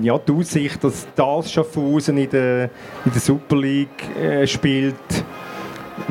ja, 0.00 0.18
die 0.18 0.32
Aussicht, 0.32 0.82
dass 0.82 1.06
das 1.14 1.52
Schaffhausen 1.52 2.16
in 2.16 2.30
der, 2.30 2.70
in 3.04 3.12
der 3.12 3.20
Super 3.20 3.56
League 3.56 4.16
äh, 4.16 4.46
spielt, 4.46 4.94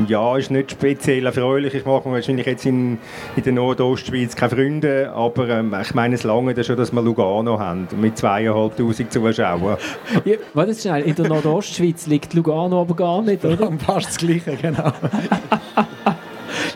ja, 0.07 0.37
ist 0.37 0.51
nicht 0.51 0.71
speziell 0.71 1.25
erfreulich. 1.25 1.73
Ich 1.73 1.85
mache 1.85 2.11
wahrscheinlich 2.11 2.45
jetzt 2.45 2.65
in, 2.65 2.97
in 3.35 3.43
der 3.43 3.53
Nordostschweiz 3.53 4.35
keine 4.35 4.51
Freunde, 4.51 5.11
aber 5.13 5.49
ähm, 5.49 5.75
ich 5.81 5.93
meine, 5.93 6.15
es 6.15 6.23
lange 6.23 6.63
schon, 6.63 6.77
dass 6.77 6.91
wir 6.91 7.01
Lugano 7.01 7.59
haben, 7.59 7.87
mit 7.99 8.17
zweieinhalbtausend 8.17 9.11
Zuschauern. 9.11 9.77
Ja, 10.25 10.35
warte 10.53 10.73
schnell, 10.73 11.03
in 11.03 11.15
der 11.15 11.27
Nordostschweiz 11.27 12.05
liegt 12.07 12.33
Lugano 12.33 12.81
aber 12.81 12.95
gar 12.95 13.21
nicht, 13.21 13.43
oder? 13.43 13.71
Fast 13.85 14.07
das 14.07 14.17
Gleiche, 14.17 14.55
genau. 14.55 14.91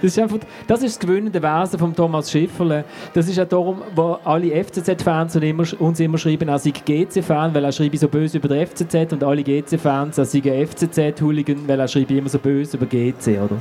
ist 0.06 0.20
einfach, 0.20 0.40
das 0.68 0.84
ist 0.84 0.96
das 0.96 1.00
gewöhnende 1.00 1.42
Wesen 1.42 1.80
von 1.80 1.96
Thomas 1.96 2.32
Schifferle. 2.32 2.86
Das 3.14 3.28
ist 3.28 3.40
auch 3.40 3.48
darum, 3.48 3.82
wo 3.94 4.18
alle 4.24 4.64
FCZ-Fans 4.64 5.38
uns 5.80 6.00
immer 6.00 6.18
schreiben, 6.18 6.48
er 6.48 6.60
sei 6.60 6.72
GC-Fan, 6.72 7.54
weil 7.54 7.64
er 7.64 7.72
schreibe 7.72 7.98
so 7.98 8.08
böse 8.08 8.38
über 8.38 8.48
den 8.48 8.66
FCZ 8.66 9.14
und 9.14 9.24
alle 9.24 9.44
GC-Fans, 9.44 10.18
er 10.18 10.26
sei 10.26 10.42
FCZ-Hooligan, 10.42 11.68
weil 11.68 11.80
er 11.80 11.88
schreibe 11.88 12.14
immer 12.14 12.30
so 12.30 12.40
böse 12.40 12.78
über 12.78 12.86
GC, 12.86 13.40
oder? 13.44 13.58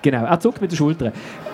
Genau, 0.00 0.24
er 0.24 0.40
zuckt 0.40 0.60
mit 0.60 0.70
den 0.70 0.76
Schultern. 0.76 1.12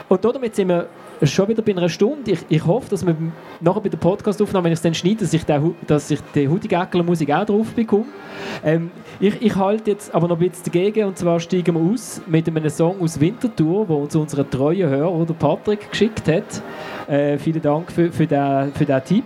Und 0.08 0.24
damit 0.24 0.54
sind 0.54 0.68
wir 0.68 0.86
schon 1.22 1.48
wieder 1.48 1.62
bei 1.62 1.72
einer 1.72 1.88
Stunde. 1.88 2.32
Ich, 2.32 2.40
ich 2.48 2.66
hoffe, 2.66 2.90
dass 2.90 3.06
wir 3.06 3.16
nachher 3.60 3.80
bei 3.80 3.88
der 3.88 3.98
Podcastaufnahme, 3.98 4.64
wenn 4.64 4.72
ich 4.72 4.78
es 4.78 4.82
dann 4.82 4.94
schneide, 4.94 5.18
dass 5.18 5.32
ich, 5.32 5.44
den, 5.44 5.74
dass 5.86 6.10
ich 6.10 6.20
die 6.34 6.48
Hudigeckler 6.48 7.02
Musik 7.02 7.30
auch 7.32 7.44
drauf 7.44 7.72
bekomme. 7.74 8.06
Ähm, 8.64 8.90
ich, 9.20 9.40
ich 9.42 9.56
halte 9.56 9.90
jetzt 9.90 10.14
aber 10.14 10.28
noch 10.28 10.40
ein 10.40 10.48
bisschen 10.48 10.64
dagegen 10.64 11.06
und 11.06 11.18
zwar 11.18 11.40
steigen 11.40 11.74
wir 11.74 11.92
aus 11.92 12.20
mit 12.26 12.46
einem 12.46 12.68
Song 12.68 13.00
aus 13.00 13.18
Winterthur, 13.18 13.88
wo 13.88 13.96
uns 13.96 14.14
unser 14.14 14.48
treuer 14.48 14.88
Hörer, 14.88 15.24
der 15.26 15.34
Patrick, 15.34 15.90
geschickt 15.90 16.28
hat. 16.28 16.62
Äh, 17.08 17.38
vielen 17.38 17.62
Dank 17.62 17.90
für, 17.90 18.12
für, 18.12 18.26
den, 18.26 18.72
für 18.74 18.84
den 18.84 19.04
Tipp. 19.04 19.24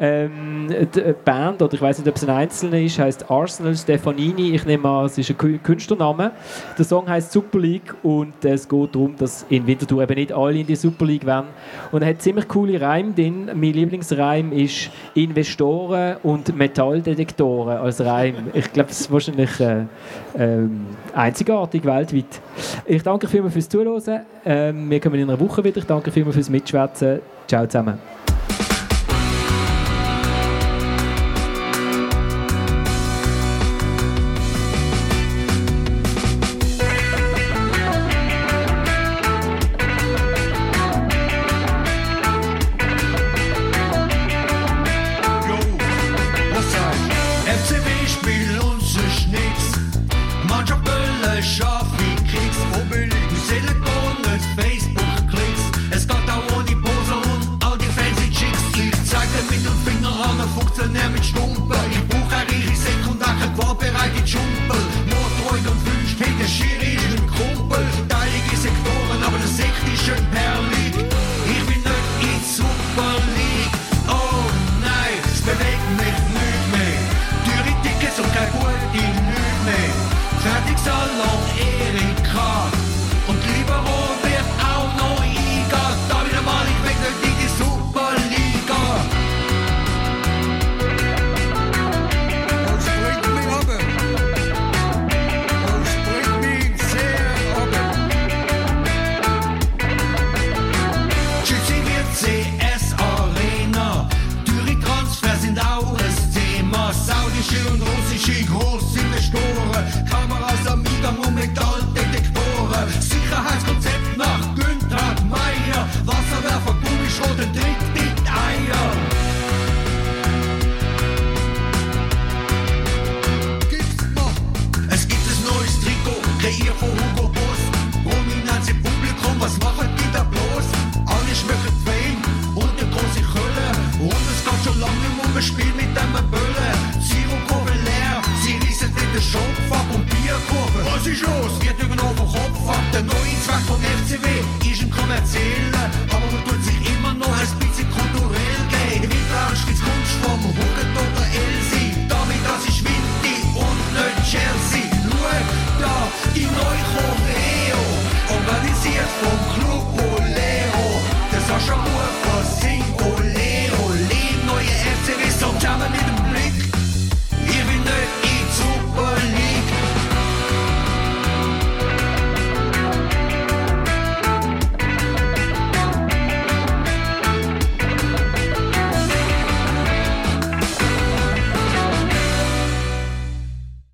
Ähm, 0.00 0.68
die 0.68 1.14
Band, 1.24 1.60
oder 1.60 1.74
ich 1.74 1.82
weiß 1.82 1.98
nicht, 1.98 2.08
ob 2.08 2.16
es 2.16 2.24
ein 2.24 2.30
Einzelner 2.30 2.80
ist, 2.80 2.98
heißt 2.98 3.30
Arsenal 3.30 3.76
Stefanini. 3.76 4.54
Ich 4.54 4.64
nehme 4.64 4.88
an, 4.88 5.06
es 5.06 5.18
ist 5.18 5.30
ein 5.30 5.62
Künstlername. 5.62 6.32
Der 6.78 6.84
Song 6.86 7.06
heißt 7.06 7.30
Super 7.30 7.58
League 7.58 7.94
und 8.02 8.32
es 8.44 8.66
geht 8.66 8.94
darum, 8.94 9.14
dass 9.16 9.44
in 9.50 9.66
Winterthur 9.66 10.02
eben 10.02 10.14
nicht 10.14 10.32
alle 10.32 10.58
in 10.58 10.66
die 10.66 10.76
Super 10.76 11.04
League 11.04 11.26
werden. 11.26 11.48
Und 11.92 12.00
er 12.00 12.08
hat 12.08 12.22
ziemlich 12.22 12.48
coole 12.48 12.80
Reime 12.80 13.12
drin. 13.12 13.50
Mein 13.54 13.74
Lieblingsreim 13.74 14.50
ist 14.52 14.90
Investoren 15.14 16.16
und 16.22 16.56
Metalldetektoren 16.56 17.76
als 17.76 18.00
Reim. 18.00 18.36
Ich 18.54 18.72
glaube, 18.72 18.88
das 18.88 19.00
ist 19.00 19.12
wahrscheinlich 19.12 19.60
äh, 19.60 19.80
äh, 20.38 20.66
einzigartig 21.14 21.84
weltweit. 21.84 22.40
Ich 22.86 23.02
danke 23.02 23.28
vielmals 23.28 23.52
fürs 23.52 23.68
Zuhören. 23.68 24.22
Ähm, 24.46 24.88
wir 24.88 25.00
kommen 25.00 25.16
in 25.16 25.28
einer 25.28 25.38
Woche 25.38 25.62
wieder. 25.62 25.76
Ich 25.76 25.84
danke 25.84 26.10
vielmals 26.10 26.36
fürs 26.36 26.48
Mitschwätzen. 26.48 27.17
Ciao 27.46 27.66
zusammen. 27.66 27.98
ist 27.98 28.17